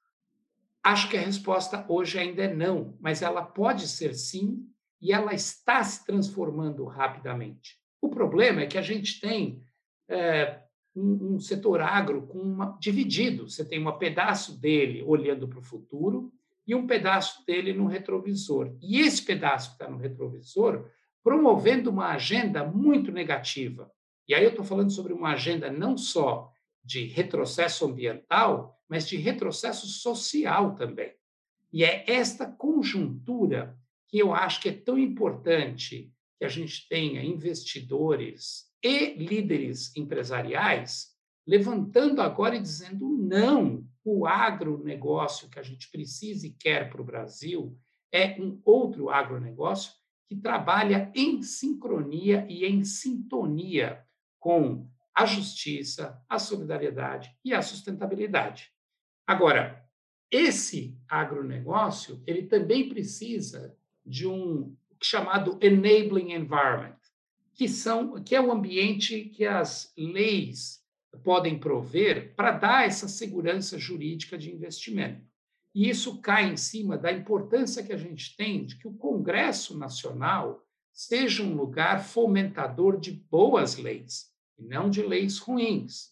Acho 0.82 1.10
que 1.10 1.18
a 1.18 1.22
resposta 1.22 1.86
hoje 1.90 2.18
ainda 2.18 2.44
é 2.44 2.54
não, 2.54 2.98
mas 3.02 3.22
ela 3.22 3.42
pode 3.42 3.90
ser 3.90 4.14
sim 4.14 4.66
e 5.02 5.12
ela 5.12 5.34
está 5.34 5.84
se 5.84 6.06
transformando 6.06 6.86
rapidamente. 6.86 7.78
O 8.02 8.10
problema 8.10 8.62
é 8.62 8.68
que 8.68 8.78
a 8.78 8.82
gente 8.82 9.20
tem 9.20 9.62
é, 10.08 10.62
um, 10.96 11.36
um, 11.36 11.40
setor 11.40 11.82
agro 11.82 12.30
uma, 12.34 12.78
dividido. 12.80 13.50
Você 13.50 13.64
tem 13.66 13.86
um 13.86 13.98
pedaço 13.98 14.60
dele 14.60 15.04
olhando 15.06 15.48
para 15.48 15.60
o 15.60 15.64
futuro 15.64 16.32
e 16.66 16.76
um 16.76 16.88
pedaço 16.88 17.46
dele 17.46 17.74
no 17.74 17.88
retrovisor. 17.88 18.76
E 18.82 19.00
esse 19.00 19.24
pedaço 19.24 19.70
que 19.70 19.76
está 19.76 19.90
no 19.90 19.98
retrovisor 19.98 20.90
promovendo 21.24 21.90
uma 21.90 22.10
agenda 22.10 22.64
muito 22.64 23.12
negativa. 23.12 23.92
E 24.28 24.34
aí 24.34 24.44
eu 24.44 24.52
estou 24.52 24.64
falando 24.64 24.92
sobre 24.92 25.12
uma 25.12 25.32
agenda 25.32 25.72
não 25.72 25.98
só 25.98 26.52
de 26.84 27.06
retrocesso 27.06 27.86
ambiental, 27.86 28.80
mas 28.88 29.08
de 29.08 29.18
retrocesso 29.18 29.88
social 29.88 30.76
também. 30.76 31.14
E 31.72 31.84
é 31.84 32.04
esta 32.08 32.48
conjuntura 32.48 33.78
que 34.08 34.18
eu 34.18 34.34
acho 34.34 34.62
que 34.62 34.70
é 34.70 34.74
tão 34.74 34.98
importante 34.98 36.12
que 36.40 36.46
a 36.46 36.50
gente 36.50 36.88
tenha 36.88 37.22
investidores 37.22 38.72
e 38.82 39.14
líderes 39.14 39.94
empresariais 39.96 41.10
levantando 41.46 42.22
agora 42.22 42.56
e 42.56 42.62
dizendo 42.62 43.10
não, 43.10 43.86
o 44.06 44.26
agronegócio 44.26 45.50
que 45.50 45.60
a 45.60 45.64
gente 45.64 45.90
precisa 45.92 46.48
e 46.48 46.52
quer 46.52 46.90
para 46.90 47.02
o 47.02 47.06
Brasil 47.06 47.78
é 48.12 48.40
um 48.40 48.62
outro 48.64 49.10
agronegócio 49.10 49.92
que 50.28 50.36
trabalha 50.36 51.12
em 51.14 51.42
sincronia 51.42 52.46
e 52.48 52.66
em 52.66 52.84
sintonia 52.84 54.06
com 54.40 54.88
a 55.14 55.26
justiça, 55.26 56.24
a 56.30 56.40
solidariedade 56.40 57.36
e 57.44 57.54
a 57.54 57.62
sustentabilidade. 57.62 58.72
Agora, 59.28 59.84
esse 60.32 60.98
agronegócio, 61.08 62.24
ele 62.26 62.44
também 62.44 62.88
precisa 62.88 63.76
de 64.06 64.28
um 64.28 64.76
chamado 65.02 65.58
enabling 65.62 66.34
environment, 66.34 66.98
que 67.54 67.68
são 67.68 68.22
que 68.22 68.36
é 68.36 68.42
o 68.42 68.52
ambiente 68.52 69.26
que 69.26 69.46
as 69.46 69.94
leis 69.98 70.80
podem 71.24 71.58
prover 71.58 72.36
para 72.36 72.52
dar 72.52 72.86
essa 72.86 73.08
segurança 73.08 73.78
jurídica 73.78 74.38
de 74.38 74.52
investimento. 74.52 75.28
E 75.74 75.90
isso 75.90 76.20
cai 76.22 76.52
em 76.52 76.58
cima 76.58 76.98
da 76.98 77.12
importância 77.12 77.84
que 77.84 77.94
a 77.94 77.98
gente 77.98 78.36
tem 78.36 78.66
de 78.66 78.78
que 78.78 78.88
o 78.88 78.94
Congresso 78.94 79.78
Nacional 79.78 80.66
seja 80.92 81.44
um 81.44 81.56
lugar 81.56 82.04
fomentador 82.04 83.00
de 83.00 83.12
boas 83.12 83.78
leis, 83.78 84.32
e 84.58 84.64
não 84.64 84.90
de 84.90 85.02
leis 85.02 85.38
ruins. 85.38 86.10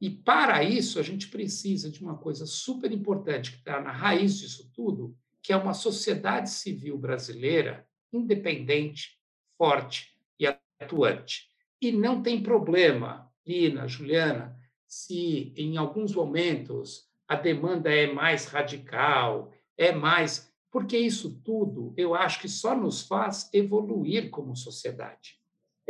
E 0.00 0.10
para 0.10 0.62
isso, 0.62 0.98
a 0.98 1.02
gente 1.02 1.28
precisa 1.28 1.90
de 1.90 2.02
uma 2.02 2.16
coisa 2.16 2.44
super 2.44 2.92
importante 2.92 3.52
que 3.52 3.58
está 3.58 3.80
na 3.80 3.90
raiz 3.90 4.38
disso 4.38 4.70
tudo, 4.74 5.16
que 5.42 5.52
é 5.52 5.56
uma 5.56 5.74
sociedade 5.74 6.50
civil 6.50 6.98
brasileira 6.98 7.87
independente, 8.12 9.18
forte 9.56 10.14
e 10.38 10.46
atuante. 10.46 11.48
E 11.80 11.92
não 11.92 12.22
tem 12.22 12.42
problema, 12.42 13.30
Lina, 13.46 13.86
Juliana, 13.86 14.58
se 14.86 15.52
em 15.56 15.76
alguns 15.76 16.14
momentos 16.14 17.06
a 17.26 17.36
demanda 17.36 17.92
é 17.92 18.12
mais 18.12 18.46
radical, 18.46 19.52
é 19.76 19.92
mais. 19.92 20.52
Porque 20.70 20.96
isso 20.98 21.40
tudo 21.44 21.94
eu 21.96 22.14
acho 22.14 22.40
que 22.40 22.48
só 22.48 22.76
nos 22.76 23.02
faz 23.02 23.48
evoluir 23.52 24.30
como 24.30 24.56
sociedade. 24.56 25.38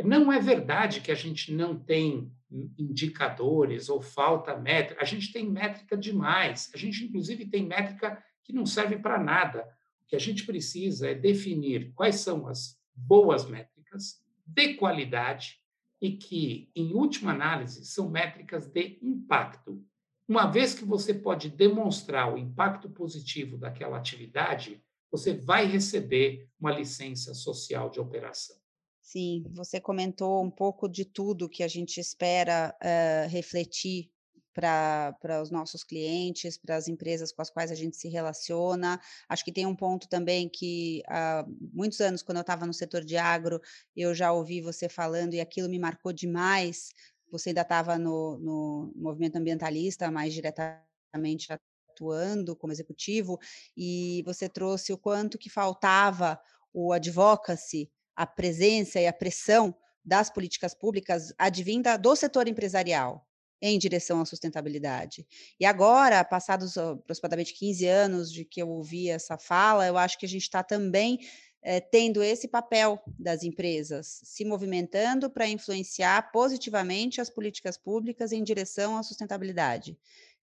Não 0.03 0.31
é 0.31 0.39
verdade 0.39 1.01
que 1.01 1.11
a 1.11 1.15
gente 1.15 1.53
não 1.53 1.77
tem 1.77 2.31
indicadores 2.77 3.89
ou 3.89 4.01
falta 4.01 4.55
métrica. 4.57 5.01
A 5.01 5.05
gente 5.05 5.31
tem 5.31 5.49
métrica 5.49 5.97
demais. 5.97 6.71
A 6.73 6.77
gente, 6.77 7.03
inclusive, 7.03 7.45
tem 7.45 7.65
métrica 7.65 8.23
que 8.43 8.53
não 8.53 8.65
serve 8.65 8.97
para 8.97 9.21
nada. 9.21 9.67
Que 10.09 10.15
a 10.15 10.19
gente 10.19 10.45
precisa 10.45 11.07
é 11.07 11.15
definir 11.15 11.93
quais 11.93 12.15
são 12.15 12.47
as 12.47 12.77
boas 12.93 13.47
métricas 13.47 14.21
de 14.45 14.73
qualidade 14.73 15.59
e 16.01 16.17
que, 16.17 16.69
em 16.75 16.93
última 16.93 17.31
análise, 17.31 17.85
são 17.85 18.09
métricas 18.09 18.67
de 18.67 18.99
impacto. 19.01 19.81
Uma 20.27 20.47
vez 20.47 20.73
que 20.73 20.83
você 20.83 21.13
pode 21.13 21.49
demonstrar 21.49 22.33
o 22.33 22.37
impacto 22.37 22.89
positivo 22.89 23.57
daquela 23.57 23.97
atividade, 23.97 24.83
você 25.11 25.33
vai 25.33 25.65
receber 25.65 26.47
uma 26.59 26.71
licença 26.71 27.33
social 27.33 27.89
de 27.89 27.99
operação. 27.99 28.55
Sim, 29.01 29.43
você 29.49 29.81
comentou 29.81 30.43
um 30.43 30.51
pouco 30.51 30.87
de 30.87 31.03
tudo 31.03 31.49
que 31.49 31.63
a 31.63 31.67
gente 31.67 31.99
espera 31.99 32.75
uh, 32.79 33.29
refletir 33.29 34.11
para 34.59 35.41
os 35.41 35.49
nossos 35.49 35.83
clientes, 35.83 36.57
para 36.57 36.75
as 36.75 36.87
empresas 36.87 37.31
com 37.31 37.41
as 37.41 37.49
quais 37.49 37.71
a 37.71 37.75
gente 37.75 37.95
se 37.95 38.09
relaciona. 38.09 38.99
Acho 39.29 39.45
que 39.45 39.51
tem 39.51 39.65
um 39.65 39.75
ponto 39.75 40.09
também 40.09 40.49
que 40.49 41.01
há 41.07 41.45
muitos 41.73 42.01
anos, 42.01 42.21
quando 42.21 42.37
eu 42.37 42.41
estava 42.41 42.65
no 42.65 42.73
setor 42.73 43.05
de 43.05 43.15
agro, 43.15 43.61
eu 43.95 44.13
já 44.13 44.33
ouvi 44.33 44.61
você 44.61 44.89
falando 44.89 45.33
e 45.33 45.39
aquilo 45.39 45.69
me 45.69 45.79
marcou 45.79 46.11
demais. 46.11 46.89
Você 47.31 47.49
ainda 47.49 47.61
estava 47.61 47.97
no, 47.97 48.37
no 48.39 48.91
movimento 48.95 49.37
ambientalista, 49.37 50.11
mais 50.11 50.33
diretamente 50.33 51.47
atuando 51.89 52.55
como 52.55 52.73
executivo, 52.73 53.39
e 53.77 54.21
você 54.25 54.49
trouxe 54.49 54.91
o 54.91 54.97
quanto 54.97 55.37
que 55.37 55.49
faltava 55.49 56.39
o 56.73 56.91
advocacy 56.91 57.89
a 58.15 58.27
presença 58.27 58.99
e 58.99 59.07
a 59.07 59.13
pressão 59.13 59.73
das 60.03 60.29
políticas 60.29 60.73
públicas 60.73 61.33
advinda 61.37 61.97
do 61.97 62.13
setor 62.17 62.49
empresarial 62.49 63.28
em 63.61 63.77
direção 63.77 64.21
à 64.21 64.25
sustentabilidade. 64.25 65.25
E 65.59 65.65
agora, 65.65 66.23
passados 66.23 66.77
aproximadamente 66.77 67.53
15 67.53 67.85
anos 67.85 68.31
de 68.31 68.45
que 68.45 68.61
eu 68.61 68.69
ouvi 68.69 69.09
essa 69.09 69.37
fala, 69.37 69.85
eu 69.85 69.97
acho 69.97 70.17
que 70.17 70.25
a 70.25 70.29
gente 70.29 70.43
está 70.43 70.63
também 70.63 71.19
é, 71.61 71.79
tendo 71.79 72.23
esse 72.23 72.47
papel 72.47 73.01
das 73.17 73.43
empresas, 73.43 74.21
se 74.23 74.45
movimentando 74.45 75.29
para 75.29 75.47
influenciar 75.47 76.31
positivamente 76.31 77.19
as 77.19 77.29
políticas 77.29 77.77
públicas 77.77 78.31
em 78.31 78.43
direção 78.43 78.97
à 78.97 79.03
sustentabilidade. 79.03 79.97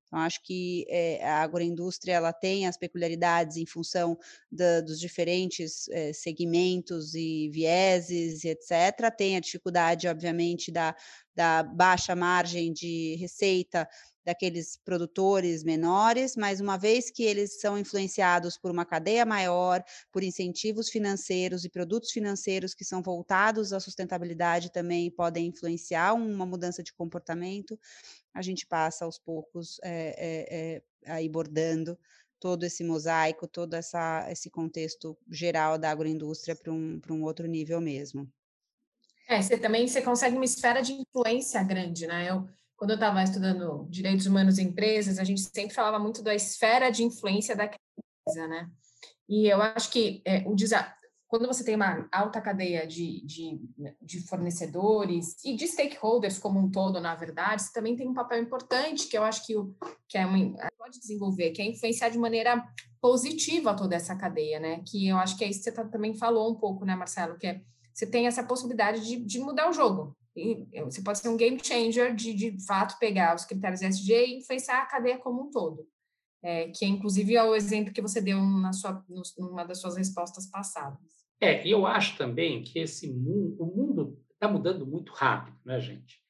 Então, 0.06 0.20
acho 0.20 0.40
que 0.42 0.86
é, 0.88 1.24
a 1.24 1.42
agroindústria 1.42 2.14
ela 2.14 2.32
tem 2.32 2.66
as 2.66 2.76
peculiaridades 2.76 3.56
em 3.56 3.66
função 3.66 4.16
da, 4.50 4.80
dos 4.80 5.00
diferentes 5.00 5.88
é, 5.88 6.12
segmentos 6.12 7.14
e 7.14 7.50
vieses, 7.50 8.44
etc. 8.44 9.10
Tem 9.16 9.36
a 9.36 9.40
dificuldade, 9.40 10.06
obviamente, 10.06 10.70
da, 10.70 10.94
da 11.34 11.62
baixa 11.62 12.14
margem 12.14 12.72
de 12.72 13.16
receita 13.16 13.88
daqueles 14.26 14.76
produtores 14.84 15.62
menores, 15.62 16.34
mas 16.34 16.60
uma 16.60 16.76
vez 16.76 17.12
que 17.12 17.22
eles 17.22 17.60
são 17.60 17.78
influenciados 17.78 18.58
por 18.58 18.72
uma 18.72 18.84
cadeia 18.84 19.24
maior, 19.24 19.84
por 20.10 20.24
incentivos 20.24 20.88
financeiros 20.88 21.64
e 21.64 21.70
produtos 21.70 22.10
financeiros 22.10 22.74
que 22.74 22.84
são 22.84 23.00
voltados 23.00 23.72
à 23.72 23.78
sustentabilidade 23.78 24.72
também 24.72 25.12
podem 25.12 25.46
influenciar 25.46 26.12
uma 26.12 26.44
mudança 26.44 26.82
de 26.82 26.92
comportamento, 26.92 27.78
a 28.34 28.42
gente 28.42 28.66
passa 28.66 29.04
aos 29.04 29.16
poucos 29.16 29.78
é, 29.84 30.82
é, 31.06 31.12
aí 31.12 31.28
bordando 31.28 31.96
todo 32.40 32.64
esse 32.64 32.82
mosaico, 32.82 33.46
todo 33.46 33.74
essa, 33.74 34.26
esse 34.28 34.50
contexto 34.50 35.16
geral 35.30 35.78
da 35.78 35.88
agroindústria 35.88 36.56
para 36.56 36.72
um, 36.72 37.00
um 37.10 37.22
outro 37.22 37.46
nível 37.46 37.80
mesmo. 37.80 38.28
É, 39.28 39.40
você 39.40 39.56
também 39.56 39.86
você 39.86 40.02
consegue 40.02 40.34
uma 40.34 40.44
esfera 40.44 40.82
de 40.82 40.92
influência 40.92 41.62
grande, 41.62 42.06
né? 42.06 42.28
Eu 42.28 42.48
quando 42.76 42.90
eu 42.90 42.96
estava 42.96 43.22
estudando 43.22 43.86
direitos 43.88 44.26
humanos 44.26 44.58
em 44.58 44.66
empresas, 44.66 45.18
a 45.18 45.24
gente 45.24 45.40
sempre 45.40 45.74
falava 45.74 45.98
muito 45.98 46.22
da 46.22 46.34
esfera 46.34 46.90
de 46.90 47.02
influência 47.02 47.56
da 47.56 47.64
empresa, 47.64 48.48
né? 48.48 48.70
E 49.28 49.48
eu 49.48 49.60
acho 49.60 49.90
que 49.90 50.22
é, 50.24 50.44
o 50.46 50.54
quando 51.26 51.48
você 51.48 51.64
tem 51.64 51.74
uma 51.74 52.08
alta 52.12 52.40
cadeia 52.40 52.86
de, 52.86 53.24
de, 53.26 53.60
de, 54.00 54.20
fornecedores 54.28 55.36
e 55.44 55.56
de 55.56 55.66
stakeholders 55.66 56.38
como 56.38 56.60
um 56.60 56.70
todo, 56.70 57.00
na 57.00 57.16
verdade, 57.16 57.62
você 57.62 57.72
também 57.72 57.96
tem 57.96 58.06
um 58.06 58.14
papel 58.14 58.40
importante 58.40 59.08
que 59.08 59.18
eu 59.18 59.24
acho 59.24 59.44
que, 59.44 59.56
o, 59.56 59.74
que 60.08 60.16
é 60.16 60.24
uma, 60.24 60.56
pode 60.78 61.00
desenvolver, 61.00 61.50
que 61.50 61.60
é 61.60 61.66
influenciar 61.66 62.10
de 62.10 62.18
maneira 62.18 62.64
positiva 63.00 63.74
toda 63.74 63.96
essa 63.96 64.14
cadeia, 64.14 64.60
né? 64.60 64.82
Que 64.86 65.08
eu 65.08 65.16
acho 65.16 65.36
que 65.36 65.44
é 65.44 65.48
isso 65.48 65.58
que 65.58 65.64
você 65.64 65.72
tá, 65.72 65.84
também 65.84 66.14
falou 66.14 66.52
um 66.52 66.54
pouco, 66.54 66.84
né, 66.84 66.94
Marcelo? 66.94 67.36
Que 67.36 67.48
é, 67.48 67.60
você 67.92 68.06
tem 68.06 68.28
essa 68.28 68.44
possibilidade 68.44 69.04
de, 69.04 69.16
de 69.16 69.40
mudar 69.40 69.68
o 69.68 69.72
jogo, 69.72 70.16
você 70.84 71.02
pode 71.02 71.18
ser 71.18 71.28
um 71.28 71.36
game 71.36 71.58
changer 71.62 72.14
de, 72.14 72.34
de 72.34 72.66
fato, 72.66 72.98
pegar 72.98 73.34
os 73.34 73.44
critérios 73.44 73.82
ESG 73.82 74.12
e 74.12 74.38
influenciar 74.38 74.82
a 74.82 74.86
cadeia 74.86 75.18
como 75.18 75.42
um 75.42 75.50
todo. 75.50 75.86
É, 76.42 76.68
que 76.68 76.84
é, 76.84 76.88
inclusive 76.88 77.34
é 77.34 77.42
o 77.42 77.54
exemplo 77.54 77.92
que 77.92 78.02
você 78.02 78.20
deu 78.20 78.40
na 78.40 78.72
sua, 78.72 79.04
numa 79.38 79.64
das 79.64 79.80
suas 79.80 79.96
respostas 79.96 80.46
passadas. 80.48 81.00
É, 81.40 81.66
eu 81.66 81.86
acho 81.86 82.16
também 82.16 82.62
que 82.62 82.78
esse 82.78 83.12
mundo, 83.12 83.56
o 83.58 83.66
mundo 83.66 84.22
está 84.32 84.48
mudando 84.48 84.86
muito 84.86 85.12
rápido, 85.12 85.56
né, 85.64 85.80
gente? 85.80 86.20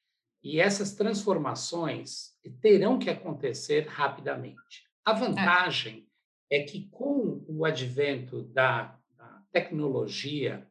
E 0.43 0.59
essas 0.59 0.93
transformações 0.93 2.31
terão 2.61 2.97
que 2.97 3.09
acontecer 3.09 3.87
rapidamente. 3.87 4.87
A 5.05 5.13
vantagem 5.13 6.07
é, 6.49 6.61
é 6.61 6.63
que, 6.63 6.87
com 6.89 7.43
o 7.47 7.65
advento 7.65 8.43
da, 8.43 8.97
da 9.17 9.43
tecnologia, 9.51 10.67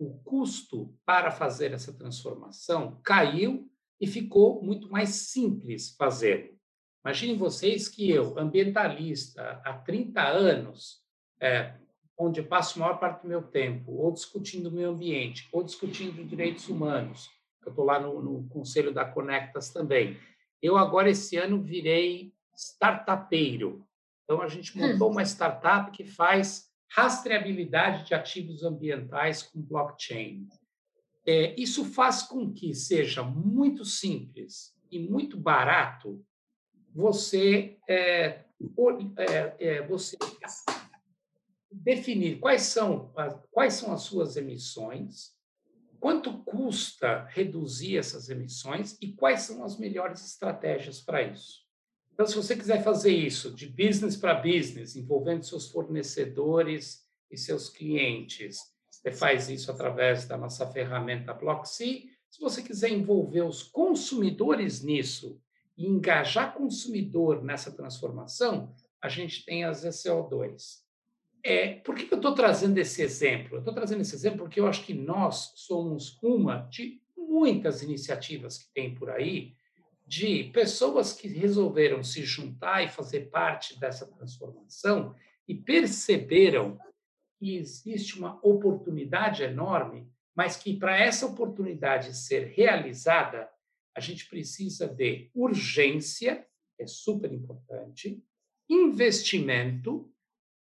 o 0.00 0.18
custo 0.24 0.96
para 1.04 1.30
fazer 1.30 1.72
essa 1.72 1.92
transformação 1.92 2.98
caiu 3.04 3.70
e 4.00 4.06
ficou 4.06 4.62
muito 4.62 4.90
mais 4.90 5.10
simples 5.10 5.94
fazê-lo. 5.94 6.58
Imaginem 7.04 7.36
vocês 7.36 7.86
que 7.86 8.10
eu, 8.10 8.38
ambientalista, 8.38 9.60
há 9.62 9.74
30 9.74 10.22
anos, 10.22 11.02
é, 11.38 11.74
onde 12.18 12.42
passo 12.42 12.78
a 12.78 12.86
maior 12.86 12.98
parte 12.98 13.22
do 13.22 13.28
meu 13.28 13.42
tempo, 13.42 13.92
ou 13.92 14.10
discutindo 14.10 14.68
o 14.68 14.72
meio 14.72 14.90
ambiente, 14.90 15.48
ou 15.52 15.62
discutindo 15.62 16.24
direitos 16.24 16.68
humanos, 16.68 17.28
eu 17.64 17.70
estou 17.70 17.84
lá 17.84 18.00
no, 18.00 18.22
no, 18.22 18.48
conselho 18.48 18.92
da 18.92 19.04
Conectas 19.04 19.70
também. 19.70 20.18
Eu 20.62 20.78
agora, 20.78 21.10
esse 21.10 21.36
ano, 21.36 21.62
virei 21.62 22.32
startupeiro. 22.56 23.86
Então, 24.24 24.40
a 24.40 24.48
gente 24.48 24.76
montou 24.78 25.08
hum. 25.08 25.12
uma 25.12 25.22
startup 25.22 25.90
que 25.90 26.04
faz 26.04 26.69
rastreabilidade 26.90 28.06
de 28.06 28.14
ativos 28.14 28.62
ambientais 28.62 29.42
com 29.42 29.60
blockchain. 29.60 30.46
É, 31.26 31.54
isso 31.60 31.84
faz 31.84 32.22
com 32.22 32.52
que 32.52 32.74
seja 32.74 33.22
muito 33.22 33.84
simples 33.84 34.74
e 34.90 34.98
muito 34.98 35.36
barato 35.36 36.24
você, 36.92 37.78
é, 37.88 38.44
é, 39.16 39.56
é, 39.60 39.86
você 39.86 40.16
definir 41.70 42.40
quais 42.40 42.62
são, 42.62 43.12
quais 43.52 43.74
são 43.74 43.92
as 43.92 44.02
suas 44.02 44.36
emissões, 44.36 45.32
quanto 46.00 46.42
custa 46.42 47.26
reduzir 47.26 47.98
essas 47.98 48.28
emissões 48.28 48.96
e 49.00 49.12
quais 49.12 49.42
são 49.42 49.62
as 49.62 49.78
melhores 49.78 50.24
estratégias 50.24 51.00
para 51.00 51.22
isso. 51.22 51.69
Então, 52.12 52.26
se 52.26 52.36
você 52.36 52.54
quiser 52.56 52.82
fazer 52.82 53.12
isso 53.12 53.54
de 53.54 53.66
business 53.66 54.16
para 54.16 54.34
business, 54.34 54.96
envolvendo 54.96 55.44
seus 55.44 55.70
fornecedores 55.70 57.06
e 57.30 57.36
seus 57.36 57.68
clientes, 57.68 58.58
você 58.90 59.10
faz 59.10 59.48
isso 59.48 59.70
através 59.70 60.26
da 60.26 60.36
nossa 60.36 60.66
ferramenta 60.66 61.32
Blocksea. 61.32 62.02
Se 62.30 62.40
você 62.40 62.62
quiser 62.62 62.90
envolver 62.90 63.42
os 63.42 63.62
consumidores 63.62 64.82
nisso 64.82 65.40
e 65.76 65.86
engajar 65.86 66.54
consumidor 66.54 67.42
nessa 67.42 67.72
transformação, 67.72 68.74
a 69.00 69.08
gente 69.08 69.44
tem 69.44 69.64
as 69.64 69.84
ECO2. 69.84 70.80
É, 71.42 71.76
por 71.76 71.94
que 71.94 72.12
eu 72.12 72.16
estou 72.16 72.34
trazendo 72.34 72.76
esse 72.76 73.00
exemplo? 73.00 73.56
Eu 73.56 73.60
estou 73.60 73.72
trazendo 73.72 74.02
esse 74.02 74.14
exemplo 74.14 74.40
porque 74.40 74.60
eu 74.60 74.66
acho 74.66 74.84
que 74.84 74.92
nós 74.92 75.52
somos 75.56 76.18
uma 76.22 76.68
de 76.70 77.00
muitas 77.16 77.82
iniciativas 77.82 78.58
que 78.58 78.70
tem 78.74 78.94
por 78.94 79.08
aí 79.08 79.54
de 80.10 80.50
pessoas 80.52 81.12
que 81.12 81.28
resolveram 81.28 82.02
se 82.02 82.24
juntar 82.24 82.82
e 82.82 82.88
fazer 82.88 83.30
parte 83.30 83.78
dessa 83.78 84.04
transformação 84.04 85.14
e 85.46 85.54
perceberam 85.54 86.76
que 87.38 87.54
existe 87.54 88.18
uma 88.18 88.36
oportunidade 88.42 89.44
enorme, 89.44 90.10
mas 90.34 90.56
que 90.56 90.76
para 90.76 90.98
essa 90.98 91.26
oportunidade 91.26 92.16
ser 92.16 92.48
realizada, 92.48 93.48
a 93.96 94.00
gente 94.00 94.28
precisa 94.28 94.88
de 94.88 95.30
urgência, 95.32 96.44
é 96.76 96.88
super 96.88 97.32
importante, 97.32 98.20
investimento, 98.68 100.12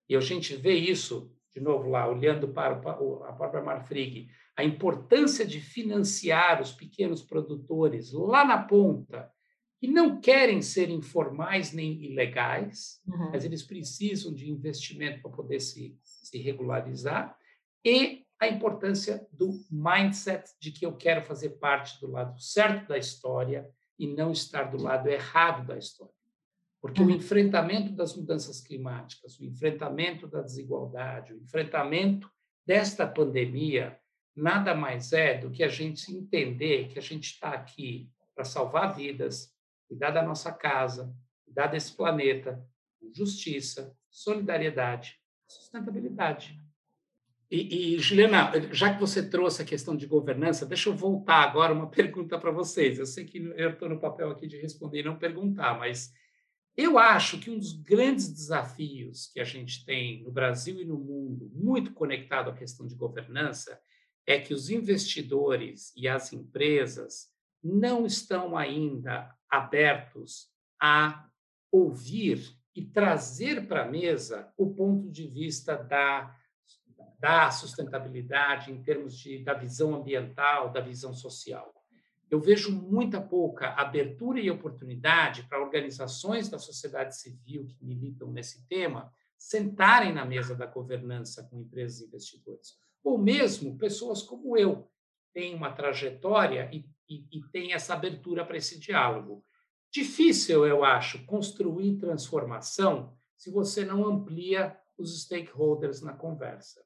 e 0.07 0.15
a 0.15 0.19
gente 0.19 0.55
vê 0.57 0.75
isso, 0.75 1.35
de 1.51 1.59
novo 1.59 1.89
lá, 1.89 2.07
olhando 2.07 2.49
para 2.49 2.75
a 2.75 3.33
própria 3.33 3.63
Marfrig, 3.63 4.29
a 4.55 4.63
importância 4.63 5.43
de 5.43 5.59
financiar 5.59 6.61
os 6.61 6.71
pequenos 6.71 7.23
produtores 7.23 8.11
lá 8.11 8.45
na 8.45 8.61
ponta, 8.61 9.33
que 9.79 9.87
não 9.87 10.19
querem 10.19 10.61
ser 10.61 10.89
informais 10.89 11.71
nem 11.71 12.03
ilegais, 12.03 13.01
uhum. 13.07 13.31
mas 13.31 13.45
eles 13.45 13.63
precisam 13.63 14.33
de 14.33 14.49
investimento 14.49 15.21
para 15.21 15.31
poder 15.31 15.61
se, 15.61 15.97
se 16.03 16.37
regularizar, 16.37 17.37
e 17.83 18.25
a 18.39 18.47
importância 18.47 19.27
do 19.31 19.51
mindset 19.69 20.49
de 20.59 20.71
que 20.71 20.85
eu 20.85 20.95
quero 20.95 21.21
fazer 21.21 21.51
parte 21.51 21.99
do 21.99 22.11
lado 22.11 22.39
certo 22.39 22.89
da 22.89 22.97
história 22.97 23.69
e 23.97 24.07
não 24.07 24.31
estar 24.31 24.63
do 24.63 24.81
lado 24.81 25.07
errado 25.07 25.67
da 25.67 25.77
história. 25.77 26.13
Porque 26.81 27.01
uhum. 27.01 27.07
o 27.07 27.11
enfrentamento 27.11 27.91
das 27.91 28.15
mudanças 28.15 28.61
climáticas, 28.61 29.37
o 29.39 29.45
enfrentamento 29.45 30.27
da 30.27 30.41
desigualdade, 30.41 31.33
o 31.33 31.37
enfrentamento 31.37 32.29
desta 32.65 33.05
pandemia, 33.05 33.97
nada 34.35 34.73
mais 34.73 35.11
é 35.11 35.37
do 35.37 35.51
que 35.51 35.63
a 35.63 35.67
gente 35.67 36.13
entender 36.15 36.87
que 36.87 36.99
a 36.99 37.01
gente 37.01 37.31
está 37.31 37.51
aqui 37.51 38.09
para 38.33 38.45
salvar 38.45 38.95
vidas, 38.95 39.53
cuidar 39.89 40.11
da 40.11 40.23
nossa 40.23 40.53
casa, 40.53 41.13
cuidar 41.43 41.67
desse 41.67 41.91
planeta, 41.91 42.63
justiça, 43.11 43.97
solidariedade, 44.09 45.19
sustentabilidade. 45.47 46.57
E, 47.51 47.95
e, 47.95 47.99
Juliana, 47.99 48.51
já 48.71 48.93
que 48.93 48.99
você 48.99 49.27
trouxe 49.27 49.63
a 49.63 49.65
questão 49.65 49.97
de 49.97 50.05
governança, 50.05 50.67
deixa 50.67 50.87
eu 50.87 50.95
voltar 50.95 51.41
agora 51.41 51.73
uma 51.73 51.89
pergunta 51.91 52.37
para 52.37 52.51
vocês. 52.51 52.99
Eu 52.99 53.07
sei 53.07 53.25
que 53.25 53.39
eu 53.39 53.71
estou 53.71 53.89
no 53.89 53.99
papel 53.99 54.29
aqui 54.29 54.47
de 54.47 54.61
responder 54.61 54.99
e 54.99 55.03
não 55.03 55.17
perguntar, 55.17 55.77
mas 55.79 56.13
eu 56.77 56.99
acho 56.99 57.39
que 57.39 57.49
um 57.49 57.57
dos 57.57 57.73
grandes 57.73 58.31
desafios 58.31 59.31
que 59.33 59.39
a 59.39 59.43
gente 59.43 59.83
tem 59.83 60.23
no 60.23 60.31
Brasil 60.31 60.79
e 60.79 60.85
no 60.85 60.99
mundo, 60.99 61.51
muito 61.51 61.91
conectado 61.91 62.51
à 62.51 62.53
questão 62.53 62.85
de 62.85 62.95
governança, 62.95 63.81
é 64.27 64.39
que 64.39 64.53
os 64.53 64.69
investidores 64.69 65.91
e 65.97 66.07
as 66.07 66.31
empresas 66.31 67.29
não 67.63 68.05
estão 68.05 68.55
ainda 68.55 69.35
abertos 69.49 70.49
a 70.81 71.27
ouvir 71.71 72.57
e 72.75 72.85
trazer 72.85 73.67
para 73.67 73.83
a 73.83 73.89
mesa 73.89 74.53
o 74.57 74.73
ponto 74.73 75.09
de 75.09 75.27
vista 75.27 75.75
da 75.75 76.35
da 77.19 77.51
sustentabilidade 77.51 78.71
em 78.71 78.81
termos 78.81 79.17
de, 79.19 79.43
da 79.43 79.53
visão 79.53 79.93
ambiental, 79.93 80.71
da 80.71 80.79
visão 80.79 81.13
social. 81.13 81.75
Eu 82.31 82.39
vejo 82.39 82.71
muita 82.71 83.19
pouca 83.19 83.73
abertura 83.73 84.39
e 84.39 84.49
oportunidade 84.49 85.43
para 85.43 85.61
organizações 85.61 86.47
da 86.47 86.57
sociedade 86.57 87.17
civil 87.17 87.65
que 87.65 87.83
militam 87.83 88.31
nesse 88.31 88.65
tema 88.67 89.11
sentarem 89.37 90.13
na 90.13 90.25
mesa 90.25 90.55
da 90.55 90.65
governança 90.65 91.43
com 91.43 91.59
empresas 91.59 92.01
e 92.01 92.05
investidores. 92.05 92.77
Ou 93.03 93.17
mesmo 93.17 93.77
pessoas 93.77 94.21
como 94.21 94.55
eu, 94.57 94.83
que 95.17 95.33
têm 95.33 95.55
uma 95.55 95.71
trajetória 95.71 96.69
e, 96.71 96.85
e, 97.09 97.25
e 97.31 97.41
têm 97.51 97.73
essa 97.73 97.93
abertura 97.93 98.45
para 98.45 98.57
esse 98.57 98.79
diálogo. 98.79 99.43
Difícil, 99.91 100.65
eu 100.65 100.83
acho, 100.83 101.25
construir 101.25 101.97
transformação 101.97 103.17
se 103.35 103.49
você 103.49 103.83
não 103.83 104.05
amplia 104.05 104.77
os 104.97 105.23
stakeholders 105.23 106.01
na 106.01 106.13
conversa. 106.13 106.83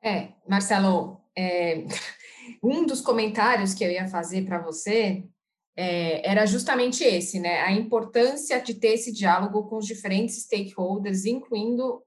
É, 0.00 0.32
Marcelo, 0.48 1.20
é, 1.36 1.84
um 2.62 2.86
dos 2.86 3.00
comentários 3.00 3.74
que 3.74 3.84
eu 3.84 3.90
ia 3.90 4.08
fazer 4.08 4.46
para 4.46 4.62
você 4.62 5.28
é, 5.76 6.26
era 6.26 6.46
justamente 6.46 7.04
esse, 7.04 7.38
né? 7.38 7.60
A 7.62 7.72
importância 7.72 8.60
de 8.60 8.74
ter 8.74 8.94
esse 8.94 9.12
diálogo 9.12 9.68
com 9.68 9.76
os 9.76 9.86
diferentes 9.86 10.42
stakeholders, 10.44 11.26
incluindo 11.26 12.02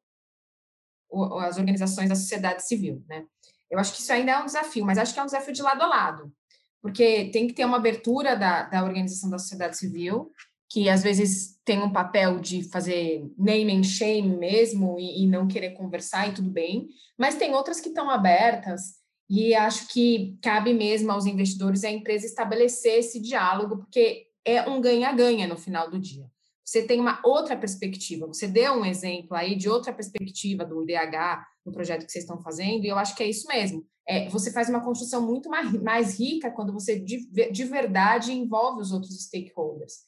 o, 1.09 1.37
as 1.39 1.57
organizações 1.57 2.09
da 2.09 2.15
sociedade 2.15 2.65
civil, 2.65 3.03
né? 3.07 3.25
Eu 3.69 3.77
acho 3.77 3.93
que 3.93 4.01
isso 4.01 4.11
ainda 4.11 4.31
é 4.31 4.39
um 4.39 4.45
desafio, 4.45 4.85
mas 4.85 4.97
acho 4.97 5.13
que 5.13 5.19
é 5.19 5.23
um 5.23 5.27
desafio 5.27 5.53
de 5.53 5.61
lado 5.61 5.83
a 5.83 5.87
lado, 5.87 6.33
porque 6.81 7.29
tem 7.31 7.47
que 7.47 7.53
ter 7.53 7.65
uma 7.65 7.77
abertura 7.77 8.35
da, 8.35 8.63
da 8.63 8.83
organização 8.83 9.29
da 9.29 9.37
sociedade 9.37 9.77
civil, 9.77 10.31
que 10.69 10.87
às 10.87 11.01
vezes 11.01 11.59
tem 11.65 11.81
um 11.81 11.91
papel 11.91 12.39
de 12.39 12.63
fazer 12.69 13.27
name 13.37 13.75
and 13.75 13.83
shame 13.83 14.37
mesmo 14.37 14.99
e, 14.99 15.23
e 15.23 15.27
não 15.27 15.47
querer 15.47 15.71
conversar 15.71 16.29
e 16.29 16.33
tudo 16.33 16.49
bem, 16.49 16.87
mas 17.17 17.35
tem 17.35 17.53
outras 17.53 17.81
que 17.81 17.89
estão 17.89 18.09
abertas 18.09 18.99
e 19.29 19.53
acho 19.53 19.87
que 19.89 20.37
cabe 20.41 20.73
mesmo 20.73 21.11
aos 21.11 21.25
investidores 21.25 21.83
e 21.83 21.87
à 21.87 21.91
empresa 21.91 22.25
estabelecer 22.25 22.99
esse 22.99 23.19
diálogo, 23.19 23.77
porque 23.77 24.27
é 24.45 24.67
um 24.67 24.81
ganha-ganha 24.81 25.47
no 25.47 25.57
final 25.57 25.89
do 25.89 25.99
dia. 25.99 26.25
Você 26.63 26.83
tem 26.83 26.99
uma 26.99 27.19
outra 27.23 27.57
perspectiva, 27.57 28.27
você 28.27 28.47
deu 28.47 28.73
um 28.73 28.85
exemplo 28.85 29.35
aí 29.35 29.55
de 29.55 29.67
outra 29.67 29.91
perspectiva 29.91 30.63
do 30.63 30.83
IDH 30.83 31.43
no 31.69 31.73
projeto 31.73 32.05
que 32.05 32.11
vocês 32.11 32.23
estão 32.23 32.41
fazendo, 32.41 32.83
e 32.83 32.89
eu 32.89 32.97
acho 32.97 33.15
que 33.15 33.23
é 33.23 33.29
isso 33.29 33.47
mesmo. 33.47 33.85
É, 34.07 34.27
você 34.29 34.51
faz 34.51 34.67
uma 34.67 34.83
construção 34.83 35.25
muito 35.25 35.49
mais, 35.49 35.71
mais 35.81 36.19
rica 36.19 36.51
quando 36.51 36.73
você 36.73 36.99
de, 36.99 37.29
de 37.29 37.63
verdade 37.63 38.33
envolve 38.33 38.81
os 38.81 38.91
outros 38.91 39.15
stakeholders. 39.23 39.99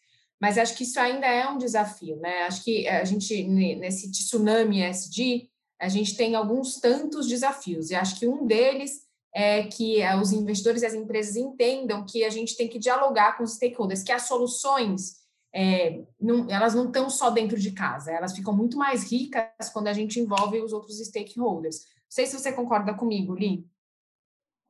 Mas 0.41 0.57
acho 0.57 0.75
que 0.75 0.83
isso 0.83 0.99
ainda 0.99 1.27
é 1.27 1.47
um 1.47 1.57
desafio, 1.57 2.15
né? 2.17 2.43
Acho 2.43 2.63
que 2.63 2.87
a 2.87 3.05
gente, 3.05 3.43
nesse 3.43 4.11
tsunami 4.11 4.81
SD, 4.81 5.47
a 5.79 5.87
gente 5.87 6.15
tem 6.15 6.33
alguns 6.33 6.79
tantos 6.79 7.27
desafios, 7.27 7.91
e 7.91 7.95
acho 7.95 8.19
que 8.19 8.27
um 8.27 8.45
deles 8.45 9.01
é 9.33 9.63
que 9.63 10.01
é, 10.01 10.15
os 10.17 10.31
investidores 10.31 10.81
e 10.81 10.85
as 10.85 10.93
empresas 10.93 11.35
entendam 11.35 12.05
que 12.05 12.23
a 12.23 12.29
gente 12.29 12.57
tem 12.57 12.67
que 12.67 12.79
dialogar 12.79 13.37
com 13.37 13.43
os 13.43 13.53
stakeholders, 13.53 14.03
que 14.03 14.11
as 14.11 14.23
soluções 14.23 15.20
é, 15.53 16.03
não, 16.19 16.49
elas 16.49 16.73
não 16.73 16.85
estão 16.85 17.09
só 17.09 17.29
dentro 17.29 17.59
de 17.59 17.71
casa, 17.71 18.11
elas 18.11 18.33
ficam 18.33 18.55
muito 18.55 18.77
mais 18.77 19.11
ricas 19.11 19.69
quando 19.73 19.87
a 19.87 19.93
gente 19.93 20.19
envolve 20.19 20.61
os 20.61 20.73
outros 20.73 20.99
stakeholders. 20.99 21.85
Não 21.85 22.09
sei 22.09 22.25
se 22.25 22.39
você 22.39 22.51
concorda 22.51 22.93
comigo, 22.93 23.33
Li. 23.33 23.65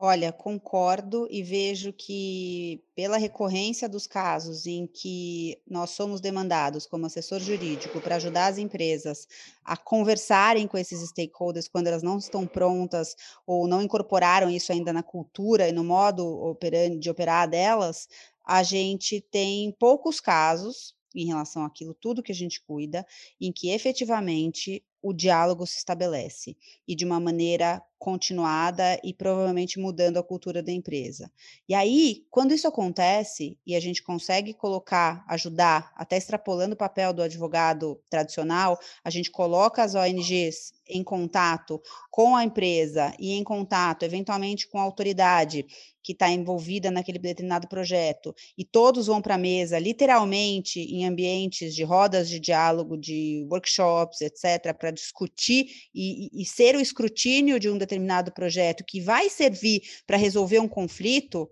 Olha, 0.03 0.33
concordo 0.33 1.27
e 1.29 1.43
vejo 1.43 1.93
que, 1.93 2.83
pela 2.95 3.17
recorrência 3.17 3.87
dos 3.87 4.07
casos 4.07 4.65
em 4.65 4.87
que 4.87 5.61
nós 5.69 5.91
somos 5.91 6.19
demandados 6.19 6.87
como 6.87 7.05
assessor 7.05 7.39
jurídico 7.39 8.01
para 8.01 8.15
ajudar 8.15 8.47
as 8.47 8.57
empresas 8.57 9.27
a 9.63 9.77
conversarem 9.77 10.65
com 10.65 10.75
esses 10.75 11.07
stakeholders 11.07 11.67
quando 11.67 11.85
elas 11.85 12.01
não 12.01 12.17
estão 12.17 12.47
prontas 12.47 13.15
ou 13.45 13.67
não 13.67 13.79
incorporaram 13.79 14.49
isso 14.49 14.71
ainda 14.71 14.91
na 14.91 15.03
cultura 15.03 15.69
e 15.69 15.71
no 15.71 15.83
modo 15.83 16.57
de 16.99 17.07
operar 17.07 17.47
delas, 17.47 18.09
a 18.45 18.63
gente 18.63 19.21
tem 19.21 19.71
poucos 19.79 20.19
casos 20.19 20.95
em 21.13 21.25
relação 21.25 21.65
àquilo 21.65 21.93
tudo 21.93 22.23
que 22.23 22.31
a 22.31 22.35
gente 22.35 22.61
cuida, 22.61 23.05
em 23.39 23.51
que 23.51 23.69
efetivamente 23.69 24.83
o 25.01 25.13
diálogo 25.13 25.65
se 25.65 25.77
estabelece 25.77 26.55
e 26.87 26.95
de 26.95 27.05
uma 27.05 27.19
maneira 27.19 27.81
continuada 28.01 28.99
e 29.03 29.13
provavelmente 29.13 29.79
mudando 29.79 30.17
a 30.17 30.23
cultura 30.23 30.63
da 30.63 30.71
empresa. 30.71 31.31
E 31.69 31.75
aí, 31.75 32.25
quando 32.31 32.51
isso 32.51 32.67
acontece 32.67 33.59
e 33.65 33.75
a 33.75 33.79
gente 33.79 34.01
consegue 34.01 34.55
colocar, 34.55 35.23
ajudar, 35.29 35.91
até 35.95 36.17
extrapolando 36.17 36.73
o 36.73 36.77
papel 36.77 37.13
do 37.13 37.21
advogado 37.21 38.01
tradicional, 38.09 38.79
a 39.03 39.09
gente 39.11 39.29
coloca 39.29 39.83
as 39.83 39.93
ONGs 39.93 40.73
em 40.87 41.03
contato 41.03 41.79
com 42.09 42.35
a 42.35 42.43
empresa 42.43 43.13
e 43.19 43.33
em 43.33 43.43
contato, 43.43 44.03
eventualmente, 44.03 44.67
com 44.67 44.79
a 44.79 44.83
autoridade 44.83 45.65
que 46.03 46.13
está 46.13 46.29
envolvida 46.29 46.89
naquele 46.89 47.19
determinado 47.19 47.67
projeto, 47.67 48.33
e 48.57 48.65
todos 48.65 49.07
vão 49.07 49.21
para 49.21 49.35
a 49.35 49.37
mesa, 49.37 49.77
literalmente, 49.77 50.79
em 50.79 51.05
ambientes 51.05 51.75
de 51.75 51.83
rodas 51.83 52.27
de 52.27 52.39
diálogo, 52.39 52.97
de 52.97 53.45
workshops, 53.49 54.21
etc., 54.21 54.75
para 54.77 54.90
discutir 54.91 55.67
e, 55.93 56.29
e, 56.33 56.45
ser 56.45 56.75
o 56.75 56.81
escrutínio 56.81 57.59
de 57.59 57.69
um 57.69 57.77
determinado 57.77 58.31
projeto 58.31 58.83
que 58.85 59.01
vai 59.01 59.29
servir 59.29 59.81
para 60.05 60.17
resolver 60.17 60.59
um 60.59 60.67
conflito, 60.67 61.49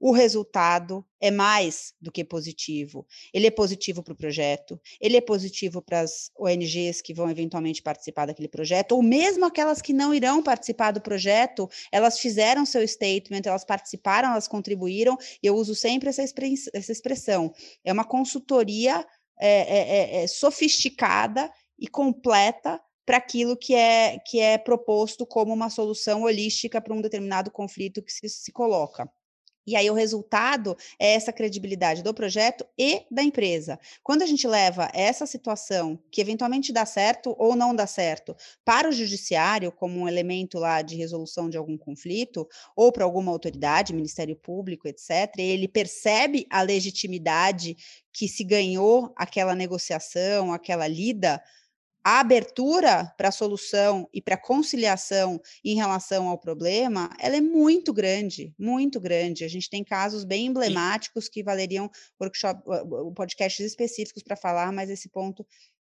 o 0.00 0.12
resultado 0.12 1.04
é 1.20 1.30
mais 1.30 1.92
do 2.00 2.12
que 2.12 2.22
positivo. 2.22 3.04
Ele 3.32 3.48
é 3.48 3.50
positivo 3.50 4.02
para 4.02 4.12
o 4.12 4.16
projeto, 4.16 4.80
ele 5.00 5.16
é 5.16 5.20
positivo 5.20 5.82
para 5.82 6.00
as 6.00 6.30
ONGs 6.38 7.02
que 7.02 7.12
vão 7.12 7.28
eventualmente 7.28 7.82
participar 7.82 8.26
daquele 8.26 8.48
projeto, 8.48 8.92
ou 8.92 9.02
mesmo 9.02 9.44
aquelas 9.44 9.82
que 9.82 9.92
não 9.92 10.14
irão 10.14 10.42
participar 10.42 10.92
do 10.92 11.00
projeto, 11.00 11.68
elas 11.90 12.20
fizeram 12.20 12.64
seu 12.64 12.86
statement, 12.86 13.42
elas 13.44 13.64
participaram, 13.64 14.30
elas 14.30 14.46
contribuíram, 14.46 15.18
e 15.42 15.46
eu 15.46 15.56
uso 15.56 15.74
sempre 15.74 16.08
essa, 16.08 16.22
expressão. 16.22 17.52
É 17.84 17.92
uma 17.92 18.04
consultoria 18.04 19.04
é, 19.40 20.20
é, 20.20 20.22
é, 20.22 20.26
sofisticada 20.26 21.50
e 21.78 21.86
completa 21.86 22.80
para 23.06 23.16
aquilo 23.16 23.56
que 23.56 23.74
é, 23.74 24.18
que 24.18 24.38
é 24.38 24.58
proposto 24.58 25.24
como 25.24 25.54
uma 25.54 25.70
solução 25.70 26.22
holística 26.24 26.80
para 26.80 26.92
um 26.92 27.00
determinado 27.00 27.50
conflito 27.50 28.02
que 28.02 28.12
se, 28.12 28.28
se 28.28 28.52
coloca. 28.52 29.10
E 29.68 29.76
aí 29.76 29.90
o 29.90 29.94
resultado 29.94 30.74
é 30.98 31.12
essa 31.12 31.30
credibilidade 31.30 32.02
do 32.02 32.14
projeto 32.14 32.64
e 32.78 33.02
da 33.10 33.22
empresa. 33.22 33.78
Quando 34.02 34.22
a 34.22 34.26
gente 34.26 34.48
leva 34.48 34.90
essa 34.94 35.26
situação, 35.26 36.02
que 36.10 36.22
eventualmente 36.22 36.72
dá 36.72 36.86
certo 36.86 37.36
ou 37.38 37.54
não 37.54 37.76
dá 37.76 37.86
certo, 37.86 38.34
para 38.64 38.88
o 38.88 38.92
judiciário 38.92 39.70
como 39.70 40.00
um 40.00 40.08
elemento 40.08 40.58
lá 40.58 40.80
de 40.80 40.96
resolução 40.96 41.50
de 41.50 41.58
algum 41.58 41.76
conflito, 41.76 42.48
ou 42.74 42.90
para 42.90 43.04
alguma 43.04 43.30
autoridade, 43.30 43.92
Ministério 43.92 44.36
Público, 44.36 44.88
etc., 44.88 45.34
ele 45.36 45.68
percebe 45.68 46.46
a 46.48 46.62
legitimidade 46.62 47.76
que 48.10 48.26
se 48.26 48.44
ganhou 48.44 49.12
aquela 49.16 49.54
negociação, 49.54 50.50
aquela 50.50 50.88
lida, 50.88 51.42
a 52.04 52.20
abertura 52.20 53.12
para 53.16 53.28
a 53.28 53.32
solução 53.32 54.08
e 54.12 54.22
para 54.22 54.34
a 54.34 54.40
conciliação 54.40 55.40
em 55.64 55.74
relação 55.74 56.28
ao 56.28 56.38
problema, 56.38 57.10
ela 57.18 57.36
é 57.36 57.40
muito 57.40 57.92
grande, 57.92 58.54
muito 58.58 59.00
grande. 59.00 59.44
A 59.44 59.48
gente 59.48 59.68
tem 59.68 59.84
casos 59.84 60.24
bem 60.24 60.46
emblemáticos 60.46 61.28
que 61.28 61.42
valeriam 61.42 61.90
workshop, 62.20 62.62
podcasts 63.14 63.64
específicos 63.64 64.22
para 64.22 64.36
falar, 64.36 64.72
mas 64.72 64.90
esse 64.90 65.08
ponto 65.08 65.46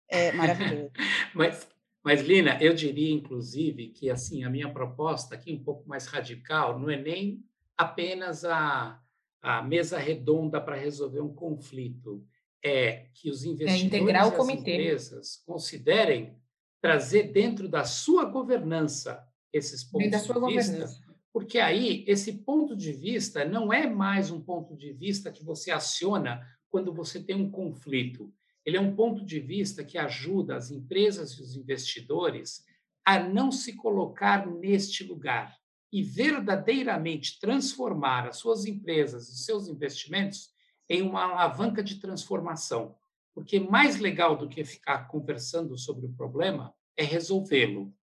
é 0.09 0.31
maravilhoso. 0.31 0.91
mas, 1.33 1.67
mas, 2.03 2.21
Lina, 2.21 2.57
eu 2.61 2.73
diria, 2.73 3.13
inclusive, 3.13 3.89
que 3.89 4.09
assim 4.09 4.43
a 4.43 4.49
minha 4.49 4.71
proposta 4.71 5.35
aqui, 5.35 5.53
um 5.53 5.63
pouco 5.63 5.87
mais 5.87 6.05
radical, 6.05 6.79
não 6.79 6.89
é 6.89 6.97
nem 6.97 7.43
apenas 7.77 8.43
a, 8.43 8.99
a 9.41 9.61
mesa 9.61 9.97
redonda 9.97 10.59
para 10.59 10.75
resolver 10.75 11.21
um 11.21 11.33
conflito 11.33 12.25
é 12.63 13.07
que 13.13 13.29
os 13.29 13.43
é 13.43 13.47
investidores 13.47 14.07
é 14.07 14.11
e 14.11 14.17
as 14.17 14.49
empresas 14.49 15.43
considerem 15.45 16.37
trazer 16.81 17.31
dentro 17.31 17.67
da 17.67 17.83
sua 17.83 18.25
governança 18.25 19.25
esses 19.51 19.83
pontos 19.83 20.09
de 20.09 20.53
vista, 20.53 20.89
porque 21.33 21.59
aí 21.59 22.03
esse 22.07 22.43
ponto 22.43 22.75
de 22.75 22.91
vista 22.91 23.43
não 23.45 23.71
é 23.73 23.87
mais 23.87 24.31
um 24.31 24.41
ponto 24.41 24.75
de 24.75 24.93
vista 24.93 25.31
que 25.31 25.43
você 25.43 25.71
aciona 25.71 26.41
quando 26.69 26.93
você 26.93 27.21
tem 27.21 27.35
um 27.35 27.49
conflito. 27.49 28.33
Ele 28.65 28.77
é 28.77 28.81
um 28.81 28.95
ponto 28.95 29.25
de 29.25 29.39
vista 29.39 29.83
que 29.83 29.97
ajuda 29.97 30.55
as 30.55 30.69
empresas 30.69 31.31
e 31.31 31.41
os 31.41 31.55
investidores 31.55 32.63
a 33.05 33.19
não 33.19 33.51
se 33.51 33.75
colocar 33.75 34.45
neste 34.47 35.03
lugar 35.03 35.57
e 35.91 36.03
verdadeiramente 36.03 37.39
transformar 37.39 38.27
as 38.27 38.37
suas 38.37 38.65
empresas 38.65 39.29
e 39.29 39.43
seus 39.43 39.67
investimentos 39.67 40.51
em 40.89 41.01
uma 41.03 41.23
alavanca 41.23 41.83
de 41.83 41.95
transformação. 41.99 42.95
Porque 43.33 43.59
mais 43.59 43.99
legal 43.99 44.35
do 44.35 44.49
que 44.49 44.65
ficar 44.65 45.07
conversando 45.07 45.77
sobre 45.77 46.07
o 46.07 46.13
problema 46.13 46.73
é 46.97 47.03
resolvê-lo, 47.03 47.93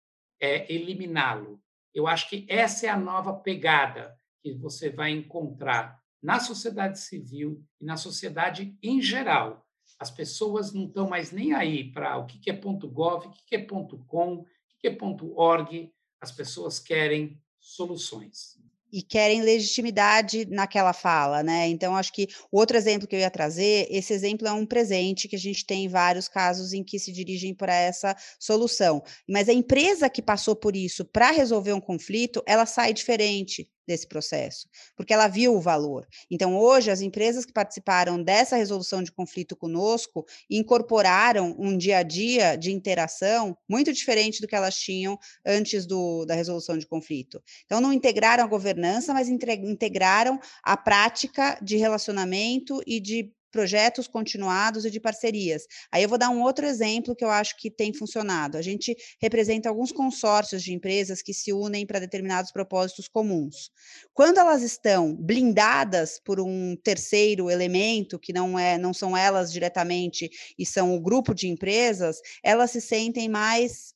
é 0.40 0.72
eliminá-lo. 0.72 1.60
Eu 1.92 2.06
acho 2.06 2.28
que 2.30 2.46
essa 2.48 2.86
é 2.86 2.88
a 2.88 2.96
nova 2.96 3.34
pegada 3.34 4.16
que 4.40 4.52
você 4.52 4.88
vai 4.88 5.10
encontrar 5.10 6.00
na 6.22 6.38
sociedade 6.38 7.00
civil 7.00 7.62
e 7.80 7.84
na 7.84 7.96
sociedade 7.96 8.78
em 8.82 9.02
geral. 9.02 9.66
As 9.98 10.10
pessoas 10.10 10.72
não 10.72 10.86
estão 10.86 11.08
mais 11.08 11.32
nem 11.32 11.52
aí 11.52 11.90
para 11.90 12.16
o 12.16 12.26
que 12.26 12.50
é 12.50 12.54
.gov, 12.54 13.26
o 13.26 13.30
que 13.30 13.56
é 13.56 13.64
.com, 13.64 14.34
o 14.34 14.46
que 14.78 14.88
é 14.88 14.96
.org. 15.34 15.92
As 16.20 16.32
pessoas 16.32 16.78
querem 16.78 17.40
soluções 17.58 18.56
e 18.96 19.02
querem 19.02 19.42
legitimidade 19.42 20.46
naquela 20.46 20.94
fala, 20.94 21.42
né? 21.42 21.68
Então, 21.68 21.94
acho 21.94 22.10
que 22.10 22.28
outro 22.50 22.78
exemplo 22.78 23.06
que 23.06 23.14
eu 23.14 23.20
ia 23.20 23.30
trazer, 23.30 23.86
esse 23.90 24.14
exemplo 24.14 24.48
é 24.48 24.52
um 24.52 24.64
presente 24.64 25.28
que 25.28 25.36
a 25.36 25.38
gente 25.38 25.66
tem 25.66 25.86
vários 25.86 26.28
casos 26.28 26.72
em 26.72 26.82
que 26.82 26.98
se 26.98 27.12
dirigem 27.12 27.54
para 27.54 27.74
essa 27.74 28.16
solução. 28.40 29.02
Mas 29.28 29.50
a 29.50 29.52
empresa 29.52 30.08
que 30.08 30.22
passou 30.22 30.56
por 30.56 30.74
isso 30.74 31.04
para 31.04 31.30
resolver 31.30 31.74
um 31.74 31.80
conflito, 31.80 32.42
ela 32.46 32.64
sai 32.64 32.94
diferente 32.94 33.68
desse 33.86 34.06
processo, 34.06 34.68
porque 34.96 35.12
ela 35.12 35.28
viu 35.28 35.54
o 35.54 35.60
valor. 35.60 36.06
Então, 36.30 36.56
hoje, 36.56 36.90
as 36.90 37.00
empresas 37.00 37.44
que 37.44 37.52
participaram 37.52 38.22
dessa 38.22 38.56
resolução 38.56 39.02
de 39.02 39.12
conflito 39.12 39.56
conosco 39.56 40.26
incorporaram 40.50 41.54
um 41.58 41.76
dia 41.76 41.98
a 41.98 42.02
dia 42.02 42.56
de 42.56 42.72
interação 42.72 43.56
muito 43.68 43.92
diferente 43.92 44.40
do 44.40 44.48
que 44.48 44.56
elas 44.56 44.76
tinham 44.76 45.18
antes 45.44 45.86
do, 45.86 46.24
da 46.24 46.34
resolução 46.34 46.76
de 46.76 46.86
conflito. 46.86 47.42
Então, 47.64 47.80
não 47.80 47.92
integraram 47.92 48.42
a 48.42 48.48
governança, 48.48 49.14
mas 49.14 49.28
integraram 49.28 50.38
a 50.62 50.76
prática 50.76 51.58
de 51.62 51.76
relacionamento 51.76 52.80
e 52.86 53.00
de 53.00 53.35
projetos 53.50 54.06
continuados 54.06 54.84
e 54.84 54.90
de 54.90 55.00
parcerias. 55.00 55.66
Aí 55.90 56.02
eu 56.02 56.08
vou 56.08 56.18
dar 56.18 56.30
um 56.30 56.42
outro 56.42 56.66
exemplo 56.66 57.14
que 57.14 57.24
eu 57.24 57.30
acho 57.30 57.56
que 57.56 57.70
tem 57.70 57.92
funcionado. 57.92 58.56
A 58.56 58.62
gente 58.62 58.96
representa 59.20 59.68
alguns 59.68 59.92
consórcios 59.92 60.62
de 60.62 60.72
empresas 60.72 61.22
que 61.22 61.32
se 61.32 61.52
unem 61.52 61.86
para 61.86 61.98
determinados 61.98 62.52
propósitos 62.52 63.08
comuns. 63.08 63.70
Quando 64.12 64.38
elas 64.38 64.62
estão 64.62 65.14
blindadas 65.14 66.20
por 66.24 66.40
um 66.40 66.76
terceiro 66.82 67.50
elemento, 67.50 68.18
que 68.18 68.32
não 68.32 68.58
é, 68.58 68.78
não 68.78 68.92
são 68.92 69.16
elas 69.16 69.52
diretamente 69.52 70.30
e 70.58 70.66
são 70.66 70.94
o 70.94 71.00
grupo 71.00 71.34
de 71.34 71.48
empresas, 71.48 72.20
elas 72.42 72.70
se 72.70 72.80
sentem 72.80 73.28
mais 73.28 73.94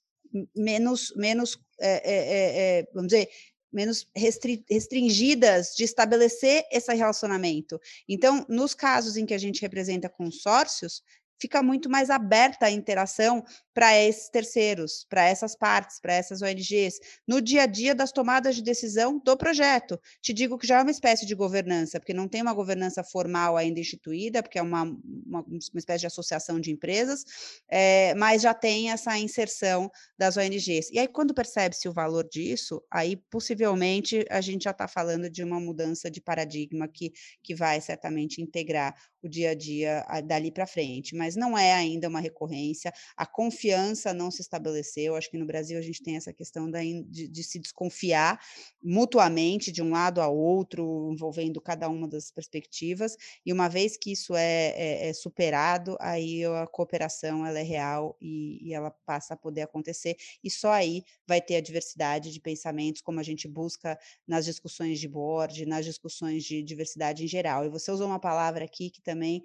menos 0.55 1.13
menos 1.17 1.59
é, 1.81 2.03
é, 2.05 2.79
é, 2.79 2.87
vamos 2.95 3.09
dizer 3.09 3.29
menos 3.73 4.09
restri 4.15 4.65
restringidas 4.69 5.75
de 5.77 5.85
estabelecer 5.85 6.65
esse 6.71 6.93
relacionamento. 6.95 7.81
Então, 8.09 8.45
nos 8.49 8.75
casos 8.75 9.17
em 9.17 9.25
que 9.25 9.35
a 9.35 9.39
gente 9.39 9.61
representa 9.63 10.09
consórcios, 10.09 11.03
fica 11.41 11.63
muito 11.63 11.89
mais 11.89 12.11
aberta 12.11 12.67
a 12.67 12.71
interação 12.71 13.43
para 13.73 13.97
esses 13.99 14.29
terceiros, 14.29 15.07
para 15.09 15.25
essas 15.25 15.57
partes, 15.57 16.01
para 16.01 16.15
essas 16.15 16.43
ONGs, 16.43 16.99
no 17.27 17.41
dia 17.41 17.63
a 17.63 17.67
dia 17.67 17.95
das 17.95 18.13
tomadas 18.13 18.57
de 18.57 18.63
decisão 18.63 19.19
do 19.19 19.37
projeto. 19.37 20.01
Te 20.21 20.33
digo 20.33 20.59
que 20.59 20.67
já 20.67 20.79
é 20.79 20.83
uma 20.83 20.91
espécie 20.91 21.25
de 21.25 21.35
governança, 21.35 22.01
porque 22.01 22.15
não 22.15 22.29
tem 22.29 22.43
uma 22.43 22.53
governança 22.53 23.05
formal 23.05 23.57
ainda 23.57 23.81
instituída, 23.81 24.43
porque 24.43 24.59
é 24.59 24.63
uma, 24.63 24.83
uma, 24.83 25.43
uma 25.43 25.79
espécie 25.79 26.01
de 26.01 26.07
associação 26.07 26.61
de 26.61 26.71
empresas, 26.71 27.25
é, 27.69 28.15
mas 28.15 28.43
já 28.43 28.53
tem 28.53 28.91
essa 28.91 29.17
inserção 29.19 29.91
das 30.19 30.37
ONGs. 30.37 30.91
E 30.91 30.99
aí, 30.99 31.07
quando 31.09 31.35
percebe-se 31.35 31.89
o 31.89 31.93
valor 31.93 32.29
disso, 32.29 32.83
aí 32.91 33.17
possivelmente 33.31 34.25
a 34.31 34.41
gente 34.41 34.65
já 34.65 34.71
está 34.73 34.89
falando 34.89 35.31
de 35.31 35.45
uma 35.45 35.61
mudança 35.61 36.11
de 36.11 36.21
paradigma 36.21 36.89
que, 36.89 37.13
que 37.43 37.55
vai 37.55 37.81
certamente 37.81 38.43
integrar 38.43 38.95
o 39.23 39.29
dia 39.29 39.51
a 39.51 39.55
dia 39.55 40.05
dali 40.25 40.51
para 40.51 40.67
frente, 40.67 41.15
mas 41.15 41.37
não 41.37 41.57
é 41.57 41.73
ainda 41.73 42.09
uma 42.09 42.21
recorrência, 42.21 42.93
a 43.17 43.27
confiança 43.71 44.13
não 44.13 44.31
se 44.31 44.43
estabeleceu, 44.43 45.15
acho 45.15 45.31
que 45.31 45.39
no 45.39 45.47
Brasil 45.47 45.79
a 45.79 45.83
gente 45.83 46.03
tem 46.03 46.17
essa 46.17 46.33
questão 46.33 46.71
da, 46.71 46.81
de, 46.81 47.29
de 47.29 47.45
se 47.45 47.59
desconfiar 47.59 48.41
mutuamente 48.83 49.71
de 49.71 49.83
um 49.83 49.91
lado 49.91 50.21
a 50.21 50.29
outro, 50.29 51.11
envolvendo 51.13 51.61
cada 51.61 51.89
uma 51.89 52.09
das 52.09 52.31
perspectivas, 52.31 53.17
e 53.45 53.53
uma 53.53 53.69
vez 53.69 53.97
que 53.97 54.13
isso 54.13 54.35
é, 54.35 54.73
é, 54.77 55.09
é 55.09 55.13
superado, 55.13 55.97
aí 56.01 56.45
a 56.45 56.67
cooperação 56.67 57.47
ela 57.47 57.59
é 57.59 57.63
real 57.63 58.17
e, 58.21 58.69
e 58.69 58.75
ela 58.75 58.91
passa 59.07 59.35
a 59.35 59.37
poder 59.37 59.63
acontecer, 59.63 60.17
e 60.43 60.51
só 60.51 60.73
aí 60.73 61.05
vai 61.27 61.41
ter 61.41 61.57
a 61.57 61.61
diversidade 61.61 62.33
de 62.33 62.41
pensamentos, 62.41 63.01
como 63.01 63.21
a 63.21 63.23
gente 63.23 63.47
busca 63.47 63.99
nas 64.27 64.45
discussões 64.45 64.99
de 64.99 65.09
board, 65.09 65.65
nas 65.67 65.85
discussões 65.85 66.43
de 66.45 66.63
diversidade 66.63 67.25
em 67.25 67.29
geral. 67.29 67.65
E 67.65 67.69
você 67.69 67.91
usou 67.91 68.07
uma 68.07 68.21
palavra 68.21 68.65
aqui 68.65 68.91
que 68.91 69.01
também 69.01 69.43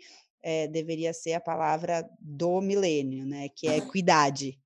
é, 0.48 0.68
deveria 0.68 1.12
ser 1.12 1.34
a 1.34 1.42
palavra 1.42 2.08
do 2.22 2.62
milênio, 2.62 3.26
né? 3.26 3.50
Que 3.50 3.68
é 3.68 3.78
equidade. 3.78 4.60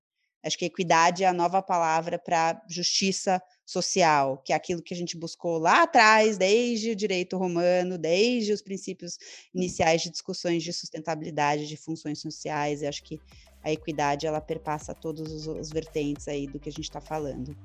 Acho 0.44 0.58
que 0.58 0.66
equidade 0.66 1.24
é 1.24 1.28
a 1.28 1.34
nova 1.34 1.62
palavra 1.62 2.20
para 2.20 2.62
justiça 2.70 3.42
social, 3.66 4.42
que 4.44 4.52
é 4.52 4.56
aquilo 4.58 4.82
que 4.82 4.94
a 4.94 4.98
gente 4.98 5.18
buscou 5.18 5.58
lá 5.58 5.84
atrás, 5.84 6.38
desde 6.38 6.92
o 6.92 6.96
direito 6.96 7.38
romano, 7.38 7.98
desde 7.98 8.52
os 8.52 8.62
princípios 8.62 9.18
iniciais 9.54 10.02
de 10.02 10.10
discussões 10.10 10.64
de 10.64 10.74
sustentabilidade 10.74 11.66
de 11.66 11.78
funções 11.78 12.20
sociais. 12.20 12.82
Eu 12.82 12.90
acho 12.90 13.02
que 13.04 13.18
a 13.64 13.72
equidade 13.72 14.28
ela 14.28 14.42
perpassa 14.42 14.94
todos 14.94 15.32
os, 15.32 15.48
os 15.48 15.70
vertentes 15.70 16.28
aí 16.28 16.46
do 16.46 16.60
que 16.60 16.68
a 16.68 16.72
gente 16.74 16.86
está 16.86 17.00
falando. 17.00 17.56